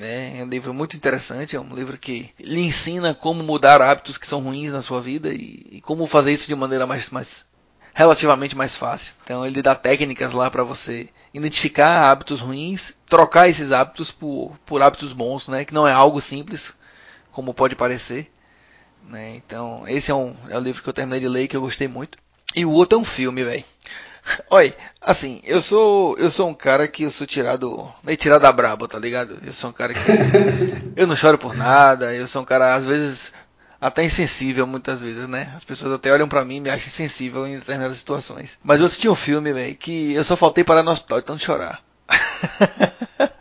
é, 0.00 0.38
é 0.38 0.44
um 0.44 0.48
livro 0.48 0.72
muito 0.72 0.96
interessante, 0.96 1.54
é 1.54 1.60
um 1.60 1.74
livro 1.74 1.98
que 1.98 2.30
lhe 2.38 2.60
ensina 2.60 3.14
como 3.14 3.42
mudar 3.42 3.82
hábitos 3.82 4.16
que 4.16 4.26
são 4.26 4.40
ruins 4.40 4.72
na 4.72 4.82
sua 4.82 5.00
vida 5.00 5.32
e, 5.32 5.66
e 5.70 5.80
como 5.80 6.06
fazer 6.06 6.32
isso 6.32 6.48
de 6.48 6.54
maneira 6.54 6.86
mais, 6.86 7.10
mais 7.10 7.44
relativamente 7.92 8.56
mais 8.56 8.74
fácil. 8.74 9.12
Então 9.24 9.44
ele 9.44 9.60
dá 9.62 9.74
técnicas 9.74 10.32
lá 10.32 10.50
para 10.50 10.64
você 10.64 11.08
identificar 11.34 12.10
hábitos 12.10 12.40
ruins, 12.40 12.94
trocar 13.06 13.48
esses 13.48 13.70
hábitos 13.72 14.10
por, 14.10 14.56
por 14.64 14.82
hábitos 14.82 15.12
bons, 15.12 15.48
né? 15.48 15.64
Que 15.64 15.74
não 15.74 15.86
é 15.86 15.92
algo 15.92 16.20
simples, 16.20 16.74
como 17.30 17.54
pode 17.54 17.76
parecer. 17.76 18.30
Né? 19.06 19.36
Então 19.36 19.86
esse 19.86 20.10
é 20.10 20.14
um, 20.14 20.34
é 20.48 20.56
um 20.56 20.62
livro 20.62 20.82
que 20.82 20.88
eu 20.88 20.92
terminei 20.92 21.20
de 21.20 21.28
ler 21.28 21.48
que 21.48 21.56
eu 21.56 21.60
gostei 21.60 21.88
muito. 21.88 22.18
E 22.54 22.64
o 22.64 22.70
outro 22.70 22.98
é 22.98 23.00
um 23.00 23.04
filme, 23.04 23.44
velho. 23.44 23.64
Oi, 24.50 24.74
assim, 25.00 25.40
eu 25.44 25.60
sou 25.60 26.16
eu 26.18 26.30
sou 26.30 26.48
um 26.48 26.54
cara 26.54 26.86
que 26.86 27.02
eu 27.02 27.10
sou 27.10 27.26
tirado, 27.26 27.90
meio 28.02 28.16
tirado 28.16 28.42
da 28.42 28.52
braba, 28.52 28.86
tá 28.86 28.98
ligado? 28.98 29.38
Eu 29.44 29.52
sou 29.52 29.70
um 29.70 29.72
cara 29.72 29.92
que 29.92 30.00
eu 30.94 31.06
não 31.06 31.16
choro 31.16 31.38
por 31.38 31.54
nada, 31.54 32.14
eu 32.14 32.26
sou 32.26 32.42
um 32.42 32.44
cara 32.44 32.74
às 32.74 32.84
vezes 32.84 33.32
até 33.80 34.04
insensível 34.04 34.64
muitas 34.66 35.00
vezes, 35.00 35.28
né? 35.28 35.52
As 35.56 35.64
pessoas 35.64 35.92
até 35.92 36.12
olham 36.12 36.28
para 36.28 36.44
mim 36.44 36.56
e 36.56 36.60
me 36.60 36.70
acham 36.70 36.86
insensível 36.86 37.46
em 37.46 37.58
determinadas 37.58 37.98
situações. 37.98 38.56
Mas 38.62 38.78
eu 38.78 38.86
assisti 38.86 39.08
um 39.08 39.14
filme, 39.14 39.52
velho, 39.52 39.74
que 39.74 40.12
eu 40.12 40.22
só 40.22 40.36
faltei 40.36 40.62
parar 40.62 40.84
no 40.84 40.92
hospital 40.92 41.20
de 41.20 41.26
tanto 41.26 41.42
chorar. 41.42 41.82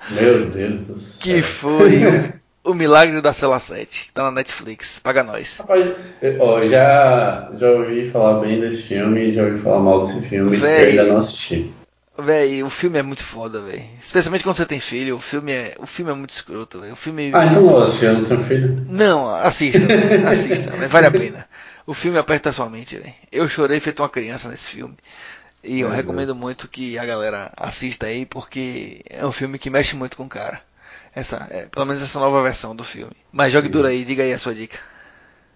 Meu 0.10 0.50
Deus 0.50 0.82
do 0.82 0.98
céu. 0.98 1.20
Que 1.22 1.42
foi 1.44 2.34
o 2.64 2.74
Milagre 2.74 3.22
da 3.22 3.34
Cela 3.34 3.60
7, 3.60 4.12
tá 4.14 4.24
na 4.24 4.32
Netflix, 4.32 5.00
paga 5.00 5.24
nós. 5.24 5.58
Rapaz, 5.58 5.96
ó, 6.40 6.66
já, 6.66 7.50
já 7.58 7.70
ouvi 7.72 8.10
falar 8.10 8.40
bem 8.40 8.60
desse 8.60 8.84
filme, 8.84 9.34
já 9.34 9.44
ouvi 9.44 9.60
falar 9.60 9.80
mal 9.80 10.02
desse 10.02 10.22
filme, 10.22 10.56
véi, 10.58 10.90
ainda 10.90 11.06
não 11.06 11.18
assisti. 11.18 11.74
Véi, 12.18 12.62
o 12.62 12.70
filme 12.70 13.00
é 13.00 13.02
muito 13.02 13.24
foda, 13.24 13.62
véi. 13.62 13.90
Especialmente 14.00 14.44
quando 14.44 14.56
você 14.56 14.66
tem 14.66 14.80
filho, 14.80 15.16
o 15.16 15.20
filme 15.20 15.52
é, 15.52 15.76
o 15.80 15.88
filme 15.88 16.12
é 16.12 16.14
muito 16.14 16.30
escroto, 16.30 16.80
véi. 16.82 16.92
O 16.92 16.96
filme... 16.96 17.32
Ah, 17.34 17.46
então 17.46 17.64
não 17.64 17.78
assisti, 17.80 18.06
eu 18.06 18.14
não 18.14 18.24
tenho 18.24 18.44
filho. 18.44 18.86
Não, 18.88 19.36
assista, 19.36 19.80
assista, 20.30 20.70
véi, 20.72 20.88
vale 20.88 21.08
a 21.08 21.12
pena. 21.12 21.48
O 21.88 21.94
filme 21.94 22.20
aperta 22.20 22.50
a 22.50 22.54
sua 22.54 22.70
mente, 22.70 22.98
véi. 22.98 23.16
Eu 23.32 23.48
chorei 23.48 23.80
feito 23.80 24.04
uma 24.04 24.10
criança 24.10 24.50
nesse 24.50 24.68
filme. 24.68 24.96
E 25.64 25.80
eu 25.80 25.92
é, 25.92 25.96
recomendo 25.96 26.36
muito 26.36 26.68
que 26.68 26.98
a 26.98 27.06
galera 27.06 27.52
assista 27.58 28.08
aí, 28.08 28.26
porque 28.26 29.02
é 29.10 29.26
um 29.26 29.32
filme 29.32 29.58
que 29.58 29.70
mexe 29.70 29.96
muito 29.96 30.18
com 30.18 30.24
o 30.24 30.30
cara. 30.30 30.62
Essa, 31.14 31.48
é, 31.52 31.66
pelo 31.66 31.86
menos 31.86 32.02
essa 32.02 32.20
nova 32.20 32.42
versão 32.42 32.76
do 32.76 32.84
filme. 32.84 33.12
Mas 33.32 33.52
jogue 33.52 33.70
duro 33.70 33.88
aí, 33.88 34.04
diga 34.04 34.24
aí 34.24 34.32
a 34.32 34.38
sua 34.38 34.54
dica. 34.54 34.78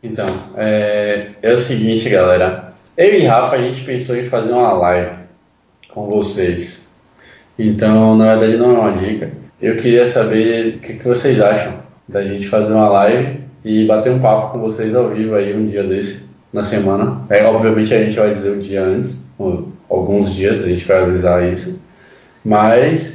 Então, 0.04 0.26
é, 0.58 1.32
é 1.42 1.52
o 1.52 1.58
seguinte, 1.58 2.10
galera. 2.10 2.74
Eu 2.98 3.14
e 3.14 3.26
Rafa, 3.26 3.56
a 3.56 3.62
gente 3.62 3.84
pensou 3.84 4.16
em 4.16 4.30
fazer 4.30 4.52
uma 4.52 4.74
live 4.74 5.16
com 5.90 6.08
vocês. 6.08 6.90
Então, 7.58 8.16
na 8.16 8.36
verdade, 8.36 8.58
não 8.58 8.76
é 8.76 8.80
uma 8.80 8.98
dica. 8.98 9.32
Eu 9.62 9.78
queria 9.78 10.06
saber 10.06 10.76
o 10.76 10.80
que, 10.80 10.94
que 10.96 11.04
vocês 11.04 11.40
acham 11.40 11.80
da 12.08 12.24
gente 12.24 12.48
fazer 12.48 12.74
uma 12.74 12.90
live 12.90 13.40
e 13.64 13.86
bater 13.88 14.12
um 14.12 14.20
papo 14.20 14.52
com 14.52 14.60
vocês 14.60 14.94
ao 14.94 15.10
vivo 15.10 15.36
aí 15.36 15.56
um 15.56 15.68
dia 15.68 15.84
desse, 15.84 16.30
na 16.52 16.62
semana. 16.62 17.22
É, 17.30 17.46
obviamente 17.46 17.94
a 17.94 18.04
gente 18.04 18.16
vai 18.16 18.32
dizer 18.32 18.52
o 18.52 18.62
dia 18.62 18.84
antes, 18.84 19.28
alguns 19.90 20.34
dias, 20.36 20.64
a 20.64 20.68
gente 20.68 20.86
vai 20.86 21.02
avisar 21.02 21.44
isso. 21.52 21.82
Mas 22.44 23.15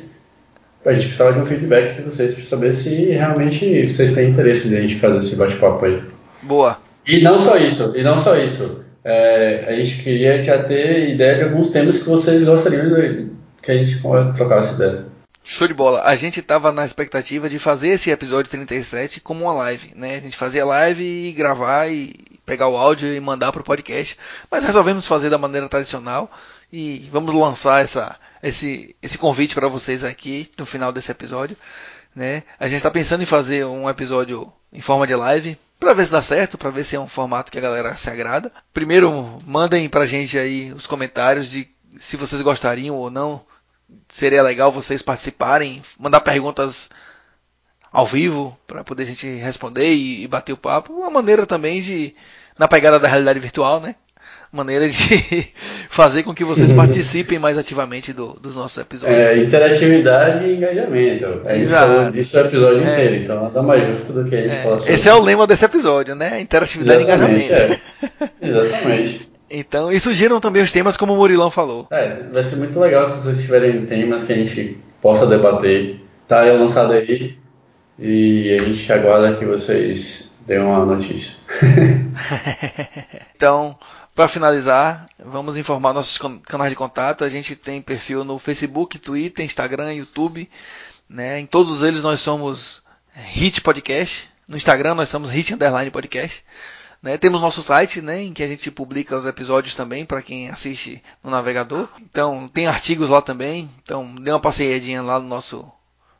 a 0.85 0.93
gente 0.93 1.07
precisava 1.07 1.33
de 1.33 1.41
um 1.41 1.47
feedback 1.47 1.97
de 1.97 2.03
vocês 2.03 2.35
para 2.35 2.45
saber 2.45 2.75
se 2.75 3.11
realmente 3.11 3.87
vocês 3.87 4.15
têm 4.15 4.31
interesse 4.31 4.69
de 4.69 4.77
a 4.77 4.81
gente 4.81 4.99
fazer 4.99 5.19
esse 5.19 5.37
bate-papo 5.37 5.85
aí. 5.85 6.03
Boa. 6.43 6.79
E 7.07 7.23
não 7.23 7.39
só 7.39 7.57
isso, 7.57 7.93
e 7.97 8.03
não 8.03 8.21
só 8.21 8.37
isso. 8.37 8.85
É, 9.05 9.65
a 9.69 9.73
gente 9.73 10.03
queria 10.03 10.43
já 10.43 10.63
ter 10.65 11.15
ideia 11.15 11.37
de 11.37 11.45
alguns 11.45 11.71
temas 11.71 11.99
que 11.99 12.09
vocês 12.09 12.45
gostariam 12.45 12.89
de, 12.89 13.29
que 13.63 13.71
a 13.71 13.77
gente 13.77 14.01
essa 14.59 14.75
ideia. 14.75 15.05
Show 15.43 15.67
de 15.67 15.75
bola. 15.75 16.03
A 16.05 16.15
gente 16.17 16.41
estava 16.41 16.71
na 16.71 16.85
expectativa 16.85 17.49
de 17.49 17.59
fazer 17.59 17.89
esse 17.89 18.11
episódio 18.11 18.51
37 18.51 19.21
como 19.21 19.45
uma 19.45 19.55
live, 19.55 19.93
né? 19.97 20.17
A 20.17 20.21
gente 20.21 20.37
fazia 20.37 20.65
live 20.65 21.03
e 21.03 21.33
gravar 21.33 21.89
e 21.89 22.15
pegar 22.45 22.69
o 22.69 22.77
áudio 22.77 23.15
e 23.15 23.21
mandar 23.21 23.53
para 23.53 23.61
o 23.61 23.65
podcast, 23.65 24.19
mas 24.51 24.65
resolvemos 24.65 25.07
fazer 25.07 25.31
da 25.31 25.39
maneira 25.39 25.69
tradicional 25.69 26.31
e 26.73 27.09
vamos 27.13 27.35
lançar 27.35 27.83
essa, 27.83 28.17
esse, 28.43 28.95
esse 29.03 29.19
convite 29.19 29.55
para 29.55 29.69
vocês 29.69 30.05
aqui 30.05 30.51
no 30.59 30.67
final 30.67 30.93
desse 30.93 31.11
episódio. 31.11 31.57
Né? 32.15 32.43
A 32.59 32.67
gente 32.67 32.79
está 32.79 32.91
pensando 32.91 33.23
em 33.23 33.27
fazer 33.27 33.65
um 33.65 33.89
episódio 33.89 34.53
em 34.73 34.81
forma 34.81 35.07
de 35.07 35.15
live 35.15 35.59
para 35.79 35.95
ver 35.95 36.05
se 36.05 36.13
dá 36.13 36.21
certo, 36.21 36.59
para 36.59 36.71
ver 36.71 36.85
se 36.85 36.97
é 36.97 37.01
um 37.01 37.09
formato 37.09 37.51
que 37.51 37.59
a 37.59 37.63
galera 37.63 37.97
se 37.97 38.11
agrada. 38.11 38.53
Primeiro, 38.73 39.39
mandem 39.47 39.89
para 39.89 40.03
a 40.03 40.07
gente 40.07 40.39
aí 40.39 40.73
os 40.73 40.87
comentários 40.87 41.51
de 41.51 41.69
se 41.99 42.17
vocês 42.17 42.43
gostariam 42.43 42.97
ou 42.97 43.11
não. 43.11 43.45
Seria 44.09 44.43
legal 44.43 44.71
vocês 44.71 45.03
participarem, 45.03 45.83
mandar 45.99 46.21
perguntas 46.21 46.91
ao 47.91 48.07
vivo 48.07 48.57
para 48.67 48.85
poder 48.85 49.03
a 49.03 49.07
gente 49.07 49.27
responder 49.27 49.93
e, 49.93 50.23
e 50.23 50.29
bater 50.29 50.53
o 50.53 50.57
papo. 50.57 50.93
Uma 50.93 51.11
maneira 51.11 51.47
também 51.47 51.81
de 51.81 52.15
na 52.59 52.69
pegada 52.69 53.01
da 53.01 53.09
realidade 53.09 53.41
virtual, 53.41 53.81
né? 53.81 53.97
Maneira 54.53 54.89
de 54.89 55.47
fazer 55.89 56.25
com 56.25 56.35
que 56.35 56.45
vocês 56.45 56.73
participem 56.73 57.39
mais 57.39 57.57
ativamente 57.57 58.13
do, 58.13 58.37
dos 58.41 58.57
nossos 58.57 58.79
episódios. 58.79 59.17
É, 59.17 59.39
interatividade 59.39 60.45
e 60.45 60.57
engajamento. 60.57 61.33
Gente 61.49 61.61
Exato. 61.61 61.87
falou 61.87 62.11
disso 62.11 62.37
o 62.37 62.41
episódio 62.41 62.83
é. 62.83 62.93
inteiro, 62.93 63.15
então 63.23 63.43
nada 63.43 63.63
mais 63.63 63.87
justo 63.87 64.13
do 64.13 64.25
que 64.25 64.35
a 64.35 64.43
gente 64.43 64.55
é. 64.55 64.63
falar 64.63 64.81
sobre 64.81 64.95
Esse 64.95 65.09
é 65.09 65.15
o 65.15 65.23
lema 65.23 65.47
desse 65.47 65.65
episódio, 65.65 66.15
né? 66.17 66.41
Interatividade 66.41 67.03
Exatamente, 67.03 67.41
e 67.41 67.47
engajamento. 67.47 67.81
É. 68.21 68.31
Exatamente. 68.49 69.31
Então, 69.51 69.91
e 69.91 69.99
surgiram 69.99 70.41
também 70.41 70.63
os 70.63 70.71
temas 70.71 70.97
como 70.97 71.13
o 71.13 71.17
Murilão 71.17 71.51
falou. 71.51 71.87
É, 71.91 72.23
vai 72.33 72.43
ser 72.43 72.57
muito 72.57 72.79
legal 72.79 73.07
se 73.07 73.19
vocês 73.19 73.41
tiverem 73.41 73.85
temas 73.85 74.25
que 74.25 74.33
a 74.33 74.37
gente 74.37 74.79
possa 75.01 75.27
debater. 75.27 76.01
Tá 76.29 76.43
lançado 76.43 76.93
aí 76.93 77.37
e 77.99 78.53
a 78.53 78.63
gente 78.63 78.93
aguarda 78.93 79.37
que 79.37 79.45
vocês 79.45 80.31
deem 80.47 80.61
uma 80.61 80.87
notícia. 80.87 81.35
então, 83.37 83.77
para 84.15 84.29
finalizar, 84.29 85.09
vamos 85.19 85.57
informar 85.57 85.93
nossos 85.93 86.19
canais 86.47 86.71
de 86.71 86.77
contato. 86.77 87.25
A 87.25 87.29
gente 87.29 87.57
tem 87.57 87.81
perfil 87.81 88.25
no 88.25 88.39
Facebook, 88.39 88.99
Twitter, 88.99 89.45
Instagram, 89.45 89.95
YouTube. 89.95 90.49
Né? 91.09 91.41
Em 91.41 91.47
todos 91.47 91.83
eles 91.83 92.03
nós 92.03 92.21
somos 92.21 92.83
Hit 93.15 93.61
Podcast. 93.61 94.29
No 94.49 94.57
Instagram 94.57 94.95
nós 94.95 95.09
somos 95.09 95.31
Hit 95.31 95.55
Underline 95.55 95.91
Podcast. 95.91 96.45
Né? 97.03 97.17
Temos 97.17 97.41
nosso 97.41 97.63
site, 97.63 98.03
né, 98.03 98.23
em 98.23 98.33
que 98.33 98.43
a 98.43 98.49
gente 98.49 98.71
publica 98.71 99.17
os 99.17 99.25
episódios 99.25 99.75
também 99.75 100.05
para 100.05 100.21
quem 100.21 100.51
assiste 100.51 101.03
no 101.25 101.31
navegador. 101.31 101.89
Então 102.01 102.47
tem 102.49 102.67
artigos 102.67 103.09
lá 103.09 103.23
também. 103.23 103.71
Então 103.83 104.15
dê 104.17 104.31
uma 104.31 104.41
passeadinha 104.41 105.03
lá 105.03 105.19
no 105.19 105.27
nosso 105.27 105.67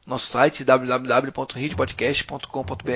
nosso 0.07 0.29
site 0.29 0.65
www.hitpodcast.com.br 0.65 2.91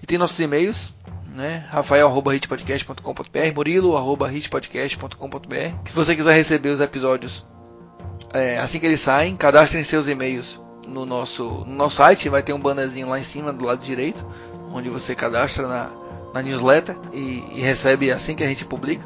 e 0.00 0.06
tem 0.06 0.16
nossos 0.16 0.38
e-mails 0.40 0.92
né? 1.40 1.64
rafael.hitpodcast.com.br, 1.70 3.54
murilo.hitpodcast.com.br. 3.54 5.74
Se 5.84 5.94
você 5.94 6.14
quiser 6.14 6.34
receber 6.34 6.68
os 6.68 6.80
episódios 6.80 7.46
é, 8.32 8.58
assim 8.58 8.78
que 8.78 8.86
eles 8.86 9.00
saem, 9.00 9.34
cadastrem 9.36 9.82
seus 9.82 10.06
e-mails 10.06 10.60
no 10.86 11.04
nosso, 11.06 11.64
no 11.66 11.74
nosso 11.74 11.96
site, 11.96 12.28
vai 12.28 12.42
ter 12.42 12.52
um 12.52 12.60
bannerzinho 12.60 13.08
lá 13.08 13.18
em 13.18 13.22
cima 13.22 13.50
do 13.52 13.64
lado 13.64 13.80
direito, 13.80 14.24
onde 14.72 14.90
você 14.90 15.14
cadastra 15.14 15.66
na, 15.66 15.90
na 16.34 16.42
newsletter 16.42 16.96
e, 17.12 17.42
e 17.54 17.60
recebe 17.60 18.12
assim 18.12 18.36
que 18.36 18.44
a 18.44 18.46
gente 18.46 18.64
publica. 18.64 19.04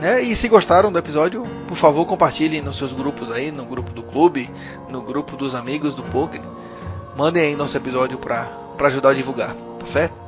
Né? 0.00 0.22
E 0.22 0.34
se 0.34 0.48
gostaram 0.48 0.90
do 0.90 0.98
episódio, 0.98 1.44
por 1.68 1.76
favor 1.76 2.06
compartilhem 2.06 2.62
nos 2.62 2.76
seus 2.76 2.92
grupos 2.92 3.30
aí, 3.30 3.50
no 3.50 3.64
grupo 3.64 3.92
do 3.92 4.02
clube, 4.02 4.50
no 4.88 5.02
grupo 5.02 5.36
dos 5.36 5.54
amigos 5.54 5.94
do 5.94 6.02
poker. 6.02 6.40
Mandem 7.16 7.44
aí 7.44 7.56
nosso 7.56 7.76
episódio 7.76 8.18
para 8.18 8.50
ajudar 8.80 9.10
a 9.10 9.14
divulgar, 9.14 9.54
tá 9.78 9.86
certo? 9.86 10.25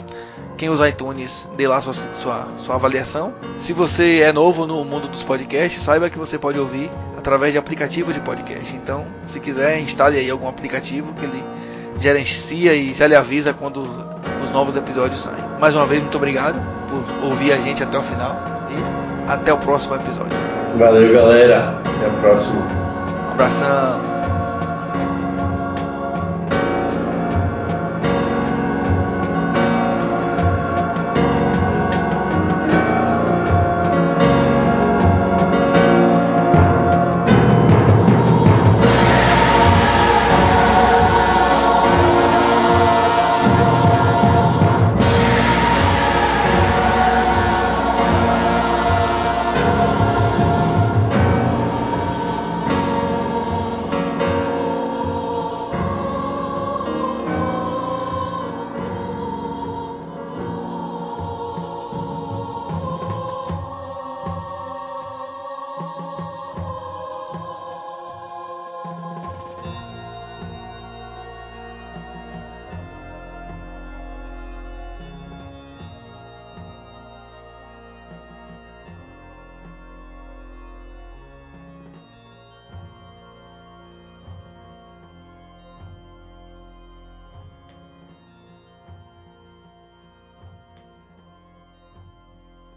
Quem 0.59 0.68
usa 0.68 0.88
iTunes, 0.88 1.48
dê 1.56 1.68
lá 1.68 1.80
sua, 1.80 1.94
sua, 1.94 2.48
sua 2.59 2.74
avaliação. 2.74 3.32
Se 3.56 3.72
você 3.72 4.20
é 4.22 4.32
novo 4.32 4.66
no 4.66 4.84
mundo 4.84 5.06
dos 5.06 5.22
podcasts, 5.22 5.80
saiba 5.80 6.11
que 6.11 6.18
você 6.18 6.36
pode 6.36 6.59
ouvir 6.59 6.90
através 7.16 7.52
de 7.52 7.59
aplicativo 7.59 8.12
de 8.12 8.18
podcast. 8.18 8.74
Então, 8.74 9.06
se 9.24 9.38
quiser, 9.38 9.78
instale 9.78 10.18
aí 10.18 10.28
algum 10.28 10.48
aplicativo 10.48 11.14
que 11.14 11.24
ele 11.24 11.44
gerencia 11.96 12.74
e 12.74 12.92
já 12.92 13.06
lhe 13.06 13.14
avisa 13.14 13.54
quando 13.54 13.88
os 14.42 14.50
novos 14.50 14.74
episódios 14.74 15.22
saem. 15.22 15.44
Mais 15.61 15.76
uma 15.76 15.86
vez, 15.86 16.02
muito 16.02 16.16
obrigado 16.16 16.61
por 16.88 17.26
ouvir 17.28 17.52
a 17.52 17.56
gente 17.59 17.82
até 17.82 17.96
o 17.96 18.02
final 18.02 18.36
e 18.68 19.30
até 19.30 19.52
o 19.52 19.59
próximo 19.59 19.94
episódio. 19.94 20.36
Valeu, 20.76 21.12
galera. 21.12 21.80
Até 21.80 22.06
a 22.06 22.20
próxima. 22.20 22.61
Um 23.28 23.32
abração. 23.32 24.07